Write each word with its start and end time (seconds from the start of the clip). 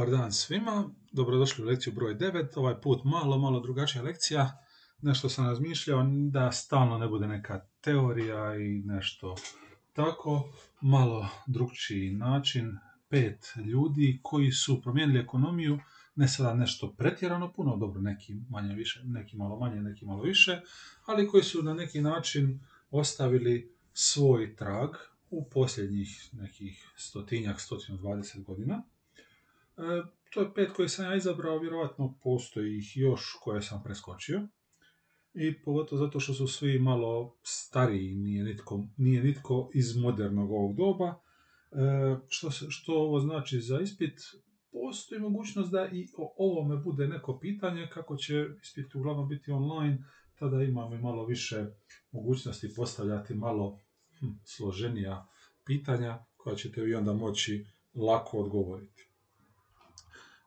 Dobar 0.00 0.18
dan 0.18 0.32
svima, 0.32 0.90
dobrodošli 1.12 1.64
u 1.64 1.66
lekciju 1.66 1.92
broj 1.92 2.14
9, 2.14 2.58
ovaj 2.58 2.80
put 2.80 3.04
malo, 3.04 3.38
malo 3.38 3.60
drugačija 3.60 4.02
lekcija. 4.02 4.64
Nešto 5.02 5.28
sam 5.28 5.46
razmišljao 5.46 6.06
da 6.30 6.52
stalno 6.52 6.98
ne 6.98 7.08
bude 7.08 7.26
neka 7.26 7.60
teorija 7.80 8.56
i 8.56 8.82
nešto 8.84 9.34
tako, 9.92 10.52
malo 10.80 11.28
drugčiji 11.46 12.10
način. 12.10 12.78
Pet 13.08 13.54
ljudi 13.64 14.20
koji 14.22 14.52
su 14.52 14.82
promijenili 14.82 15.18
ekonomiju, 15.18 15.78
ne 16.14 16.28
sada 16.28 16.54
nešto 16.54 16.94
pretjerano 16.98 17.52
puno, 17.52 17.76
dobro 17.76 18.00
neki 18.00 18.34
manje 18.48 18.74
više, 18.74 19.00
neki 19.04 19.36
malo 19.36 19.58
manje, 19.58 19.80
neki 19.80 20.04
malo 20.04 20.22
više, 20.22 20.60
ali 21.06 21.28
koji 21.28 21.42
su 21.42 21.62
na 21.62 21.74
neki 21.74 22.00
način 22.00 22.60
ostavili 22.90 23.74
svoj 23.92 24.56
trag 24.56 24.90
u 25.30 25.48
posljednjih 25.50 26.28
nekih 26.32 26.92
stotinjak, 26.96 27.56
120 27.58 28.44
godina. 28.44 28.82
E, 29.80 30.02
to 30.34 30.40
je 30.40 30.54
pet 30.54 30.72
koje 30.76 30.88
sam 30.88 31.04
ja 31.04 31.16
izabrao, 31.16 31.58
vjerojatno 31.58 32.18
postoji 32.22 32.78
ih 32.78 32.96
još 32.96 33.22
koje 33.42 33.62
sam 33.62 33.82
preskočio. 33.82 34.48
I 35.34 35.62
pogotovo 35.62 36.04
zato 36.04 36.20
što 36.20 36.34
su 36.34 36.46
svi 36.46 36.78
malo 36.78 37.36
stariji, 37.42 38.14
nije 38.14 38.44
nitko, 38.44 38.86
nije 38.96 39.22
nitko 39.22 39.70
iz 39.74 39.96
modernog 39.96 40.50
ovog 40.50 40.76
doba. 40.76 41.14
E, 41.72 42.16
što, 42.28 42.50
što 42.50 42.92
ovo 42.92 43.20
znači 43.20 43.60
za 43.60 43.80
ispit? 43.80 44.20
Postoji 44.72 45.20
mogućnost 45.20 45.70
da 45.70 45.88
i 45.92 46.08
o 46.16 46.34
ovome 46.36 46.76
bude 46.76 47.08
neko 47.08 47.38
pitanje, 47.38 47.88
kako 47.92 48.16
će 48.16 48.46
ispit 48.62 48.94
uglavnom 48.94 49.28
biti 49.28 49.50
online, 49.50 49.98
tada 50.38 50.62
imamo 50.62 50.94
i 50.94 50.98
malo 50.98 51.26
više 51.26 51.66
mogućnosti 52.12 52.74
postavljati 52.76 53.34
malo 53.34 53.78
hm, 54.20 54.26
složenija 54.44 55.28
pitanja 55.64 56.24
koja 56.36 56.56
ćete 56.56 56.82
vi 56.82 56.94
onda 56.94 57.12
moći 57.12 57.66
lako 57.94 58.38
odgovoriti. 58.38 59.09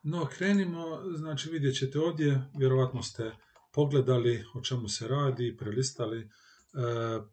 No, 0.03 0.27
krenimo, 0.37 1.01
znači 1.15 1.49
vidjet 1.49 1.75
ćete 1.75 1.99
ovdje, 1.99 2.41
vjerovatno 2.57 3.03
ste 3.03 3.31
pogledali 3.73 4.43
o 4.53 4.61
čemu 4.61 4.87
se 4.87 5.07
radi, 5.07 5.57
prelistali. 5.57 6.19
E, 6.21 6.27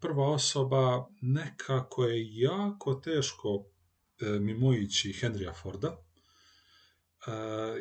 prva 0.00 0.32
osoba 0.32 1.06
nekako 1.20 2.04
je 2.04 2.38
jako 2.38 2.94
teško 2.94 3.64
e, 4.20 4.38
mimoići 4.38 5.12
Henrya 5.12 5.54
Forda 5.62 5.88
e, 5.88 6.00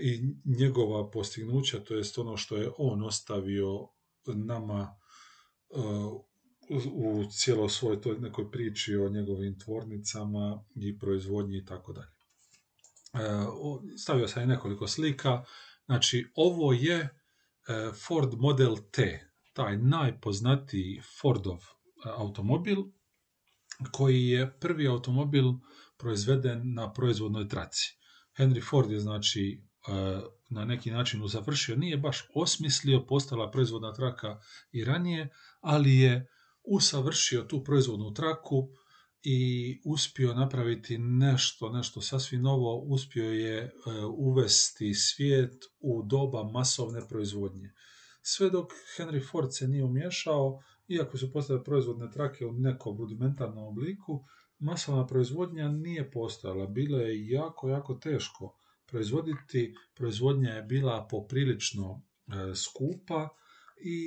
i 0.02 0.22
njegova 0.60 1.12
postignuća, 1.12 1.80
to 1.80 1.96
jest 1.96 2.18
ono 2.18 2.38
što 2.38 2.58
je 2.58 2.72
on 2.78 3.04
ostavio 3.04 3.88
nama 4.26 4.96
u 6.92 7.24
cijeloj 7.32 7.70
svojoj 7.70 8.02
toj 8.02 8.20
nekoj 8.20 8.52
priči 8.52 8.96
o 8.96 9.10
njegovim 9.10 9.60
tvornicama 9.60 10.64
i 10.76 11.00
proizvodnji 11.00 11.58
i 11.58 11.66
tako 11.66 11.94
dalje. 11.94 12.19
E, 13.14 13.20
stavio 13.98 14.28
sam 14.28 14.44
i 14.44 14.48
nekoliko 14.48 14.88
slika. 14.88 15.44
Znači, 15.86 16.32
ovo 16.36 16.74
je 16.74 16.96
e, 16.98 17.10
Ford 18.08 18.34
Model 18.38 18.76
T, 18.92 19.30
taj 19.54 19.78
najpoznatiji 19.78 21.02
Fordov 21.22 21.58
e, 21.58 22.10
automobil, 22.18 22.78
koji 23.92 24.28
je 24.28 24.60
prvi 24.60 24.88
automobil 24.88 25.46
proizveden 25.98 26.74
na 26.74 26.94
proizvodnoj 26.94 27.48
traci. 27.48 27.98
Henry 28.38 28.70
Ford 28.70 28.92
je 28.92 29.00
znači 29.00 29.64
na 30.50 30.66
neki 30.66 30.92
način 30.92 31.24
uzavršio, 31.24 31.76
nije 31.76 31.98
baš 31.98 32.30
osmislio, 32.36 33.06
postala 33.06 33.52
proizvodna 33.52 33.94
traka 33.94 34.40
i 34.72 34.86
ranije, 34.86 35.30
ali 35.62 35.98
je 35.98 36.28
usavršio 36.64 37.42
tu 37.42 37.64
proizvodnu 37.64 38.14
traku 38.14 38.70
i 39.24 39.82
uspio 39.86 40.34
napraviti 40.34 40.98
nešto, 40.98 41.70
nešto 41.70 42.02
sasvim 42.02 42.42
novo, 42.42 42.78
uspio 42.78 43.32
je 43.32 43.58
e, 43.58 43.72
uvesti 44.18 44.94
svijet 44.94 45.54
u 45.80 46.04
doba 46.04 46.44
masovne 46.44 47.08
proizvodnje. 47.10 47.74
Sve 48.22 48.50
dok 48.50 48.72
Henry 48.98 49.32
Ford 49.32 49.50
se 49.52 49.68
nije 49.68 49.84
umješao, 49.84 50.60
iako 50.88 51.18
su 51.18 51.32
postale 51.32 51.64
proizvodne 51.64 52.12
trake 52.12 52.46
u 52.46 52.54
nekom 52.54 52.98
rudimentarnom 52.98 53.68
obliku, 53.68 54.26
masovna 54.60 55.08
proizvodnja 55.08 55.68
nije 55.68 56.12
postojala. 56.12 56.68
Bilo 56.68 57.00
je 57.00 57.28
jako, 57.30 57.70
jako 57.70 57.94
teško 57.94 58.56
proizvoditi. 58.86 59.76
Proizvodnja 59.94 60.50
je 60.50 60.64
bila 60.64 61.08
poprilično 61.12 62.02
e, 62.28 62.56
skupa 62.56 63.30
i 63.82 64.00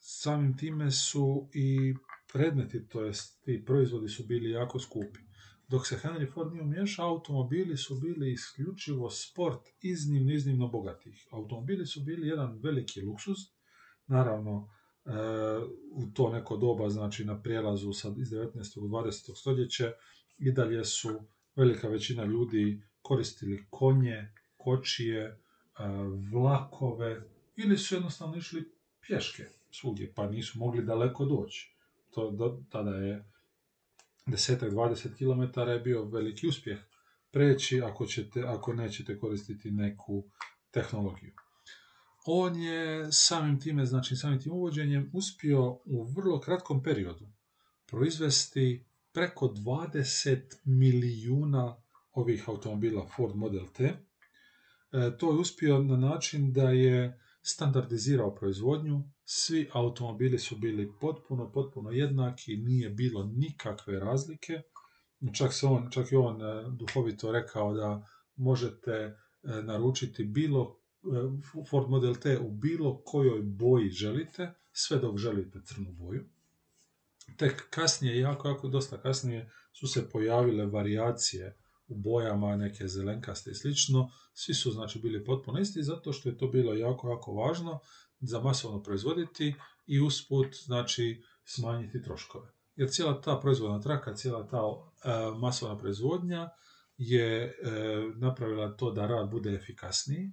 samim 0.00 0.56
time 0.56 0.90
su 0.90 1.48
i 1.54 1.94
predmeti, 2.32 2.88
to 2.88 3.04
jest 3.04 3.44
ti 3.44 3.64
proizvodi 3.66 4.08
su 4.08 4.24
bili 4.26 4.50
jako 4.50 4.78
skupi. 4.78 5.20
Dok 5.68 5.86
se 5.86 5.96
Henry 6.02 6.32
Ford 6.32 6.52
nije 6.52 6.62
umješao, 6.62 7.08
automobili 7.08 7.76
su 7.76 7.94
bili 7.94 8.32
isključivo 8.32 9.10
sport 9.10 9.60
iznimno, 9.80 10.32
iznimno 10.32 10.68
bogatih. 10.68 11.26
Automobili 11.30 11.86
su 11.86 12.00
bili 12.00 12.28
jedan 12.28 12.60
veliki 12.62 13.00
luksuz, 13.00 13.36
naravno 14.06 14.68
e, 15.04 15.10
u 15.92 16.06
to 16.14 16.32
neko 16.32 16.56
doba, 16.56 16.90
znači 16.90 17.24
na 17.24 17.42
prijelazu 17.42 17.92
sad 17.92 18.18
iz 18.18 18.28
19. 18.30 18.80
u 18.80 18.88
20. 18.88 19.36
stoljeće, 19.36 19.92
i 20.38 20.52
dalje 20.52 20.84
su 20.84 21.20
velika 21.56 21.88
većina 21.88 22.24
ljudi 22.24 22.82
koristili 23.02 23.64
konje, 23.70 24.32
kočije, 24.56 25.22
e, 25.22 25.36
vlakove 26.32 27.22
ili 27.56 27.78
su 27.78 27.94
jednostavno 27.94 28.36
išli 28.36 28.72
pješke 29.06 29.44
svugdje, 29.70 30.12
pa 30.14 30.30
nisu 30.30 30.58
mogli 30.58 30.84
daleko 30.84 31.24
doći 31.24 31.75
to 32.16 32.30
do, 32.30 32.62
tada 32.70 32.90
je 32.90 33.24
desetak, 34.26 34.72
20 34.72 35.16
km 35.18 35.60
je 35.70 35.80
bio 35.80 36.04
veliki 36.04 36.46
uspjeh 36.46 36.78
preći 37.30 37.82
ako, 37.82 38.06
ćete, 38.06 38.42
ako 38.46 38.72
nećete 38.72 39.18
koristiti 39.18 39.70
neku 39.70 40.24
tehnologiju. 40.70 41.32
On 42.26 42.56
je 42.56 43.12
samim 43.12 43.60
time, 43.60 43.86
znači 43.86 44.16
samim 44.16 44.40
tim 44.40 44.52
uvođenjem 44.52 45.10
uspio 45.14 45.70
u 45.84 46.04
vrlo 46.16 46.40
kratkom 46.40 46.82
periodu 46.82 47.26
proizvesti 47.86 48.86
preko 49.12 49.46
20 49.46 50.40
milijuna 50.64 51.76
ovih 52.12 52.48
automobila 52.48 53.06
Ford 53.16 53.36
Model 53.36 53.66
T. 53.72 53.84
E, 53.84 53.96
to 55.18 55.32
je 55.32 55.38
uspio 55.38 55.78
na 55.78 55.96
način 55.96 56.52
da 56.52 56.70
je 56.70 57.20
standardizirao 57.48 58.34
proizvodnju, 58.34 59.02
svi 59.24 59.68
automobili 59.72 60.38
su 60.38 60.56
bili 60.56 60.92
potpuno, 61.00 61.52
potpuno 61.52 61.90
jednaki, 61.90 62.56
nije 62.56 62.90
bilo 62.90 63.24
nikakve 63.24 64.00
razlike. 64.00 64.62
Čak, 65.34 65.52
se 65.52 65.66
on, 65.66 65.90
čak 65.90 66.12
je 66.12 66.18
on 66.18 66.42
e, 66.42 66.64
duhovito 66.70 67.32
rekao 67.32 67.74
da 67.74 68.06
možete 68.36 68.92
e, 68.92 69.16
naručiti 69.62 70.24
bilo 70.24 70.78
e, 71.02 71.06
Ford 71.70 71.88
Model 71.88 72.14
T 72.14 72.38
u 72.38 72.50
bilo 72.50 73.02
kojoj 73.04 73.42
boji 73.42 73.90
želite, 73.90 74.54
sve 74.72 74.98
dok 74.98 75.18
želite 75.18 75.60
crnu 75.64 75.92
boju. 75.92 76.24
Tek 77.36 77.66
kasnije, 77.70 78.18
jako, 78.18 78.48
jako 78.48 78.68
dosta 78.68 79.00
kasnije, 79.00 79.50
su 79.72 79.86
se 79.86 80.10
pojavile 80.10 80.66
varijacije 80.66 81.56
u 81.88 81.96
bojama, 81.96 82.56
neke 82.56 82.88
zelenkaste 82.88 83.50
i 83.50 83.54
slično, 83.54 84.10
svi 84.34 84.54
su 84.54 84.70
znači 84.70 84.98
bili 84.98 85.24
potpuno 85.24 85.60
isti 85.60 85.82
zato 85.82 86.12
što 86.12 86.28
je 86.28 86.38
to 86.38 86.48
bilo 86.48 86.74
jako, 86.74 87.10
jako 87.10 87.32
važno 87.32 87.80
za 88.20 88.40
masovno 88.40 88.82
proizvoditi 88.82 89.54
i 89.86 90.00
usput 90.00 90.46
znači 90.64 91.22
smanjiti 91.44 92.02
troškove. 92.02 92.52
Jer 92.76 92.90
cijela 92.90 93.20
ta 93.20 93.38
proizvodna 93.40 93.80
traka, 93.80 94.14
cijela 94.14 94.48
ta 94.48 94.56
e, 94.56 95.38
masovna 95.38 95.78
proizvodnja 95.78 96.48
je 96.96 97.44
e, 97.44 97.52
napravila 98.16 98.76
to 98.76 98.90
da 98.90 99.06
rad 99.06 99.30
bude 99.30 99.54
efikasniji. 99.54 100.24
E, 100.24 100.30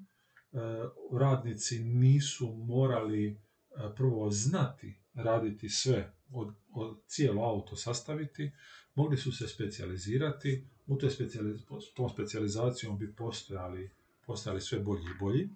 radnici 1.19 1.79
nisu 1.79 2.53
morali 2.67 3.41
prvo 3.95 4.29
znati 4.29 5.03
raditi 5.13 5.69
sve, 5.69 6.13
od, 6.31 6.55
od 6.73 7.01
cijelo 7.07 7.43
auto 7.43 7.75
sastaviti, 7.75 8.51
mogli 8.95 9.17
su 9.17 9.31
se 9.31 9.47
specijalizirati, 9.47 10.69
u 10.87 10.97
toj 10.97 11.09
specijaliz 11.09 11.61
tom 11.95 12.09
specijalizacijom 12.09 12.97
bi 12.97 13.15
postojali, 13.15 13.91
postojali 14.25 14.61
sve 14.61 14.79
bolji 14.79 15.03
i 15.03 15.19
bolji, 15.19 15.49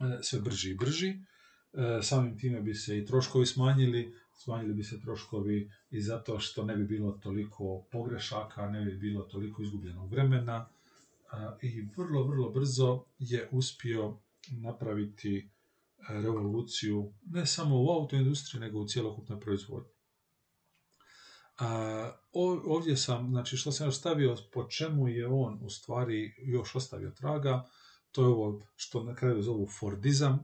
e, 0.00 0.18
sve 0.22 0.40
brži 0.40 0.70
i 0.70 0.74
brži, 0.74 1.08
e, 1.08 2.02
samim 2.02 2.38
time 2.38 2.60
bi 2.60 2.74
se 2.74 2.98
i 2.98 3.06
troškovi 3.06 3.46
smanjili, 3.46 4.14
smanjili 4.34 4.74
bi 4.74 4.84
se 4.84 5.00
troškovi 5.00 5.70
i 5.90 6.00
zato 6.00 6.38
što 6.38 6.64
ne 6.64 6.76
bi 6.76 6.84
bilo 6.84 7.12
toliko 7.12 7.84
pogrešaka, 7.92 8.70
ne 8.70 8.84
bi 8.84 8.96
bilo 8.96 9.22
toliko 9.22 9.62
izgubljenog 9.62 10.10
vremena 10.10 10.68
e, 11.32 11.66
i 11.66 11.88
vrlo, 11.96 12.22
vrlo 12.22 12.50
brzo 12.50 13.04
je 13.18 13.48
uspio 13.52 14.16
napraviti 14.50 15.48
revoluciju 16.08 17.12
ne 17.26 17.46
samo 17.46 17.82
u 17.82 17.88
autoindustriji, 17.88 18.60
nego 18.60 18.78
u 18.78 18.88
cjelokupnoj 18.88 19.40
proizvodnji. 19.40 19.97
A, 21.58 22.10
ovdje 22.66 22.96
sam, 22.96 23.28
znači 23.30 23.56
što 23.56 23.72
sam 23.72 23.86
još 23.86 23.98
stavio, 23.98 24.36
po 24.52 24.64
čemu 24.64 25.08
je 25.08 25.26
on 25.26 25.58
u 25.62 25.70
stvari 25.70 26.34
još 26.38 26.74
ostavio 26.74 27.10
traga, 27.10 27.64
to 28.12 28.22
je 28.22 28.28
ovo 28.28 28.62
što 28.76 29.04
na 29.04 29.14
kraju 29.14 29.42
zovu 29.42 29.66
Fordizam, 29.80 30.34
e, 30.34 30.42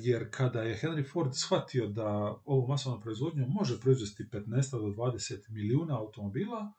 jer 0.00 0.28
kada 0.30 0.62
je 0.62 0.78
Henry 0.82 1.12
Ford 1.12 1.34
shvatio 1.34 1.86
da 1.86 2.36
ovu 2.44 2.66
masovnu 2.68 3.00
proizvodnju 3.00 3.46
može 3.48 3.80
proizvesti 3.80 4.28
15 4.32 4.70
do 4.70 5.02
20 5.02 5.50
milijuna 5.50 5.98
automobila, 5.98 6.72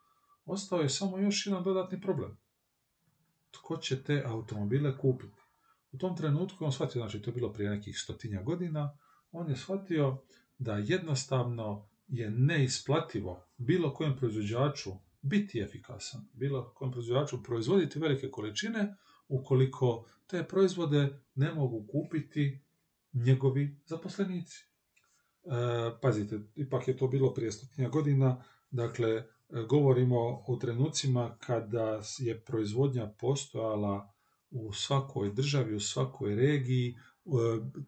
ostao 0.44 0.80
je 0.80 0.88
samo 0.88 1.18
još 1.18 1.46
jedan 1.46 1.62
dodatni 1.64 2.00
problem. 2.00 2.36
tko 3.50 3.76
će 3.76 4.02
te 4.02 4.22
automobile 4.26 4.98
kupiti. 4.98 5.40
U 5.92 5.98
tom 5.98 6.16
trenutku 6.16 6.64
on 6.64 6.72
shvatio, 6.72 7.00
znači 7.00 7.22
to 7.22 7.30
je 7.30 7.34
bilo 7.34 7.52
prije 7.52 7.70
nekih 7.70 7.98
stotinja 7.98 8.42
godina, 8.42 8.98
on 9.32 9.48
je 9.48 9.56
shvatio 9.56 10.18
da 10.58 10.76
jednostavno 10.76 11.88
je 12.08 12.30
neisplativo 12.30 13.46
bilo 13.56 13.94
kojem 13.94 14.16
proizvođaču 14.16 14.90
biti 15.22 15.60
efikasan, 15.60 16.28
bilo 16.32 16.72
kojem 16.74 16.92
proizvođaču 16.92 17.42
proizvoditi 17.42 17.98
velike 17.98 18.30
količine, 18.30 18.96
ukoliko 19.28 20.06
te 20.26 20.44
proizvode 20.44 21.20
ne 21.34 21.54
mogu 21.54 21.86
kupiti 21.92 22.60
njegovi 23.12 23.80
zaposlenici. 23.86 24.64
E, 24.64 25.48
pazite, 26.02 26.40
ipak 26.54 26.88
je 26.88 26.96
to 26.96 27.08
bilo 27.08 27.34
prije 27.34 27.52
stotinja 27.52 27.88
godina, 27.88 28.44
dakle, 28.70 29.24
govorimo 29.68 30.42
o 30.46 30.56
trenucima 30.60 31.36
kada 31.40 32.00
je 32.18 32.40
proizvodnja 32.40 33.06
postojala 33.06 34.12
u 34.50 34.72
svakoj 34.72 35.32
državi, 35.32 35.74
u 35.74 35.80
svakoj 35.80 36.34
regiji, 36.34 36.90
e, 36.90 37.30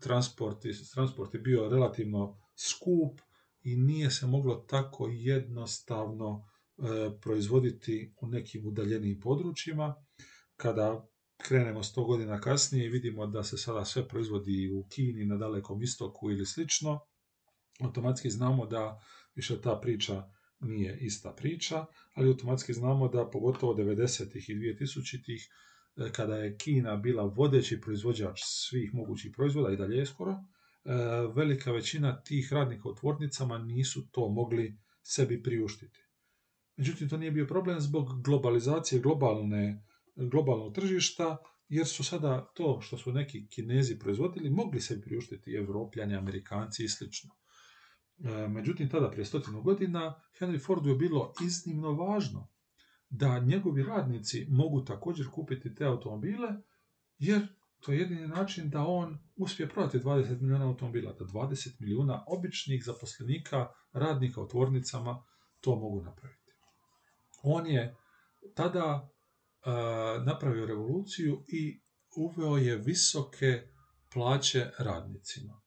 transport, 0.01 0.59
transport 0.95 1.35
je 1.35 1.41
bio 1.41 1.69
relativno 1.69 2.39
skup 2.57 3.21
i 3.67 3.77
nije 3.77 4.11
se 4.11 4.27
moglo 4.27 4.55
tako 4.55 5.09
jednostavno 5.09 6.49
e, 6.79 6.83
proizvoditi 7.21 8.15
u 8.21 8.27
nekim 8.27 8.67
udaljenijim 8.67 9.21
područjima. 9.21 9.95
Kada 10.57 11.09
krenemo 11.37 11.83
sto 11.83 12.05
godina 12.05 12.41
kasnije 12.41 12.87
i 12.87 12.89
vidimo 12.89 13.27
da 13.27 13.43
se 13.43 13.59
sada 13.59 13.85
sve 13.85 14.09
proizvodi 14.09 14.71
u 14.75 14.87
Kini, 14.89 15.27
na 15.27 15.37
dalekom 15.37 15.83
istoku 15.83 16.31
ili 16.31 16.47
slično, 16.47 17.01
automatski 17.81 18.31
znamo 18.31 18.67
da 18.67 19.01
više 19.35 19.61
ta 19.61 19.81
priča 19.83 20.31
nije 20.61 20.99
ista 21.01 21.33
priča, 21.33 21.87
ali 22.15 22.29
automatski 22.29 22.73
znamo 22.73 23.09
da 23.09 23.31
pogotovo 23.31 23.75
90. 23.75 24.37
i 24.51 24.55
2000-ih, 24.55 25.49
e, 25.97 26.13
kada 26.13 26.37
je 26.37 26.57
Kina 26.57 26.97
bila 26.97 27.25
vodeći 27.25 27.81
proizvođač 27.81 28.41
svih 28.45 28.95
mogućih 28.95 29.33
proizvoda 29.37 29.73
i 29.73 29.77
dalje 29.77 29.97
je 29.97 30.07
skoro, 30.07 30.37
velika 31.35 31.73
većina 31.73 32.23
tih 32.23 32.53
radnika 32.53 32.89
u 32.89 32.95
tvornicama 32.95 33.59
nisu 33.59 34.11
to 34.11 34.29
mogli 34.29 34.79
sebi 35.03 35.43
priuštiti. 35.43 36.01
Međutim, 36.77 37.09
to 37.09 37.17
nije 37.17 37.31
bio 37.31 37.47
problem 37.47 37.81
zbog 37.81 38.23
globalizacije 38.23 39.01
globalne, 39.01 39.85
globalnog 40.17 40.75
tržišta, 40.75 41.37
jer 41.69 41.87
su 41.87 42.05
sada 42.05 42.53
to 42.55 42.81
što 42.81 42.99
su 42.99 43.13
neki 43.13 43.49
kinezi 43.49 43.99
proizvodili 43.99 44.51
mogli 44.51 44.81
sebi 44.81 45.03
priuštiti 45.03 45.55
evropljani, 45.55 46.15
amerikanci 46.15 46.85
i 46.85 46.89
slično. 46.89 47.31
E, 48.19 48.49
međutim, 48.49 48.89
tada 48.89 49.11
prije 49.11 49.25
stotinu 49.25 49.63
godina 49.63 50.21
Henry 50.41 50.65
Fordu 50.67 50.89
je 50.89 50.97
bilo 50.97 51.33
iznimno 51.45 51.93
važno 51.93 52.49
da 53.09 53.39
njegovi 53.39 53.83
radnici 53.83 54.47
mogu 54.51 54.85
također 54.85 55.27
kupiti 55.31 55.75
te 55.75 55.85
automobile, 55.85 56.49
jer 57.19 57.47
to 57.87 57.93
je 57.93 57.99
jedini 57.99 58.29
način 58.29 58.71
da 58.71 58.83
on 58.83 59.19
uspije 59.37 59.69
prodati 59.69 59.99
20 59.99 60.41
milijuna 60.41 60.67
automobila, 60.67 61.13
da 61.13 61.25
20 61.25 61.81
milijuna 61.81 62.25
običnih 62.27 62.85
zaposlenika, 62.85 63.69
radnika 63.93 64.41
u 64.41 64.49
tvornicama 64.49 65.25
to 65.61 65.77
mogu 65.77 66.03
napraviti. 66.03 66.53
On 67.43 67.67
je 67.67 67.97
tada 68.55 69.09
uh, 69.09 70.27
napravio 70.27 70.67
revoluciju 70.67 71.45
i 71.49 71.81
uveo 72.17 72.57
je 72.57 72.77
visoke 72.77 73.63
plaće 74.13 74.71
radnicima 74.79 75.67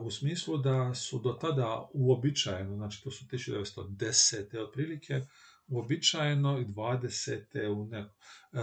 u 0.00 0.10
smislu 0.10 0.58
da 0.58 0.94
su 0.94 1.18
do 1.18 1.32
tada 1.32 1.88
uobičajeno, 1.94 2.76
znači 2.76 3.04
to 3.04 3.10
su 3.10 3.24
1910. 3.24 4.68
otprilike, 4.68 5.20
uobičajeno 5.66 6.58
i 6.58 6.64
20. 6.64 7.68
u 7.68 7.86
neko, 7.86 8.14
e, 8.52 8.58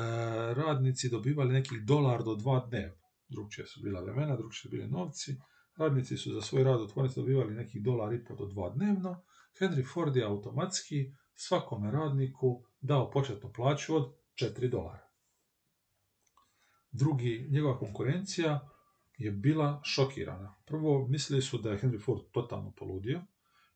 radnici 0.53 1.09
dobivali 1.09 1.53
nekih 1.53 1.81
dolar 1.86 2.24
do 2.24 2.36
dva 2.36 2.65
dnevno. 2.69 3.01
Drugčije 3.30 3.68
su 3.68 3.81
bila 3.83 4.01
vremena, 4.01 4.36
drugčije 4.36 4.62
su 4.62 4.69
bili 4.69 4.88
novci. 4.88 5.36
Radnici 5.75 6.18
su 6.18 6.33
za 6.33 6.42
svoj 6.42 6.63
rad 6.63 6.81
u 6.81 6.88
tvornici 6.88 7.19
dobivali 7.19 7.56
nekih 7.56 7.83
dolar 7.83 8.13
i 8.13 8.25
po 8.25 8.36
do 8.36 8.45
dva 8.45 8.69
dnevno. 8.69 9.24
Henry 9.59 9.94
Ford 9.94 10.15
je 10.15 10.25
automatski 10.25 11.13
svakome 11.36 11.92
radniku 11.92 12.63
dao 12.81 13.12
početnu 13.12 13.53
plaću 13.53 13.95
od 13.95 14.13
4 14.36 14.69
dolara. 14.69 15.07
Drugi, 16.92 17.48
njegova 17.51 17.80
konkurencija 17.80 18.69
je 19.18 19.31
bila 19.31 19.81
šokirana. 19.83 20.56
Prvo, 20.65 21.07
mislili 21.07 21.42
su 21.42 21.57
da 21.57 21.71
je 21.71 21.80
Henry 21.80 22.06
Ford 22.06 22.21
totalno 22.31 22.71
poludio 22.71 23.21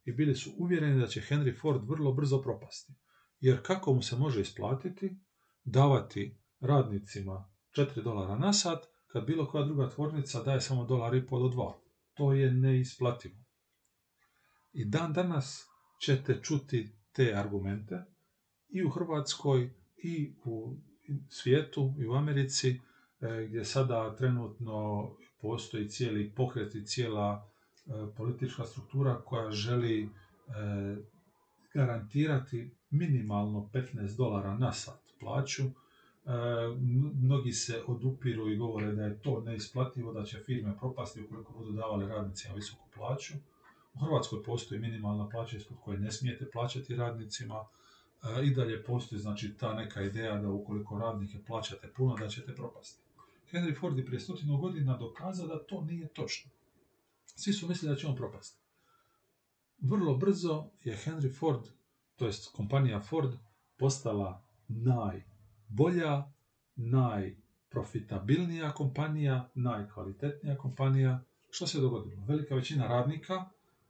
i 0.06 0.12
bili 0.12 0.36
su 0.36 0.52
uvjereni 0.58 1.00
da 1.00 1.08
će 1.08 1.22
Henry 1.22 1.62
Ford 1.62 1.90
vrlo 1.90 2.14
brzo 2.14 2.42
propasti. 2.42 2.94
Jer 3.46 3.62
kako 3.62 3.94
mu 3.94 4.02
se 4.02 4.16
može 4.16 4.42
isplatiti 4.42 5.18
davati 5.64 6.38
radnicima 6.60 7.50
4 7.78 8.04
dolara 8.04 8.38
na 8.38 8.54
sat, 8.54 8.86
kad 9.08 9.26
bilo 9.26 9.48
koja 9.48 9.66
druga 9.66 9.90
tvornica 9.90 10.44
daje 10.44 10.62
samo 10.62 10.86
dolar 10.86 11.16
i 11.16 11.28
pol 11.28 11.42
do 11.42 11.50
dva. 11.50 11.80
To 12.14 12.34
je 12.34 12.52
neisplativo. 12.52 13.36
I 14.74 14.86
dan 14.86 15.14
danas 15.14 15.66
ćete 16.06 16.40
čuti 16.42 16.98
te 17.12 17.34
argumente 17.36 18.06
i 18.70 18.84
u 18.84 18.90
Hrvatskoj 18.90 19.70
i 19.98 20.36
u 20.46 20.78
svijetu 21.30 21.94
i 22.00 22.08
u 22.08 22.14
Americi 22.14 22.70
e, 22.70 23.46
gdje 23.48 23.66
sada 23.66 24.16
trenutno 24.16 25.10
postoji 25.42 25.90
cijeli 25.90 26.34
pokret 26.36 26.76
i 26.76 26.86
cijela 26.86 27.50
e, 27.86 27.90
politička 28.18 28.66
struktura 28.66 29.22
koja 29.26 29.52
želi 29.52 30.04
e, 30.04 30.10
garantirati 31.74 32.76
minimalno 32.98 33.70
15 33.74 34.18
dolara 34.18 34.58
na 34.58 34.74
sat 34.74 35.02
plaću. 35.20 35.64
E, 35.64 35.72
mnogi 37.22 37.52
se 37.52 37.84
odupiru 37.88 38.50
i 38.52 38.58
govore 38.58 38.92
da 38.92 39.04
je 39.04 39.20
to 39.20 39.42
neisplativo, 39.42 40.14
da 40.14 40.26
će 40.26 40.40
firme 40.40 40.78
propasti 40.78 41.24
ukoliko 41.24 41.54
budu 41.54 41.72
davali 41.72 42.08
radnicima 42.08 42.56
visoku 42.56 42.86
plaću. 42.96 43.34
U 43.94 44.00
Hrvatskoj 44.00 44.44
postoji 44.44 44.82
minimalna 44.82 45.30
plaća 45.30 45.58
ispod 45.58 45.78
koje 45.84 46.00
ne 46.00 46.12
smijete 46.12 46.50
plaćati 46.54 46.96
radnicima. 46.96 47.66
I 48.44 48.54
dalje 48.54 48.84
postoji 48.84 49.22
znači 49.22 49.54
ta 49.58 49.74
neka 49.74 50.02
ideja 50.02 50.38
da 50.38 50.50
ukoliko 50.50 51.00
radnike 51.00 51.38
plaćate 51.48 51.88
puno 51.96 52.16
da 52.16 52.28
ćete 52.28 52.56
propasti. 52.56 53.02
Henry 53.52 53.80
Ford 53.80 53.98
je 53.98 54.06
prije 54.06 54.20
stotinu 54.20 54.58
godina 54.58 54.98
dokazao 54.98 55.48
da 55.48 55.64
to 55.64 55.82
nije 55.82 56.08
točno. 56.08 56.52
Svi 57.26 57.54
su 57.54 57.68
mislili 57.68 57.94
da 57.94 58.00
će 58.00 58.08
on 58.08 58.16
propasti. 58.16 58.60
Vrlo 59.80 60.16
brzo 60.16 60.66
je 60.84 60.98
Henry 61.06 61.38
Ford, 61.40 61.62
to 62.16 62.26
jest 62.26 62.56
kompanija 62.56 63.00
Ford, 63.02 63.34
postala 63.78 64.46
najbolja, 64.68 66.24
najprofitabilnija 66.76 68.72
kompanija, 68.72 69.50
najkvalitetnija 69.56 70.58
kompanija. 70.58 71.24
Što 71.50 71.68
se 71.68 71.82
dogodilo? 71.82 72.26
Velika 72.26 72.56
većina 72.56 72.88
radnika 72.88 73.46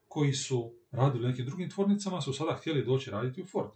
koji 0.07 0.33
su 0.33 0.73
radili 0.91 1.25
u 1.25 1.27
nekim 1.27 1.45
drugim 1.45 1.69
tvornicama 1.69 2.21
su 2.21 2.33
sada 2.33 2.55
htjeli 2.55 2.85
doći 2.85 3.11
raditi 3.11 3.41
u 3.41 3.45
Ford. 3.45 3.69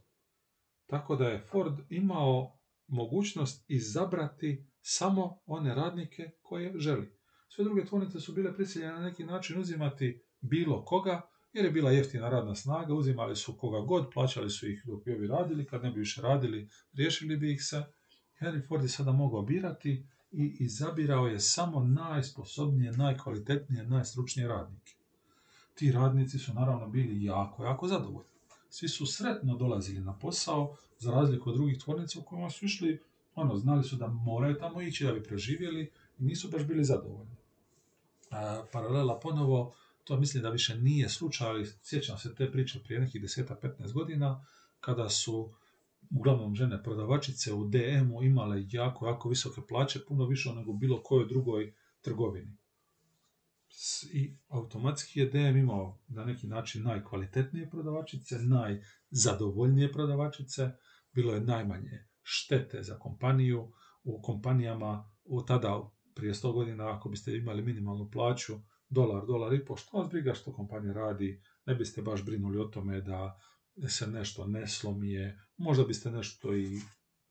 Tako 0.85 1.15
da 1.15 1.27
je 1.27 1.39
Ford 1.39 1.73
imao 1.89 2.59
mogućnost 2.87 3.65
izabrati 3.67 4.65
samo 4.81 5.39
one 5.45 5.75
radnike 5.75 6.31
koje 6.41 6.79
želi. 6.79 7.19
Sve 7.49 7.63
druge 7.63 7.85
tvornice 7.85 8.19
su 8.19 8.33
bile 8.33 8.55
prisiljene 8.55 8.93
na 8.93 8.99
neki 8.99 9.23
način 9.23 9.59
uzimati 9.59 10.23
bilo 10.41 10.85
koga, 10.85 11.28
jer 11.53 11.65
je 11.65 11.71
bila 11.71 11.91
jeftina 11.91 12.29
radna 12.29 12.55
snaga, 12.55 12.93
uzimali 12.93 13.35
su 13.35 13.57
koga 13.57 13.79
god, 13.79 14.09
plaćali 14.13 14.49
su 14.49 14.69
ih 14.69 14.83
dok 14.85 15.05
bi 15.05 15.13
ovi 15.13 15.27
radili, 15.27 15.65
kad 15.65 15.83
ne 15.83 15.91
bi 15.91 15.99
više 15.99 16.21
radili, 16.21 16.69
riješili 16.93 17.37
bi 17.37 17.53
ih 17.53 17.63
se. 17.63 17.83
Henry 18.39 18.67
Ford 18.67 18.83
je 18.83 18.89
sada 18.89 19.11
mogao 19.11 19.41
birati 19.41 20.05
i 20.31 20.57
izabirao 20.59 21.27
je 21.27 21.39
samo 21.39 21.83
najsposobnije, 21.83 22.91
najkvalitetnije, 22.91 23.87
najstručnije 23.87 24.47
radnike. 24.47 24.93
Ti 25.75 25.91
radnici 25.91 26.39
su 26.39 26.53
naravno 26.53 26.87
bili 26.87 27.23
jako, 27.23 27.63
jako 27.63 27.87
zadovoljni. 27.87 28.29
Svi 28.69 28.87
su 28.87 29.05
sretno 29.05 29.55
dolazili 29.55 30.01
na 30.01 30.17
posao, 30.17 30.75
za 30.97 31.11
razliku 31.11 31.49
od 31.49 31.55
drugih 31.55 31.79
tvornica 31.79 32.19
u 32.19 32.23
kojima 32.23 32.49
su 32.49 32.65
išli 32.65 32.99
ono, 33.35 33.57
znali 33.57 33.83
su 33.83 33.95
da 33.95 34.07
moraju 34.07 34.57
tamo 34.57 34.81
ići 34.81 35.05
da 35.05 35.13
bi 35.13 35.23
preživjeli 35.23 35.91
i 36.19 36.23
nisu 36.23 36.49
baš 36.49 36.63
bili 36.63 36.83
zadovoljni. 36.83 37.35
A, 38.31 38.63
paralela 38.71 39.19
ponovo, 39.19 39.73
to 40.09 40.19
mislim 40.19 40.43
da 40.43 40.49
više 40.49 40.75
nije 40.75 41.09
slučaj, 41.09 41.47
ali 41.47 41.71
sjećam 41.83 42.17
se 42.17 42.35
te 42.35 42.51
priče 42.51 42.79
prije 42.83 42.99
nekih 42.99 43.21
10-15 43.21 43.93
godina, 43.93 44.45
kada 44.79 45.09
su 45.09 45.53
uglavnom 46.09 46.55
žene 46.55 46.83
prodavačice 46.83 47.53
u 47.53 47.67
DM-u 47.67 48.23
imale 48.23 48.65
jako, 48.71 49.07
jako 49.07 49.29
visoke 49.29 49.61
plaće, 49.67 49.99
puno 50.07 50.25
više 50.25 50.53
nego 50.53 50.73
bilo 50.73 51.03
kojoj 51.03 51.27
drugoj 51.27 51.73
trgovini. 52.01 52.57
I 54.13 54.33
automatski 54.47 55.19
je 55.19 55.29
DM 55.29 55.57
imao 55.57 55.99
na 56.07 56.25
neki 56.25 56.47
način 56.47 56.83
najkvalitetnije 56.83 57.69
prodavačice, 57.69 58.35
najzadovoljnije 58.39 59.91
prodavačice, 59.91 60.71
bilo 61.11 61.33
je 61.33 61.41
najmanje 61.41 62.07
štete 62.23 62.83
za 62.83 62.99
kompaniju. 62.99 63.71
U 64.03 64.21
kompanijama 64.21 65.11
u 65.25 65.41
tada, 65.41 65.91
prije 66.15 66.33
100 66.33 66.53
godina, 66.53 66.95
ako 66.97 67.09
biste 67.09 67.37
imali 67.37 67.61
minimalnu 67.61 68.09
plaću, 68.11 68.53
dolar, 68.89 69.25
dolar 69.25 69.53
i 69.53 69.65
po, 69.65 69.75
što 69.75 69.97
vas 69.97 70.09
briga 70.09 70.33
što 70.33 70.53
kompanija 70.53 70.93
radi, 70.93 71.41
ne 71.65 71.75
biste 71.75 72.01
baš 72.01 72.25
brinuli 72.25 72.59
o 72.59 72.65
tome 72.65 73.01
da 73.01 73.39
se 73.87 74.07
nešto 74.07 74.47
ne 74.47 74.67
slomije, 74.67 75.39
možda 75.57 75.83
biste 75.83 76.11
nešto 76.11 76.55
i 76.55 76.67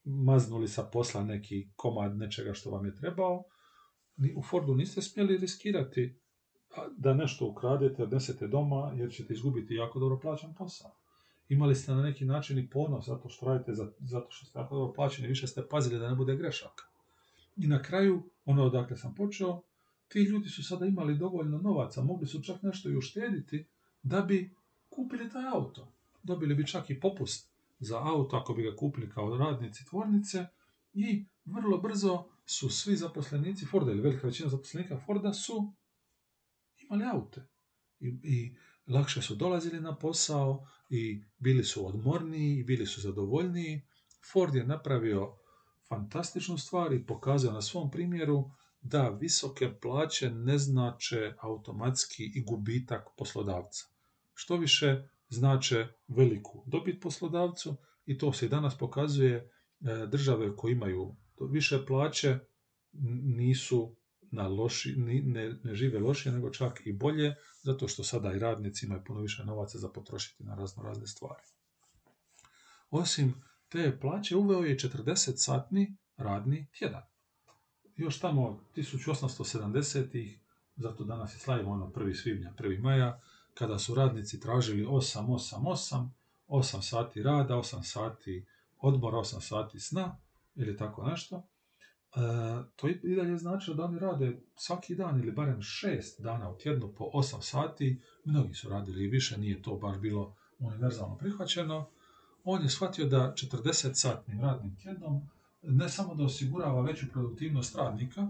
maznuli 0.04 0.68
sa 0.68 0.82
posla 0.82 1.24
neki 1.24 1.68
komad 1.76 2.16
nečega 2.16 2.52
što 2.54 2.70
vam 2.70 2.86
je 2.86 2.94
trebao, 2.94 3.44
u 4.36 4.42
Fordu 4.42 4.74
niste 4.74 5.02
smjeli 5.02 5.36
riskirati 5.36 6.20
da 6.96 7.14
nešto 7.14 7.46
ukradete, 7.46 8.02
odnesete 8.02 8.46
doma, 8.46 8.92
jer 8.96 9.10
ćete 9.10 9.34
izgubiti 9.34 9.74
jako 9.74 9.98
dobro 9.98 10.18
plaćan 10.20 10.54
posao. 10.54 10.90
Imali 11.48 11.74
ste 11.74 11.92
na 11.92 12.02
neki 12.02 12.24
način 12.24 12.58
i 12.58 12.70
ponos 12.70 13.06
zato 13.06 13.28
što 13.28 13.46
radite, 13.46 13.72
zato 13.98 14.26
što 14.30 14.46
ste 14.46 14.58
jako 14.58 14.74
dobro 14.74 14.92
plaćeni, 14.92 15.28
više 15.28 15.46
ste 15.46 15.68
pazili 15.70 15.98
da 15.98 16.08
ne 16.08 16.14
bude 16.14 16.36
grešaka. 16.36 16.84
I 17.56 17.66
na 17.66 17.82
kraju, 17.82 18.30
ono 18.44 18.64
odakle 18.64 18.96
sam 18.96 19.14
počeo, 19.14 19.62
ti 20.08 20.22
ljudi 20.22 20.48
su 20.48 20.62
sada 20.62 20.86
imali 20.86 21.18
dovoljno 21.18 21.58
novaca, 21.58 22.02
mogli 22.02 22.26
su 22.26 22.42
čak 22.42 22.62
nešto 22.62 22.88
i 22.88 22.96
uštediti 22.96 23.66
da 24.02 24.20
bi 24.20 24.54
kupili 24.88 25.30
taj 25.30 25.46
auto. 25.46 25.92
Dobili 26.22 26.54
bi 26.54 26.66
čak 26.66 26.90
i 26.90 27.00
popust 27.00 27.50
za 27.78 27.98
auto 27.98 28.36
ako 28.36 28.54
bi 28.54 28.62
ga 28.62 28.76
kupili 28.76 29.10
kao 29.10 29.36
radnici 29.36 29.84
tvornice 29.86 30.46
i 30.94 31.24
vrlo 31.44 31.78
brzo 31.78 32.24
su 32.46 32.70
svi 32.70 32.96
zaposlenici 32.96 33.66
Forda 33.66 33.92
ili 33.92 34.00
velika 34.00 34.26
većina 34.26 34.48
zaposlenika 34.48 35.00
Forda 35.06 35.32
su 35.32 35.72
imali 36.78 37.04
aute. 37.04 37.46
I, 38.00 38.08
I, 38.22 38.56
lakše 38.86 39.22
su 39.22 39.34
dolazili 39.34 39.80
na 39.80 39.96
posao 39.96 40.66
i 40.90 41.22
bili 41.38 41.64
su 41.64 41.86
odmorniji 41.86 42.58
i 42.58 42.64
bili 42.64 42.86
su 42.86 43.00
zadovoljniji. 43.00 43.82
Ford 44.32 44.54
je 44.54 44.66
napravio 44.66 45.36
fantastičnu 45.88 46.58
stvar 46.58 46.92
i 46.92 47.06
pokazao 47.06 47.52
na 47.52 47.62
svom 47.62 47.90
primjeru 47.90 48.50
da 48.80 49.08
visoke 49.08 49.74
plaće 49.82 50.30
ne 50.30 50.58
znače 50.58 51.34
automatski 51.40 52.32
i 52.34 52.44
gubitak 52.44 53.08
poslodavca. 53.16 53.86
Što 54.34 54.56
više 54.56 55.08
znače 55.28 55.86
veliku 56.08 56.64
dobit 56.66 57.02
poslodavcu 57.02 57.76
i 58.06 58.18
to 58.18 58.32
se 58.32 58.46
i 58.46 58.48
danas 58.48 58.78
pokazuje 58.78 59.34
e, 59.36 59.46
države 60.06 60.56
koje 60.56 60.72
imaju 60.72 61.16
više 61.50 61.86
plaće 61.86 62.38
nisu 63.22 63.96
na 64.30 64.48
loši, 64.48 64.94
ne, 64.96 65.60
ne 65.64 65.74
žive 65.74 65.98
lošije, 65.98 66.32
nego 66.32 66.50
čak 66.50 66.80
i 66.84 66.92
bolje, 66.92 67.34
zato 67.62 67.88
što 67.88 68.04
sada 68.04 68.32
i 68.32 68.38
radnici 68.38 68.86
imaju 68.86 69.02
puno 69.06 69.20
više 69.20 69.44
novaca 69.44 69.78
za 69.78 69.88
potrošiti 69.88 70.44
na 70.44 70.54
razno 70.54 70.82
razne 70.82 71.06
stvari. 71.06 71.42
Osim 72.90 73.34
te 73.68 73.98
plaće 74.00 74.36
uveo 74.36 74.60
je 74.60 74.78
40-satni 74.78 75.96
radni 76.16 76.66
tjedan. 76.78 77.02
Još 77.98 78.20
tamo 78.20 78.60
1870-ih, 78.76 80.38
zato 80.76 81.04
danas 81.04 81.34
je 81.34 81.38
slavimo 81.38 81.70
ono 81.70 81.86
1. 81.86 82.14
svibnja, 82.14 82.52
1. 82.58 82.80
maja, 82.80 83.20
kada 83.54 83.78
su 83.78 83.94
radnici 83.94 84.40
tražili 84.40 84.86
8-8-8, 84.86 86.08
8 86.48 86.82
sati 86.82 87.22
rada, 87.22 87.54
8 87.54 87.82
sati 87.82 88.46
odmora, 88.78 89.18
8 89.18 89.40
sati 89.40 89.80
sna, 89.80 90.16
ili 90.54 90.76
tako 90.76 91.06
nešto, 91.06 91.36
e, 91.36 92.20
to 92.76 92.88
i 92.88 93.16
dalje 93.16 93.36
znači 93.36 93.74
da 93.74 93.84
oni 93.84 93.98
rade 93.98 94.40
svaki 94.56 94.94
dan 94.94 95.20
ili 95.20 95.32
barem 95.32 95.62
šest 95.62 96.20
dana 96.20 96.50
u 96.50 96.58
tjednu 96.58 96.94
po 96.98 97.04
8 97.14 97.40
sati, 97.40 98.02
mnogi 98.24 98.54
su 98.54 98.68
radili 98.68 99.04
i 99.04 99.08
više, 99.08 99.38
nije 99.38 99.62
to 99.62 99.76
baš 99.76 99.98
bilo 99.98 100.36
univerzalno 100.58 101.16
prihvaćeno, 101.16 101.90
on 102.44 102.62
je 102.62 102.68
shvatio 102.68 103.06
da 103.06 103.34
40-satnim 103.36 104.40
radnim 104.40 104.76
tjednom 104.76 105.28
ne 105.62 105.88
samo 105.88 106.14
da 106.14 106.24
osigurava 106.24 106.82
veću 106.82 107.06
produktivnost 107.12 107.76
radnika, 107.76 108.28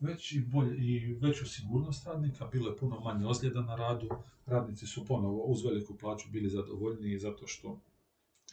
već 0.00 0.32
i, 0.32 0.40
bolje, 0.40 0.76
i 0.76 1.14
veću 1.20 1.46
sigurnost 1.46 2.06
radnika, 2.06 2.46
bilo 2.46 2.70
je 2.70 2.76
puno 2.76 3.00
manje 3.00 3.26
ozljeda 3.26 3.60
na 3.60 3.76
radu, 3.76 4.08
radnici 4.46 4.86
su 4.86 5.04
ponovo 5.06 5.44
uz 5.44 5.64
veliku 5.64 5.98
plaću 5.98 6.28
bili 6.30 6.48
zadovoljniji 6.48 7.18
zato 7.18 7.46
što 7.46 7.80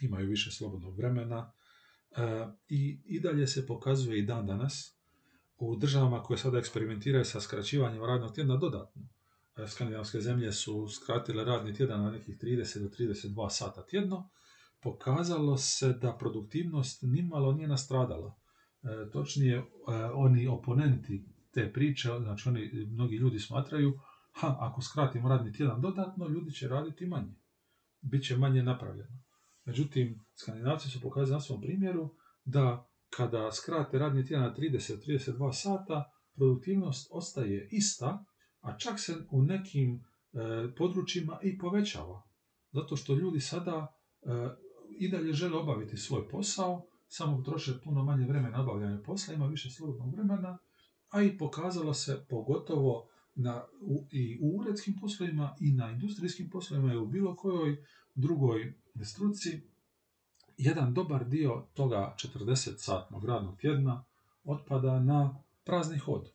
imaju 0.01 0.27
više 0.27 0.51
slobodnog 0.51 0.97
vremena. 0.97 1.51
E, 2.11 2.47
i, 2.69 2.99
i 3.05 3.19
dalje 3.19 3.47
se 3.47 3.67
pokazuje 3.67 4.19
i 4.19 4.25
dan 4.25 4.47
danas 4.47 4.97
u 5.57 5.75
državama 5.75 6.23
koje 6.23 6.37
sada 6.37 6.57
eksperimentiraju 6.57 7.25
sa 7.25 7.41
skraćivanjem 7.41 8.03
radnog 8.03 8.35
tjedna 8.35 8.57
dodatno. 8.57 9.01
E, 9.57 9.67
skandinavske 9.67 10.21
zemlje 10.21 10.51
su 10.51 10.87
skratile 10.87 11.43
radni 11.43 11.75
tjedan 11.75 12.01
na 12.01 12.11
nekih 12.11 12.37
30 12.37 12.79
do 12.79 12.89
32 12.89 13.49
sata 13.49 13.85
tjedno, 13.85 14.29
pokazalo 14.87 15.57
se 15.57 15.93
da 15.93 16.17
produktivnost 16.19 16.99
nimalo 17.01 17.51
nije 17.51 17.67
nastradala. 17.67 18.35
E, 18.83 19.09
točnije, 19.11 19.57
e, 19.57 19.63
oni 20.13 20.47
oponenti 20.47 21.25
te 21.53 21.73
priče, 21.73 22.09
znači 22.19 22.49
oni, 22.49 22.71
mnogi 22.91 23.15
ljudi 23.15 23.39
smatraju, 23.39 23.99
ha, 24.31 24.55
ako 24.59 24.81
skratimo 24.81 25.29
radni 25.29 25.53
tjedan 25.53 25.81
dodatno, 25.81 26.27
ljudi 26.27 26.51
će 26.51 26.67
raditi 26.67 27.05
manje. 27.05 27.35
Biće 28.01 28.37
manje 28.37 28.63
napravljeno. 28.63 29.23
Međutim, 29.65 30.25
skandinavci 30.35 30.89
su 30.89 31.01
pokazali 31.01 31.35
na 31.35 31.41
svom 31.41 31.61
primjeru 31.61 32.15
da 32.45 32.89
kada 33.09 33.51
skrate 33.51 33.99
radni 33.99 34.25
tjedan 34.25 34.45
na 34.45 34.55
30-32 34.55 35.53
sata, 35.53 36.11
produktivnost 36.35 37.07
ostaje 37.11 37.67
ista, 37.71 38.25
a 38.61 38.77
čak 38.77 38.99
se 38.99 39.15
u 39.31 39.41
nekim 39.41 39.95
e, 39.95 39.99
područjima 40.77 41.39
i 41.43 41.57
povećava. 41.57 42.23
Zato 42.71 42.95
što 42.95 43.15
ljudi 43.15 43.39
sada 43.39 43.97
i 44.99 45.09
dalje 45.09 45.33
žele 45.33 45.57
obaviti 45.57 45.97
svoj 45.97 46.27
posao, 46.29 46.85
samo 47.07 47.41
troše 47.41 47.73
puno 47.83 48.03
manje 48.03 48.27
vremena 48.27 48.57
na 48.57 48.63
obavljanje 48.63 49.03
posla, 49.03 49.33
ima 49.33 49.47
više 49.47 49.69
slobodnog 49.69 50.13
vremena, 50.13 50.57
a 51.09 51.21
i 51.21 51.37
pokazalo 51.37 51.93
se 51.93 52.25
pogotovo 52.29 53.07
na, 53.35 53.63
u, 53.81 54.07
i 54.11 54.39
u 54.41 54.59
uredskim 54.59 54.95
poslovima 55.01 55.55
i 55.59 55.71
na 55.71 55.91
industrijskim 55.91 56.49
poslovima 56.49 56.93
i 56.93 56.97
u 56.97 57.07
bilo 57.07 57.35
kojoj 57.35 57.83
drugoj 58.15 58.73
struci, 59.03 59.61
jedan 60.57 60.93
dobar 60.93 61.25
dio 61.25 61.67
toga 61.73 62.15
40-satnog 62.17 63.25
radnog 63.25 63.57
tjedna 63.57 64.05
otpada 64.43 64.99
na 64.99 65.43
prazni 65.63 65.97
hod. 65.97 66.31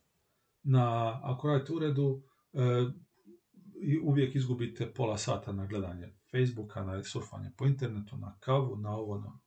Na, 0.62 1.20
ako 1.22 1.48
radite 1.48 1.72
uredu, 1.72 2.22
e, 2.52 2.58
uvijek 4.02 4.34
izgubite 4.34 4.92
pola 4.94 5.18
sata 5.18 5.52
na 5.52 5.66
gledanje 5.66 6.21
Facebooka, 6.32 6.84
na 6.84 7.02
surfanje 7.02 7.50
po 7.56 7.66
internetu, 7.66 8.16
na 8.16 8.36
kavu, 8.40 8.76
na 8.76 8.96
ovo, 8.96 9.18
na 9.18 9.38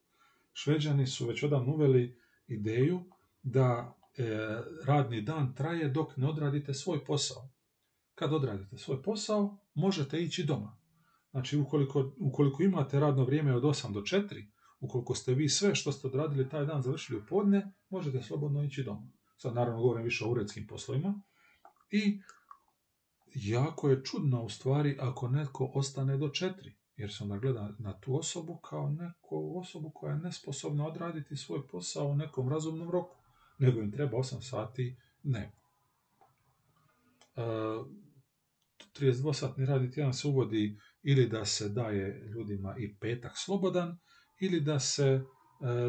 Šveđani 0.54 1.08
su 1.08 1.28
već 1.28 1.44
odavno 1.44 1.74
uveli 1.74 2.20
ideju 2.48 3.04
da 3.44 3.96
e, 4.18 4.24
radni 4.86 5.22
dan 5.22 5.56
traje 5.56 5.90
dok 5.90 6.18
ne 6.18 6.28
odradite 6.28 6.74
svoj 6.74 7.06
posao. 7.06 7.50
Kad 8.16 8.34
odradite 8.34 8.78
svoj 8.78 9.04
posao, 9.04 9.58
možete 9.74 10.22
ići 10.24 10.44
doma. 10.44 10.78
Znači, 11.32 11.58
ukoliko, 11.58 12.14
ukoliko 12.20 12.64
imate 12.64 13.00
radno 13.00 13.24
vrijeme 13.24 13.56
od 13.56 13.64
8 13.64 13.94
do 13.94 14.02
4, 14.02 14.46
ukoliko 14.80 15.16
ste 15.16 15.34
vi 15.34 15.50
sve 15.50 15.76
što 15.76 15.92
ste 15.92 16.08
odradili 16.08 16.50
taj 16.50 16.66
dan 16.66 16.82
završili 16.82 17.20
u 17.20 17.26
podne, 17.26 17.72
možete 17.90 18.24
slobodno 18.24 18.64
ići 18.64 18.84
doma. 18.84 19.12
Sad 19.38 19.56
naravno 19.56 19.82
govorim 19.82 20.04
više 20.04 20.26
o 20.26 20.30
uredskim 20.30 20.68
poslovima. 20.68 21.22
I 21.92 22.20
jako 23.36 23.90
je 23.90 24.04
čudno 24.04 24.44
u 24.44 24.50
stvari 24.50 24.98
ako 25.00 25.28
netko 25.28 25.72
ostane 25.74 26.18
do 26.18 26.28
4, 26.28 26.52
jer 26.96 27.14
se 27.14 27.24
onda 27.24 27.38
gleda 27.38 27.76
na 27.80 28.00
tu 28.00 28.18
osobu 28.18 28.58
kao 28.58 28.90
neku 28.90 29.60
osobu 29.60 29.92
koja 29.96 30.14
je 30.14 30.20
nesposobna 30.20 30.88
odraditi 30.88 31.36
svoj 31.36 31.68
posao 31.68 32.08
u 32.08 32.16
nekom 32.16 32.50
razumnom 32.50 32.92
roku, 32.92 33.16
nego 33.58 33.82
im 33.82 33.92
treba 33.92 34.18
8 34.18 34.42
sati 34.42 34.98
ne. 35.24 35.52
E, 37.36 37.42
32-satni 39.00 39.66
radni 39.66 39.92
tjedan 39.92 40.14
se 40.14 40.28
uvodi 40.28 40.80
ili 41.04 41.28
da 41.28 41.46
se 41.46 41.70
daje 41.70 42.30
ljudima 42.36 42.76
i 42.78 42.96
petak 43.00 43.32
slobodan, 43.36 43.98
ili 44.40 44.62
da 44.62 44.80
se 44.80 45.06
e, 45.06 45.22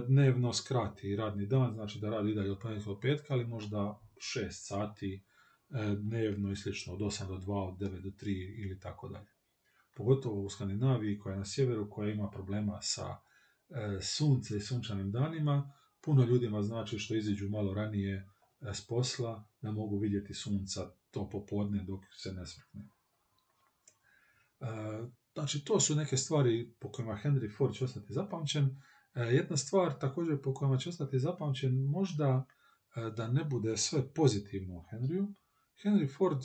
dnevno 0.09 0.53
skrati 0.53 1.17
radni 1.17 1.47
dan, 1.47 1.75
znači 1.75 1.99
da 1.99 2.11
radi 2.11 2.35
dalje 2.35 2.53
od 2.53 2.59
ponedjeljka 2.59 2.91
do 2.91 3.01
petka, 3.01 3.35
ali 3.35 3.47
možda 3.47 4.01
6 4.39 4.49
sati 4.51 5.26
dnevno 5.99 6.53
i 6.53 6.57
slično, 6.57 6.93
od 6.93 7.01
8 7.01 7.29
do 7.29 7.35
2, 7.35 7.69
od 7.69 7.79
9 7.79 8.03
do 8.03 8.11
3 8.11 8.65
ili 8.65 8.81
tako 8.81 9.09
dalje. 9.09 9.31
Pogotovo 9.95 10.43
u 10.43 10.51
Skandinaviji 10.51 11.19
koja 11.19 11.33
je 11.33 11.39
na 11.39 11.45
sjeveru, 11.45 11.91
koja 11.91 12.11
ima 12.11 12.31
problema 12.31 12.79
sa 12.83 13.17
e, 13.69 13.99
sunce 14.03 14.57
i 14.57 14.61
sunčanim 14.61 15.13
danima, 15.13 15.73
puno 16.01 16.25
ljudima 16.25 16.63
znači 16.63 16.99
što 16.99 17.15
iziđu 17.15 17.49
malo 17.49 17.75
ranije 17.75 18.29
s 18.61 18.87
posla, 18.87 19.49
da 19.61 19.71
mogu 19.71 19.99
vidjeti 19.99 20.35
sunca 20.35 20.91
to 21.11 21.29
popodne 21.31 21.85
dok 21.85 22.01
se 22.17 22.33
ne 22.33 22.47
svrkne. 22.47 22.89
Znači, 25.35 25.65
to 25.65 25.81
su 25.81 25.95
neke 25.95 26.17
stvari 26.17 26.75
po 26.81 26.93
kojima 26.93 27.21
Henry 27.25 27.57
Ford 27.57 27.75
će 27.75 27.85
ostati 27.85 28.13
zapamćen. 28.13 28.83
E, 29.15 29.21
jedna 29.21 29.57
stvar 29.57 29.99
također 29.99 30.43
po 30.43 30.55
kojima 30.55 30.77
će 30.77 30.89
ostati 30.89 31.19
zapamćen, 31.19 31.85
možda 31.85 32.47
e, 32.97 33.11
da 33.17 33.29
ne 33.29 33.45
bude 33.45 33.77
sve 33.77 34.15
pozitivno 34.15 34.75
u 34.77 34.85
Henryu, 34.93 35.35
Henry 35.85 36.17
Ford, 36.17 36.39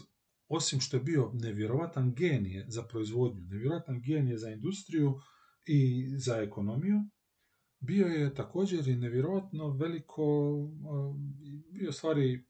osim 0.47 0.79
što 0.79 0.97
je 0.97 1.03
bio 1.03 1.31
nevjerovatan 1.33 2.13
genije 2.13 2.65
za 2.67 2.83
proizvodnju, 2.83 3.41
nevjerovatan 3.41 4.01
genije 4.01 4.38
za 4.38 4.50
industriju 4.50 5.19
i 5.65 6.09
za 6.17 6.35
ekonomiju, 6.35 7.00
bio 7.79 8.07
je 8.07 8.35
također 8.35 8.88
i 8.88 8.95
nevjerojatno 8.95 9.69
veliko, 9.69 10.23
e, 10.23 11.00
bio 11.71 11.91
stvari 11.91 12.45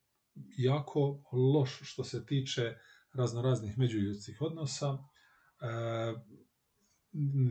jako 0.58 1.24
loš 1.32 1.80
što 1.82 2.04
se 2.04 2.26
tiče 2.26 2.76
raznoraznih 3.14 3.78
međuljudskih 3.78 4.42
odnosa, 4.42 4.98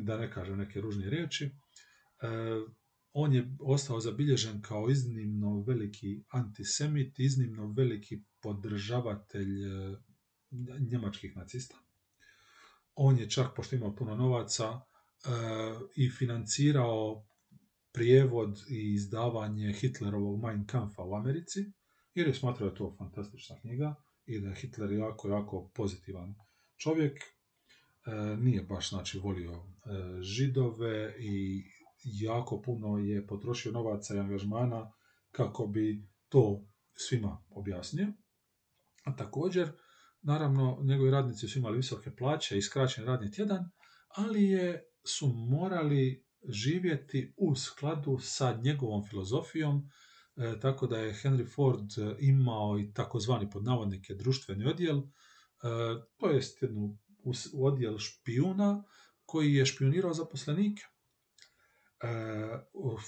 da 0.03 0.17
ne 0.17 0.33
kažem 0.33 0.59
neke 0.59 0.81
ružne 0.81 1.11
riječi, 1.11 1.51
on 3.13 3.33
je 3.33 3.57
ostao 3.61 4.01
zabilježen 4.01 4.63
kao 4.63 4.91
iznimno 4.91 5.65
veliki 5.67 6.23
antisemit, 6.29 7.19
iznimno 7.19 7.73
veliki 7.77 8.23
podržavatelj 8.43 9.65
e, 9.65 9.97
njemačkih 10.91 11.37
nacista. 11.37 11.77
On 12.95 13.19
je 13.19 13.31
čak, 13.31 13.57
pošto 13.57 13.77
imao 13.77 13.97
puno 13.97 14.17
novaca, 14.17 14.65
e, 14.71 14.81
i 15.97 16.11
financirao 16.11 17.27
prijevod 17.93 18.59
i 18.71 18.93
izdavanje 18.95 19.73
Hitlerovog 19.73 20.43
Mein 20.45 20.67
Kampfa 20.67 21.03
u 21.03 21.15
Americi, 21.15 21.73
jer 22.15 22.27
je 22.27 22.35
smatrao 22.35 22.69
da 22.69 22.73
je 22.73 22.79
to 22.79 22.95
fantastična 22.99 23.61
knjiga 23.61 23.95
i 24.27 24.41
da 24.41 24.49
je 24.49 24.55
Hitler 24.55 24.93
jako, 24.93 25.29
jako 25.29 25.71
pozitivan 25.75 26.35
čovjek. 26.77 27.19
E, 27.19 28.37
nije 28.37 28.63
baš 28.63 28.91
znači 28.91 29.19
volio 29.19 29.63
židove 30.21 31.15
i 31.19 31.65
jako 32.05 32.63
puno 32.63 32.99
je 32.99 33.27
potrošio 33.27 33.73
novaca 33.73 34.15
i 34.15 34.19
angažmana 34.19 34.93
kako 35.31 35.67
bi 35.67 36.09
to 36.29 36.65
svima 36.95 37.45
objasnio. 37.51 38.13
A 39.05 39.17
također, 39.17 39.73
naravno, 40.23 40.79
njegovi 40.83 41.11
radnici 41.11 41.49
su 41.49 41.59
imali 41.59 41.77
visoke 41.77 42.17
plaće 42.17 42.59
i 42.59 42.63
skraćen 42.63 43.05
radni 43.05 43.33
tjedan, 43.33 43.71
ali 44.09 44.45
je, 44.45 44.85
su 45.05 45.27
morali 45.29 46.27
živjeti 46.49 47.35
u 47.37 47.55
skladu 47.55 48.19
sa 48.21 48.61
njegovom 48.63 49.05
filozofijom, 49.05 49.91
e, 50.37 50.61
tako 50.61 50.87
da 50.87 50.99
je 50.99 51.15
Henry 51.15 51.55
Ford 51.55 51.91
imao 52.19 52.79
i 52.79 52.93
takozvani 52.93 53.51
pod 53.51 53.65
navodnike 53.65 54.15
društveni 54.15 54.67
odjel, 54.67 54.99
e, 54.99 55.03
to 56.17 56.31
jest 56.31 56.63
jednu 56.63 56.99
odjel 57.55 57.99
špijuna 57.99 58.85
koji 59.25 59.55
je 59.55 59.67
špionirao 59.67 60.15
zaposlenike. 60.15 60.83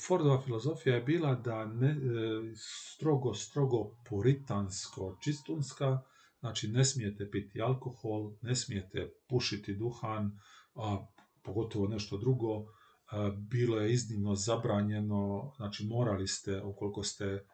Fordova 0.07 0.41
filozofija 0.43 0.95
je 0.95 1.03
bila 1.03 1.35
da 1.35 1.67
ne, 1.67 1.91
e, 1.91 1.97
strogo, 2.95 3.35
strogo 3.35 3.97
puritansko 4.09 5.19
čistunska, 5.21 6.03
znači 6.41 6.69
ne 6.69 6.85
smijete 6.85 7.31
piti 7.31 7.63
alkohol, 7.63 8.33
ne 8.43 8.55
smijete 8.55 9.13
pušiti 9.29 9.75
duhan, 9.75 10.39
a 10.75 11.07
pogotovo 11.43 11.89
nešto 11.89 12.19
drugo, 12.19 12.67
bilo 13.37 13.81
je 13.81 13.93
iznimno 13.93 14.35
zabranjeno, 14.35 15.53
znači 15.57 15.87
morali 15.87 16.27
ste, 16.27 16.63
ukoliko 16.63 17.03
ste 17.03 17.45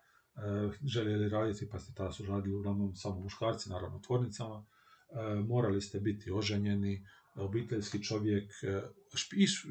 željeli 0.85 1.29
raditi, 1.29 1.69
pa 1.71 1.79
ste 1.79 1.95
tada 1.95 2.13
su 2.13 2.27
radili 2.27 2.55
uglavnom 2.57 2.95
samo 2.95 3.21
muškarci, 3.21 3.71
naravno 3.71 4.01
tvornicama, 4.01 4.67
morali 5.47 5.81
ste 5.81 6.01
biti 6.01 6.31
oženjeni, 6.31 7.07
obiteljski 7.39 8.03
čovjek, 8.03 8.53
e, 8.63 8.83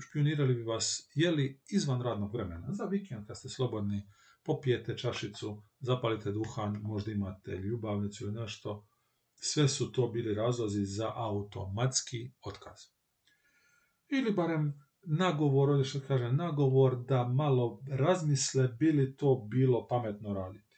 špionirali 0.10 0.56
bi 0.56 0.64
vas 0.64 1.10
je 1.16 1.32
li 1.32 1.62
izvan 1.70 2.02
radnog 2.02 2.34
vremena. 2.34 2.68
Za 2.72 2.86
vikend 2.86 3.28
kad 3.28 3.38
ste 3.38 3.50
slobodni, 3.50 4.08
popijete 4.44 4.98
čašicu, 4.98 5.64
zapalite 5.80 6.32
duhan, 6.32 6.80
možda 6.82 7.12
imate 7.12 7.52
ljubavnicu 7.52 8.24
ili 8.24 8.34
nešto. 8.34 8.88
Sve 9.36 9.68
su 9.68 9.92
to 9.92 10.08
bili 10.08 10.34
razlozi 10.34 10.86
za 10.86 11.12
automatski 11.16 12.32
otkaz. 12.46 12.80
Ili 14.08 14.34
barem 14.34 14.74
nagovor, 15.02 15.70
ovdje 15.70 15.86
što 15.86 16.00
kažem, 16.00 16.36
nagovor 16.36 16.98
da 17.04 17.28
malo 17.28 17.82
razmisle 17.90 18.68
bili 18.68 19.16
to 19.16 19.48
bilo 19.52 19.88
pametno 19.88 20.34
raditi. 20.34 20.76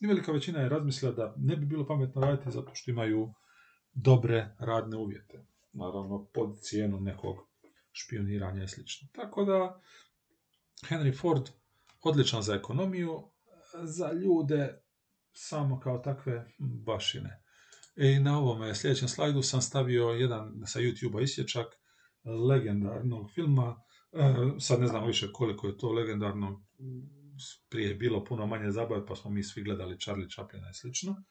I 0.00 0.06
velika 0.06 0.32
većina 0.32 0.60
je 0.60 0.68
razmislila 0.68 1.12
da 1.12 1.34
ne 1.36 1.56
bi 1.56 1.66
bilo 1.66 1.86
pametno 1.86 2.20
raditi 2.20 2.50
zato 2.50 2.74
što 2.74 2.90
imaju 2.90 3.32
dobre 3.94 4.56
radne 4.58 4.96
uvjete 4.96 5.51
naravno 5.72 6.24
pod 6.34 6.60
cijenu 6.60 7.00
nekog 7.00 7.36
špioniranja 7.92 8.64
i 8.64 8.68
sl. 8.68 8.80
Tako 9.12 9.44
da 9.44 9.80
Henry 10.88 11.20
Ford 11.20 11.48
odličan 12.02 12.42
za 12.42 12.54
ekonomiju, 12.54 13.22
za 13.82 14.12
ljude 14.12 14.82
samo 15.32 15.80
kao 15.80 15.98
takve 15.98 16.46
bašine. 16.58 17.42
I 17.96 18.18
na 18.18 18.38
ovome 18.38 18.74
sljedećem 18.74 19.08
slajdu 19.08 19.42
sam 19.42 19.62
stavio 19.62 20.08
jedan 20.08 20.62
sa 20.66 20.80
YouTube-a 20.80 21.22
isječak 21.22 21.66
legendarnog 22.48 23.30
filma. 23.34 23.82
E, 24.12 24.34
sad 24.60 24.80
ne 24.80 24.86
znam 24.86 25.06
više 25.06 25.32
koliko 25.32 25.66
je 25.66 25.78
to 25.78 25.92
legendarno, 25.92 26.64
prije 27.68 27.88
je 27.88 27.94
bilo 27.94 28.24
puno 28.24 28.46
manje 28.46 28.70
zabave, 28.70 29.06
pa 29.06 29.16
smo 29.16 29.30
mi 29.30 29.42
svi 29.42 29.62
gledali 29.62 30.00
Charlie 30.00 30.28
Chaplina 30.30 30.70
i 30.70 30.74
slično. 30.74 31.24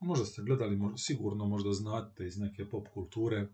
Možda 0.00 0.24
ste 0.24 0.42
gledali, 0.42 0.78
sigurno 0.96 1.46
možda 1.46 1.72
znate 1.72 2.26
iz 2.26 2.38
neke 2.38 2.68
pop 2.70 2.88
kulture 2.94 3.48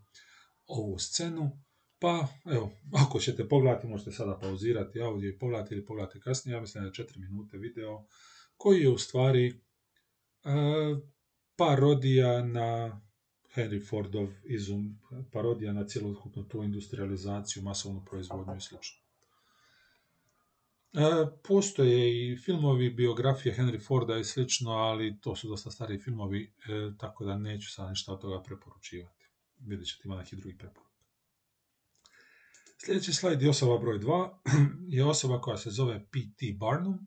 ovu 0.70 0.98
scenu, 0.98 1.50
pa 1.98 2.26
evo, 2.44 2.70
ako 2.92 3.20
ćete 3.20 3.48
pogledati, 3.48 3.86
možete 3.86 4.12
sada 4.12 4.38
pauzirati 4.38 5.00
audio 5.00 5.28
i 5.28 5.38
pogledati 5.38 5.74
ili 5.74 5.84
pogledati 5.84 6.20
kasnije, 6.20 6.54
ja 6.54 6.60
mislim 6.60 6.84
da 6.84 6.86
je 6.86 7.06
4 7.06 7.18
minute 7.18 7.58
video, 7.58 8.04
koji 8.56 8.80
je 8.80 8.88
u 8.88 8.98
stvari 8.98 9.46
e, 9.48 9.54
parodija 11.56 12.44
na 12.44 13.00
Henry 13.54 13.88
Fordov 13.88 14.28
izum, 14.44 14.98
parodija 15.32 15.72
na 15.72 15.86
cjelokupnu 15.86 16.48
tu 16.48 16.62
industrializaciju, 16.62 17.62
masovnu 17.62 18.04
proizvodnju 18.10 18.56
i 18.56 18.60
sl. 18.60 18.74
E, 20.92 21.26
postoje 21.48 22.32
i 22.32 22.36
filmovi, 22.36 22.90
biografije 22.90 23.54
Henry 23.54 23.86
Forda 23.86 24.18
i 24.18 24.24
slično, 24.24 24.70
ali 24.70 25.20
to 25.20 25.36
su 25.36 25.48
dosta 25.48 25.70
stari 25.70 25.98
filmovi, 25.98 26.42
e, 26.42 26.90
tako 26.98 27.24
da 27.24 27.38
neću 27.38 27.72
sad 27.72 27.88
ništa 27.88 28.12
od 28.12 28.20
toga 28.20 28.42
preporučivati 28.42 29.19
vidjet 29.66 29.88
ćete 29.88 30.02
ima 30.04 30.16
nekih 30.16 30.38
drugih 30.38 30.56
preporuka. 30.58 30.90
Sljedeći 32.84 33.12
slajd 33.12 33.42
je 33.42 33.50
osoba 33.50 33.78
broj 33.78 33.98
2, 33.98 34.38
je 34.96 35.04
osoba 35.04 35.40
koja 35.40 35.56
se 35.56 35.70
zove 35.70 36.06
P.T. 36.12 36.46
Barnum. 36.58 36.98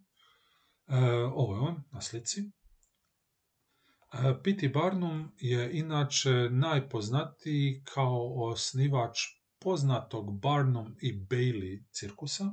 E, 0.88 0.98
ovo 1.34 1.56
je 1.56 1.60
on 1.60 1.84
na 1.92 2.02
slici. 2.02 2.42
E, 2.42 4.34
P.T. 4.44 4.70
Barnum 4.70 5.32
je 5.38 5.80
inače 5.80 6.50
najpoznatiji 6.50 7.84
kao 7.94 8.50
osnivač 8.50 9.20
poznatog 9.60 10.40
Barnum 10.40 10.96
i 11.02 11.14
Bailey 11.20 11.84
cirkusa, 11.92 12.44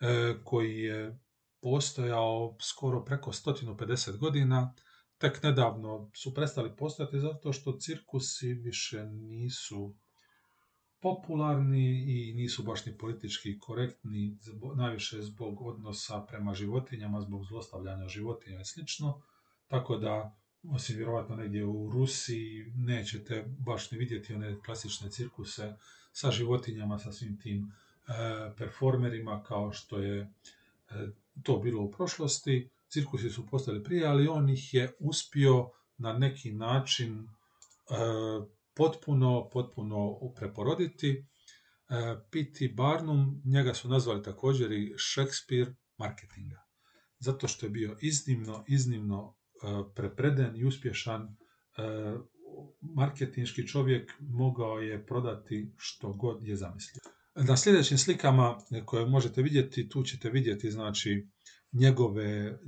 e, 0.00 0.34
koji 0.44 0.78
je 0.78 1.18
postojao 1.62 2.56
skoro 2.60 3.04
preko 3.04 3.32
150 3.32 4.18
godina 4.18 4.74
tek 5.18 5.42
nedavno 5.42 6.10
su 6.14 6.34
prestali 6.34 6.76
postojati 6.76 7.20
zato 7.20 7.52
što 7.52 7.78
cirkusi 7.78 8.54
više 8.54 9.04
nisu 9.04 9.94
popularni 11.04 12.04
i 12.06 12.34
nisu 12.34 12.62
baš 12.62 12.86
ni 12.86 12.98
politički 12.98 13.58
korektni, 13.58 14.38
najviše 14.76 15.22
zbog 15.22 15.62
odnosa 15.62 16.20
prema 16.28 16.54
životinjama, 16.54 17.20
zbog 17.20 17.44
zlostavljanja 17.44 18.08
životinja 18.08 18.60
i 18.60 18.64
slično. 18.64 19.22
Tako 19.68 19.96
da, 19.96 20.36
osim 20.70 20.96
vjerovatno 20.96 21.36
negdje 21.36 21.64
u 21.64 21.90
Rusiji, 21.92 22.72
nećete 22.76 23.44
baš 23.58 23.90
ni 23.90 23.98
vidjeti 23.98 24.34
one 24.34 24.56
klasične 24.64 25.10
cirkuse 25.10 25.76
sa 26.12 26.30
životinjama, 26.30 26.98
sa 26.98 27.12
svim 27.12 27.40
tim 27.40 27.66
e, 27.66 28.12
performerima 28.58 29.42
kao 29.42 29.72
što 29.72 29.98
je 29.98 30.20
e, 30.20 30.28
to 31.42 31.58
bilo 31.58 31.82
u 31.82 31.92
prošlosti 31.92 32.68
cirkusi 32.94 33.30
su 33.30 33.46
postali 33.46 33.82
prije, 33.84 34.06
ali 34.06 34.28
on 34.28 34.48
ih 34.48 34.74
je 34.74 34.92
uspio 35.00 35.70
na 35.98 36.12
neki 36.12 36.52
način 36.52 37.18
e, 37.18 37.24
potpuno, 38.74 39.48
potpuno 39.52 40.18
preporoditi. 40.36 41.10
E, 41.10 41.24
P.T. 42.30 42.68
Barnum, 42.76 43.42
njega 43.44 43.74
su 43.74 43.88
nazvali 43.88 44.22
također 44.22 44.72
i 44.72 44.94
Shakespeare 44.98 45.74
marketinga. 45.98 46.64
Zato 47.18 47.48
što 47.48 47.66
je 47.66 47.70
bio 47.70 47.96
iznimno, 48.00 48.64
iznimno 48.68 49.34
e, 49.34 49.66
prepreden 49.94 50.56
i 50.56 50.64
uspješan 50.64 51.22
e, 51.22 51.28
marketinški 52.80 53.66
čovjek 53.66 54.12
mogao 54.20 54.78
je 54.78 55.06
prodati 55.06 55.72
što 55.76 56.12
god 56.12 56.42
je 56.42 56.56
zamislio. 56.56 57.00
Na 57.34 57.56
sljedećim 57.56 57.98
slikama 57.98 58.58
koje 58.84 59.06
možete 59.06 59.42
vidjeti, 59.42 59.88
tu 59.88 60.02
ćete 60.02 60.30
vidjeti 60.30 60.70
znači 60.70 61.28
njegove, 61.74 62.58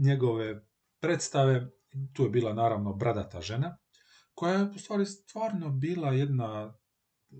njegove 0.00 0.66
predstave, 1.00 1.70
tu 2.12 2.22
je 2.22 2.30
bila 2.30 2.52
naravno 2.52 2.92
bradata 2.92 3.40
žena, 3.40 3.76
koja 4.34 4.54
je 4.54 4.64
u 4.64 4.78
stvari 4.78 5.06
stvarno 5.06 5.70
bila 5.70 6.12
jedna 6.12 6.78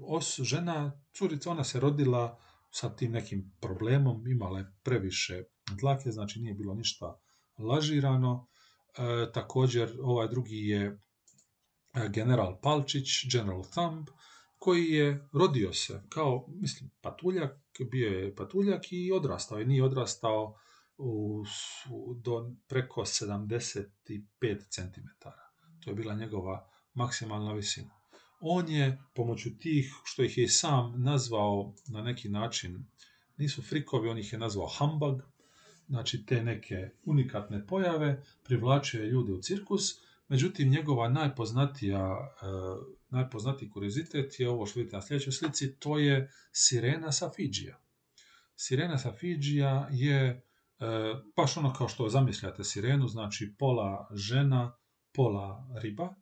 os, 0.02 0.40
žena, 0.40 1.00
curica, 1.16 1.50
ona 1.50 1.64
se 1.64 1.80
rodila 1.80 2.38
sa 2.70 2.96
tim 2.96 3.12
nekim 3.12 3.52
problemom, 3.60 4.26
imala 4.26 4.58
je 4.58 4.72
previše 4.82 5.42
dlake, 5.80 6.10
znači 6.10 6.40
nije 6.40 6.54
bilo 6.54 6.74
ništa 6.74 7.20
lažirano. 7.58 8.48
E, 8.98 9.32
također 9.32 9.98
ovaj 10.02 10.28
drugi 10.28 10.56
je 10.56 10.86
e, 10.86 12.08
general 12.08 12.60
Palčić, 12.62 13.06
General 13.32 13.62
Thumb, 13.62 14.08
koji 14.64 14.90
je 14.90 15.28
rodio 15.32 15.72
se 15.72 16.02
kao, 16.08 16.46
mislim, 16.48 16.90
patuljak, 17.00 17.58
bio 17.90 18.08
je 18.08 18.36
patuljak 18.36 18.92
i 18.92 19.12
odrastao 19.12 19.58
je, 19.58 19.66
nije 19.66 19.84
odrastao 19.84 20.56
u, 20.98 21.44
do 22.16 22.52
preko 22.68 23.00
75 23.00 23.88
cm. 24.68 25.28
To 25.80 25.90
je 25.90 25.94
bila 25.94 26.14
njegova 26.14 26.68
maksimalna 26.94 27.52
visina. 27.52 27.90
On 28.40 28.68
je 28.68 29.02
pomoću 29.14 29.58
tih, 29.58 29.94
što 30.04 30.22
ih 30.22 30.38
je 30.38 30.48
sam 30.48 31.02
nazvao 31.02 31.74
na 31.88 32.02
neki 32.02 32.28
način 32.28 32.86
nisu 33.36 33.62
frikovi, 33.62 34.08
on 34.08 34.18
ih 34.18 34.32
je 34.32 34.38
nazvao 34.38 34.68
humbug, 34.78 35.22
znači 35.88 36.26
te 36.26 36.42
neke 36.42 36.90
unikatne 37.04 37.66
pojave, 37.66 38.24
privlačio 38.42 39.02
je 39.02 39.10
ljude 39.10 39.32
u 39.32 39.42
cirkus, 39.42 40.00
međutim 40.28 40.70
njegova 40.70 41.08
najpoznatija, 41.08 42.00
e, 42.00 42.46
najpoznatiji 43.14 43.70
kuriozitet 43.70 44.40
je 44.40 44.48
ovo 44.48 44.66
što 44.66 44.80
vidite 44.80 44.96
na 44.96 45.02
sljedećoj 45.02 45.32
slici, 45.32 45.76
to 45.76 45.98
je 45.98 46.30
sirena 46.52 47.12
sa 47.12 47.30
Fidžija. 47.30 47.78
Sirena 48.56 48.98
sa 48.98 49.12
Fidžija 49.12 49.88
je 49.92 50.20
e, 50.20 50.40
baš 51.36 51.56
ono 51.56 51.72
kao 51.72 51.88
što 51.88 52.08
zamišljate 52.08 52.64
sirenu, 52.64 53.08
znači 53.08 53.54
pola 53.58 54.08
žena, 54.14 54.76
pola 55.12 55.68
riba, 55.82 56.14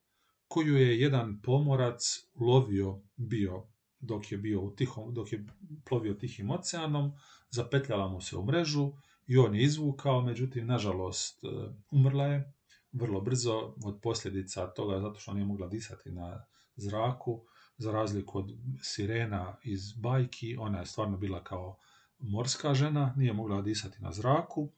koju 0.49 0.77
je 0.77 1.01
jedan 1.01 1.41
pomorac 1.43 2.01
lovio 2.35 3.01
bio 3.17 3.67
dok 4.01 4.33
je 4.33 4.39
bio 4.39 4.61
u 4.61 4.71
tihom, 4.71 5.15
dok 5.15 5.33
je 5.33 5.47
plovio 5.85 6.15
tihim 6.15 6.51
oceanom, 6.51 7.13
zapetljala 7.51 8.09
mu 8.09 8.21
se 8.21 8.37
u 8.37 8.45
mrežu 8.45 8.93
i 9.27 9.39
on 9.39 9.55
je 9.55 9.63
izvukao, 9.63 10.23
međutim, 10.23 10.67
nažalost, 10.67 11.45
e, 11.45 11.49
umrla 11.91 12.27
je 12.27 12.53
vrlo 12.93 13.21
brzo 13.21 13.75
od 13.85 14.01
posljedica 14.03 14.67
toga 14.67 15.01
zato 15.01 15.21
što 15.21 15.35
nije 15.35 15.47
mogla 15.47 15.69
disati 15.69 16.11
na 16.11 16.45
zraku, 16.77 17.45
za 17.77 17.93
razliku 17.93 18.39
od 18.39 18.51
sirena 18.83 19.57
iz 19.63 19.93
bajki, 19.93 20.57
ona 20.57 20.79
je 20.79 20.87
stvarno 20.87 21.17
bila 21.17 21.45
kao 21.45 21.79
morska 22.19 22.75
žena, 22.75 23.15
nije 23.17 23.33
mogla 23.33 23.63
disati 23.63 24.03
na 24.03 24.13
zraku 24.13 24.73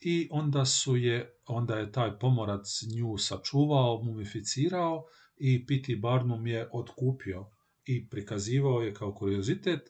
i 0.00 0.28
onda 0.30 0.64
su 0.64 0.96
je, 0.96 1.38
onda 1.46 1.78
je 1.78 1.92
taj 1.92 2.18
pomorac 2.18 2.82
nju 2.96 3.18
sačuvao, 3.18 4.02
mumificirao 4.02 5.04
i 5.36 5.66
Piti 5.66 5.96
Barnum 5.96 6.46
je 6.46 6.68
otkupio 6.72 7.50
i 7.84 8.08
prikazivao 8.08 8.80
je 8.80 8.94
kao 8.94 9.14
kuriozitet. 9.14 9.80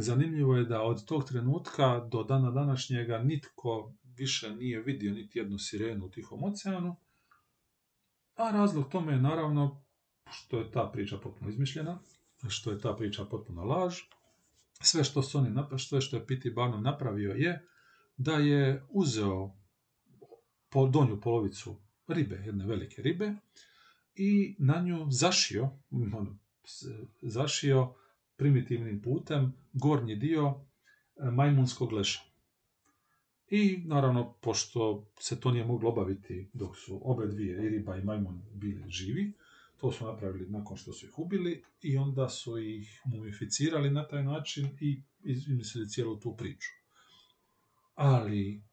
Zanimljivo 0.00 0.56
je 0.56 0.64
da 0.64 0.82
od 0.82 1.04
tog 1.04 1.24
trenutka 1.24 2.08
do 2.10 2.22
dana 2.22 2.50
današnjega 2.50 3.18
nitko 3.18 3.94
više 4.02 4.54
nije 4.56 4.82
vidio 4.82 5.12
niti 5.12 5.38
jednu 5.38 5.58
sirenu 5.58 6.06
u 6.06 6.10
Tihom 6.10 6.44
oceanu, 6.44 6.96
a 8.34 8.50
razlog 8.50 8.88
tome 8.88 9.12
je 9.12 9.20
naravno 9.20 9.83
što 10.30 10.58
je 10.58 10.70
ta 10.70 10.90
priča 10.92 11.18
potpuno 11.18 11.50
izmišljena, 11.50 11.98
što 12.48 12.70
je 12.70 12.80
ta 12.80 12.94
priča 12.96 13.24
potpuno 13.24 13.64
laž. 13.64 13.94
Sve 14.80 15.04
što 15.04 15.22
su 15.22 15.38
oni 15.38 15.78
sve 15.78 16.00
što 16.00 16.16
je 16.16 16.26
Piti 16.26 16.50
Barnum 16.50 16.82
napravio 16.82 17.32
je 17.32 17.66
da 18.16 18.32
je 18.32 18.84
uzeo 18.88 19.54
po 20.68 20.86
donju 20.86 21.20
polovicu 21.20 21.76
ribe, 22.08 22.42
jedne 22.46 22.66
velike 22.66 23.02
ribe, 23.02 23.34
i 24.14 24.56
na 24.58 24.80
nju 24.80 25.06
zašio, 25.10 25.70
ono, 25.90 26.38
zašio 27.22 27.94
primitivnim 28.36 29.02
putem 29.02 29.52
gornji 29.72 30.16
dio 30.16 30.54
e, 31.16 31.30
majmunskog 31.30 31.92
leša. 31.92 32.20
I 33.48 33.82
naravno, 33.84 34.32
pošto 34.32 35.06
se 35.18 35.40
to 35.40 35.50
nije 35.50 35.64
moglo 35.64 35.90
obaviti 35.90 36.50
dok 36.52 36.76
su 36.76 37.00
obe 37.04 37.26
dvije, 37.26 37.66
i 37.66 37.68
riba 37.68 37.96
i 37.96 38.04
majmun, 38.04 38.42
bili 38.52 38.90
živi, 38.90 39.32
to 39.76 39.92
su 39.92 40.06
napravili 40.06 40.50
nakon 40.50 40.76
što 40.76 40.92
su 40.92 41.06
ih 41.06 41.18
ubili 41.18 41.64
i 41.80 41.96
onda 41.96 42.28
su 42.28 42.58
ih 42.58 43.02
mumificirali 43.04 43.90
na 43.90 44.08
taj 44.08 44.24
način 44.24 44.76
i 44.80 45.02
izmislili 45.24 45.88
cijelu 45.88 46.20
tu 46.20 46.36
priču. 46.36 46.68
Ali, 47.94 48.64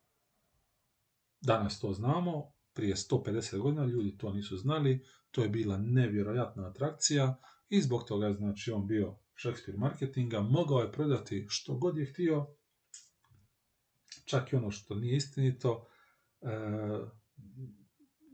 danas 1.42 1.80
to 1.80 1.94
znamo, 1.94 2.54
prije 2.74 2.96
150 2.96 3.58
godina 3.58 3.86
ljudi 3.86 4.18
to 4.18 4.34
nisu 4.34 4.58
znali, 4.58 5.06
to 5.32 5.44
je 5.44 5.50
bila 5.50 5.78
nevjerojatna 5.78 6.68
atrakcija 6.68 7.42
i 7.70 7.82
zbog 7.82 8.04
toga 8.04 8.34
znači 8.34 8.72
on 8.72 8.88
bio 8.88 9.18
Shakespeare 9.42 9.80
marketinga, 9.80 10.42
mogao 10.42 10.80
je 10.80 10.92
prodati 10.92 11.46
što 11.50 11.78
god 11.78 11.98
je 11.98 12.06
htio, 12.06 12.48
čak 14.26 14.54
i 14.54 14.56
ono 14.56 14.72
što 14.72 14.96
nije 14.96 15.18
istinito, 15.18 15.88
e, 16.42 16.48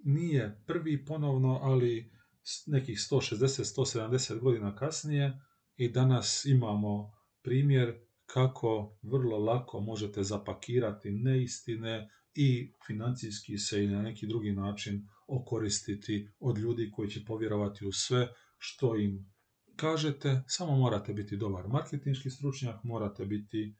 nije 0.03 0.63
prvi 0.67 1.06
ponovno, 1.06 1.60
ali 1.62 2.16
nekih 2.65 2.97
160-170 2.97 4.39
godina 4.39 4.75
kasnije 4.75 5.39
i 5.75 5.89
danas 5.89 6.45
imamo 6.45 7.12
primjer 7.41 7.99
kako 8.25 8.97
vrlo 9.01 9.38
lako 9.38 9.79
možete 9.79 10.23
zapakirati 10.23 11.12
neistine 11.12 12.10
i 12.36 12.73
financijski 12.88 13.57
se 13.57 13.83
i 13.83 13.88
na 13.88 14.01
neki 14.01 14.27
drugi 14.27 14.51
način 14.51 15.07
okoristiti 15.27 16.29
od 16.39 16.57
ljudi 16.57 16.91
koji 16.91 17.10
će 17.10 17.25
povjerovati 17.25 17.86
u 17.86 17.91
sve 17.91 18.27
što 18.57 18.95
im 18.95 19.33
kažete, 19.75 20.43
samo 20.47 20.77
morate 20.77 21.13
biti 21.13 21.38
dobar 21.38 21.67
marketinški 21.67 22.29
stručnjak, 22.29 22.83
morate 22.83 23.25
biti 23.25 23.75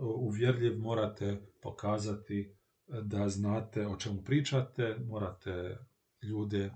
uvjerljiv, 0.00 0.78
morate 0.78 1.42
pokazati 1.62 2.40
e, 2.40 2.54
da 3.02 3.28
znate 3.28 3.86
o 3.86 3.96
čemu 3.96 4.22
pričate, 4.22 4.96
morate 4.98 5.78
ljude 6.22 6.70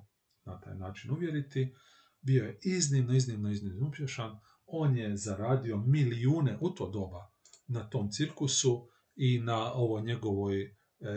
na 0.47 0.61
taj 0.61 0.77
način 0.77 1.11
uvjeriti. 1.11 1.75
Bio 2.21 2.45
je 2.45 2.59
iznimno, 2.63 3.15
iznimno, 3.15 3.51
iznimno 3.51 3.89
uspješan. 3.89 4.39
On 4.67 4.97
je 4.97 5.17
zaradio 5.17 5.77
milijune 5.77 6.59
u 6.61 6.71
to 6.71 6.91
doba 6.91 7.31
na 7.67 7.89
tom 7.89 8.11
cirkusu 8.11 8.89
i 9.17 9.41
na 9.41 9.73
ovo 9.73 10.01
njegovoj 10.01 10.63
e, 10.63 10.73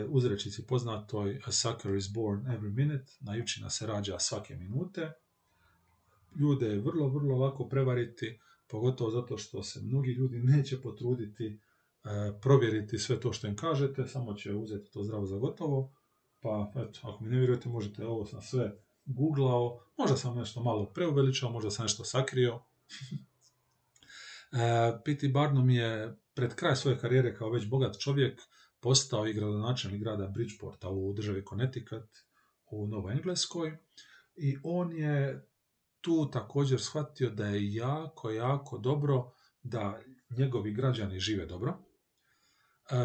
uzrečici 0.10 0.68
poznatoj 0.68 1.42
A 1.46 1.52
sucker 1.52 1.96
is 1.96 2.14
born 2.14 2.42
every 2.42 2.74
minute, 2.76 3.06
najučina 3.20 3.70
se 3.70 3.88
rađa 3.88 4.20
svake 4.20 4.56
minute 4.56 5.12
ljude 6.36 6.68
je 6.68 6.80
vrlo, 6.80 7.08
vrlo 7.08 7.38
lako 7.38 7.70
prevariti, 7.70 8.40
pogotovo 8.68 9.12
zato 9.12 9.38
što 9.38 9.64
se 9.64 9.82
mnogi 9.82 10.12
ljudi 10.12 10.40
neće 10.40 10.82
potruditi 10.82 11.46
e, 11.48 11.60
provjeriti 12.42 12.98
sve 12.98 13.20
to 13.20 13.34
što 13.34 13.48
im 13.48 13.56
kažete, 13.56 14.08
samo 14.08 14.34
će 14.34 14.54
uzeti 14.54 14.92
to 14.92 15.04
zdravo 15.04 15.26
za 15.26 15.38
gotovo. 15.38 15.94
Pa, 16.40 16.72
eto, 16.76 17.00
ako 17.04 17.24
mi 17.24 17.30
ne 17.30 17.38
vjerujete, 17.38 17.70
možete 17.70 18.06
ovo 18.06 18.26
sam 18.26 18.42
sve 18.42 18.76
googlao, 19.10 19.80
možda 19.98 20.18
sam 20.18 20.38
nešto 20.38 20.64
malo 20.64 20.86
preuveličao, 20.86 21.52
možda 21.52 21.72
sam 21.72 21.86
nešto 21.86 22.04
sakrio. 22.04 22.60
e, 24.52 25.02
P.T. 25.06 25.28
Barnum 25.28 25.70
je 25.70 26.18
pred 26.34 26.56
kraj 26.56 26.76
svoje 26.76 27.00
karijere 27.00 27.36
kao 27.36 27.50
već 27.50 27.70
bogat 27.70 28.00
čovjek 28.00 28.42
postao 28.80 29.28
i 29.28 29.34
gradonačelnik 29.34 30.02
grada 30.02 30.28
Bridgeporta 30.28 30.90
u 30.90 31.14
državi 31.14 31.44
Connecticut 31.50 32.10
u 32.72 32.88
Novoj 32.88 33.14
Engleskoj 33.14 33.78
i 34.36 34.58
on 34.64 34.94
je 34.94 35.48
tu 36.02 36.32
također 36.32 36.82
shvatio 36.82 37.30
da 37.30 37.46
je 37.46 37.74
jako, 37.74 38.30
jako 38.30 38.78
dobro 38.78 39.32
da 39.64 40.00
njegovi 40.38 40.74
građani 40.74 41.20
žive 41.20 41.46
dobro, 41.46 41.72
e, 41.72 42.96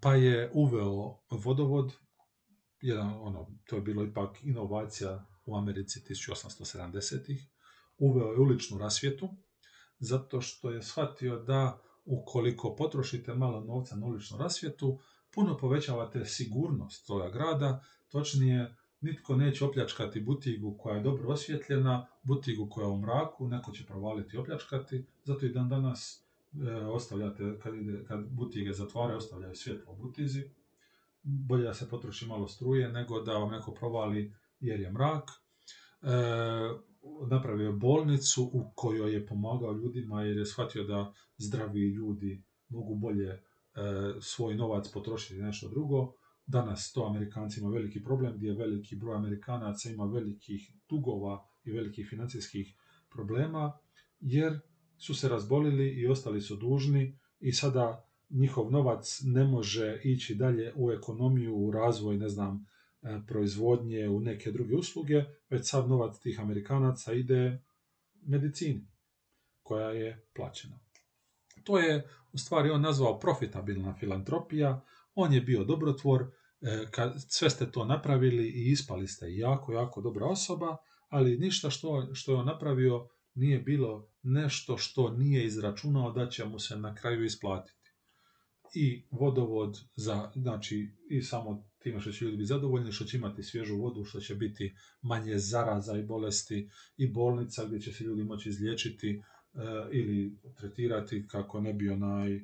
pa 0.00 0.14
je 0.14 0.50
uveo 0.54 1.18
vodovod, 1.30 1.92
jedan, 2.80 3.14
ono, 3.20 3.50
to 3.66 3.76
je 3.76 3.82
bilo 3.82 4.04
ipak 4.04 4.44
inovacija 4.44 5.29
u 5.50 5.56
Americi 5.56 6.00
1870-ih, 6.08 7.46
uveo 7.98 8.32
je 8.32 8.40
uličnu 8.40 8.78
rasvjetu, 8.78 9.28
zato 9.98 10.40
što 10.40 10.70
je 10.70 10.82
shvatio 10.82 11.36
da 11.36 11.82
ukoliko 12.04 12.76
potrošite 12.76 13.34
malo 13.34 13.60
novca 13.60 13.96
na 13.96 14.06
uličnu 14.06 14.38
rasvjetu, 14.38 14.98
puno 15.30 15.56
povećavate 15.56 16.24
sigurnost 16.24 17.06
toga 17.06 17.28
grada, 17.28 17.84
točnije 18.08 18.74
Nitko 19.00 19.36
neće 19.36 19.64
opljačkati 19.64 20.20
butigu 20.20 20.76
koja 20.78 20.96
je 20.96 21.02
dobro 21.02 21.28
osvjetljena, 21.28 22.06
butigu 22.22 22.68
koja 22.70 22.86
je 22.86 22.92
u 22.92 22.98
mraku, 22.98 23.48
neko 23.48 23.72
će 23.72 23.86
provaliti 23.86 24.36
i 24.36 24.38
opljačkati, 24.38 25.06
zato 25.24 25.46
i 25.46 25.52
dan 25.52 25.68
danas 25.68 26.24
e, 26.68 26.74
ostavljate, 26.74 27.58
kad, 27.62 27.74
ide, 27.74 28.04
kad 28.04 28.28
butige 28.28 28.72
zatvaraju, 28.72 29.18
ostavljaju 29.18 29.54
svjetlo 29.54 29.92
u 29.92 29.96
butizi. 29.96 30.50
Bolje 31.22 31.64
da 31.64 31.74
se 31.74 31.88
potroši 31.88 32.26
malo 32.26 32.48
struje 32.48 32.88
nego 32.88 33.20
da 33.20 33.32
vam 33.32 33.50
neko 33.50 33.74
provali 33.74 34.34
jer 34.60 34.80
je 34.80 34.92
mrak. 34.92 35.30
E, 36.02 36.08
napravio 37.30 37.72
bolnicu 37.72 38.50
u 38.52 38.72
kojoj 38.74 39.14
je 39.14 39.26
pomagao 39.26 39.72
ljudima 39.72 40.22
jer 40.22 40.36
je 40.36 40.46
shvatio 40.46 40.84
da 40.84 41.12
zdravi 41.38 41.80
ljudi 41.80 42.42
mogu 42.68 42.94
bolje 42.94 43.28
e, 43.28 43.40
svoj 44.20 44.54
novac 44.54 44.88
potrošiti 44.92 45.42
nešto 45.42 45.68
drugo. 45.68 46.12
Danas 46.46 46.92
to 46.92 47.04
Amerikanci 47.04 47.60
ima 47.60 47.68
veliki 47.68 48.02
problem 48.02 48.36
gdje 48.36 48.54
veliki 48.54 48.96
broj 48.96 49.16
Amerikanaca 49.16 49.90
ima 49.90 50.04
velikih 50.04 50.72
dugova 50.88 51.46
i 51.64 51.72
velikih 51.72 52.06
financijskih 52.10 52.74
problema 53.10 53.78
jer 54.20 54.60
su 54.96 55.14
se 55.14 55.28
razbolili 55.28 55.88
i 55.88 56.06
ostali 56.06 56.40
su 56.40 56.56
dužni 56.56 57.18
i 57.40 57.52
sada 57.52 58.10
njihov 58.30 58.70
novac 58.70 59.20
ne 59.24 59.44
može 59.44 60.00
ići 60.04 60.34
dalje 60.34 60.72
u 60.76 60.90
ekonomiju, 60.90 61.56
u 61.56 61.70
razvoj, 61.70 62.16
ne 62.16 62.28
znam, 62.28 62.66
proizvodnje, 63.26 64.08
u 64.08 64.20
neke 64.20 64.50
druge 64.50 64.76
usluge, 64.76 65.24
već 65.50 65.68
sav 65.68 65.88
novac 65.88 66.18
tih 66.18 66.40
Amerikanaca 66.40 67.12
ide 67.12 67.62
medicini 68.22 68.86
koja 69.62 69.90
je 69.90 70.26
plaćena. 70.34 70.80
To 71.64 71.78
je 71.78 72.08
u 72.32 72.38
stvari 72.38 72.70
on 72.70 72.80
nazvao 72.80 73.18
profitabilna 73.18 73.94
filantropija, 73.94 74.84
on 75.14 75.32
je 75.32 75.40
bio 75.40 75.64
dobrotvor, 75.64 76.30
E, 76.60 76.86
sve 77.28 77.50
ste 77.50 77.72
to 77.72 77.84
napravili 77.84 78.46
i 78.48 78.70
ispali 78.70 79.08
ste 79.08 79.36
jako, 79.36 79.72
jako 79.72 80.00
dobra 80.00 80.26
osoba, 80.26 80.76
ali 81.08 81.38
ništa 81.38 81.70
što, 81.70 82.14
što 82.14 82.32
je 82.32 82.38
on 82.38 82.46
napravio 82.46 83.08
nije 83.34 83.58
bilo 83.58 84.10
nešto 84.22 84.78
što 84.78 85.10
nije 85.10 85.44
izračunao 85.44 86.12
da 86.12 86.28
će 86.28 86.44
mu 86.44 86.58
se 86.58 86.76
na 86.76 86.94
kraju 86.94 87.24
isplatiti. 87.24 87.76
i 88.74 89.06
vodovod 89.10 89.78
za, 89.96 90.32
znači 90.34 90.96
i 91.10 91.22
samo 91.22 91.69
time 91.82 92.00
što 92.00 92.12
će 92.12 92.24
ljudi 92.24 92.36
biti 92.36 92.46
zadovoljni, 92.46 92.92
što 92.92 93.04
će 93.04 93.16
imati 93.16 93.42
svježu 93.42 93.76
vodu, 93.76 94.04
što 94.04 94.20
će 94.20 94.34
biti 94.34 94.74
manje 95.02 95.38
zaraza 95.38 95.98
i 95.98 96.02
bolesti 96.02 96.68
i 96.96 97.06
bolnica 97.06 97.66
gdje 97.66 97.80
će 97.80 97.92
se 97.92 98.04
ljudi 98.04 98.24
moći 98.24 98.48
izliječiti 98.48 99.10
e, 99.10 99.20
ili 99.92 100.36
tretirati 100.56 101.26
kako 101.28 101.60
ne 101.60 101.72
bi 101.72 101.90
onaj 101.90 102.36
e, 102.36 102.40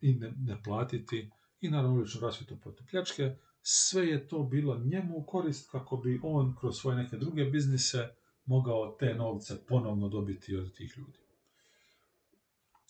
i 0.00 0.14
ne, 0.14 0.32
ne 0.38 0.62
platiti 0.64 1.30
i 1.60 1.70
naravno 1.70 1.96
uličnu 1.96 2.20
rasvjetu 2.20 2.56
protiv 2.60 2.86
pljačke. 2.90 3.36
Sve 3.62 4.06
je 4.06 4.28
to 4.28 4.42
bilo 4.42 4.78
njemu 4.78 5.18
u 5.18 5.24
korist 5.24 5.70
kako 5.70 5.96
bi 5.96 6.20
on 6.22 6.56
kroz 6.60 6.76
svoje 6.76 6.96
neke 6.96 7.16
druge 7.16 7.44
biznise 7.44 8.08
mogao 8.44 8.96
te 9.00 9.14
novce 9.14 9.66
ponovno 9.68 10.08
dobiti 10.08 10.56
od 10.56 10.74
tih 10.74 10.94
ljudi. 10.96 11.18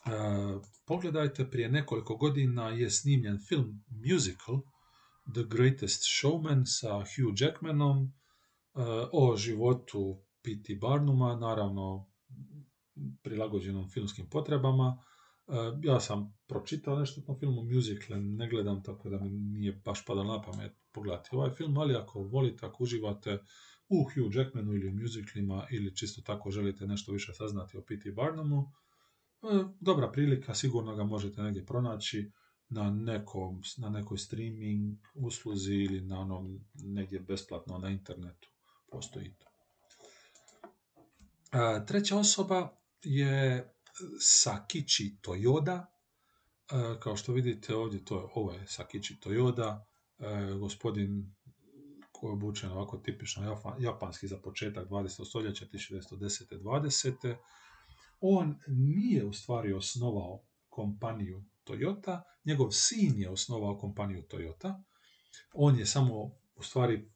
E, 0.07 0.11
pogledajte, 0.87 1.51
prije 1.51 1.69
nekoliko 1.69 2.17
godina 2.17 2.69
je 2.69 2.91
snimljen 2.91 3.38
film 3.49 3.85
musical 3.91 4.61
The 5.35 5.42
Greatest 5.48 6.02
Showman 6.02 6.64
sa 6.66 6.98
Hugh 6.98 7.35
Jackmanom 7.40 8.04
e, 8.04 8.11
o 9.12 9.37
životu 9.37 10.22
P.T. 10.42 10.74
Barnuma, 10.80 11.37
naravno 11.37 12.08
prilagođenom 13.22 13.90
filmskim 13.90 14.26
potrebama. 14.30 14.98
E, 15.48 15.52
ja 15.82 16.00
sam 16.00 16.35
pročitao 16.46 16.98
nešto 16.98 17.20
o 17.20 17.24
tom 17.24 17.38
filmu, 17.38 17.62
musical 17.62 18.16
ne 18.20 18.48
gledam, 18.48 18.82
tako 18.82 19.11
da 19.11 19.18
mi 19.18 19.30
nije 19.30 19.72
baš 19.85 20.06
padalo 20.06 20.37
na 20.37 20.42
pamet 20.42 20.72
pogledati 20.92 21.28
ovaj 21.32 21.50
film, 21.50 21.78
ali 21.78 21.94
ako 21.94 22.22
volite, 22.22 22.66
ako 22.66 22.82
uživate 22.82 23.38
u 23.88 24.04
Hugh 24.04 24.35
Jackmanu 24.35 24.72
ili 24.72 24.88
u 24.88 24.94
musicalima 24.94 25.66
ili 25.70 25.96
čisto 25.96 26.22
tako 26.22 26.50
želite 26.50 26.87
nešto 26.87 27.12
više 27.12 27.32
saznati 27.35 27.76
o 27.76 27.82
P.T. 27.82 28.12
Barnumu, 28.12 28.72
E, 29.42 29.64
dobra 29.80 30.11
prilika, 30.12 30.54
sigurno 30.54 30.96
ga 30.96 31.04
možete 31.04 31.42
negdje 31.42 31.66
pronaći 31.66 32.30
na, 32.72 32.90
nekom, 32.90 33.62
na 33.76 33.88
nekoj 33.88 34.18
streaming 34.18 34.98
usluzi 35.14 35.74
ili 35.74 36.00
na 36.00 36.20
onom 36.20 36.61
negdje 36.74 37.20
besplatno 37.20 37.78
na 37.78 37.90
internetu. 37.90 38.48
Postoji 38.90 39.35
to. 39.38 39.46
E, 41.52 41.87
treća 41.87 42.16
osoba 42.16 42.76
je 43.02 43.72
Sakichi 44.20 45.16
Toyoda. 45.22 45.87
E, 46.72 47.00
kao 47.00 47.16
što 47.16 47.32
vidite 47.32 47.74
ovdje, 47.74 48.04
to 48.04 48.18
je, 48.18 48.26
ovo 48.35 48.52
je 48.52 48.66
Sakichi 48.66 49.14
Toyoda, 49.24 49.85
gospodin 50.58 51.35
koji 52.12 52.30
je 52.30 52.32
obučen 52.32 52.70
ovako 52.70 52.96
tipično 52.96 53.61
japanski 53.78 54.28
za 54.28 54.38
početak 54.38 54.88
20. 54.88 55.24
stoljeća 55.24 55.66
1910. 55.66 56.61
20 56.62 57.37
on 58.20 58.58
nije 58.66 59.24
u 59.24 59.32
stvari 59.32 59.72
osnovao 59.72 60.42
kompaniju 60.68 61.44
Toyota, 61.64 62.22
njegov 62.44 62.70
sin 62.70 63.18
je 63.18 63.31
osnovao 63.31 63.79
kompaniju 63.79 64.22
Toyota, 64.22 64.83
on 65.55 65.79
je 65.79 65.87
samo 65.87 66.31
u 66.55 66.62
stvari 66.62 67.11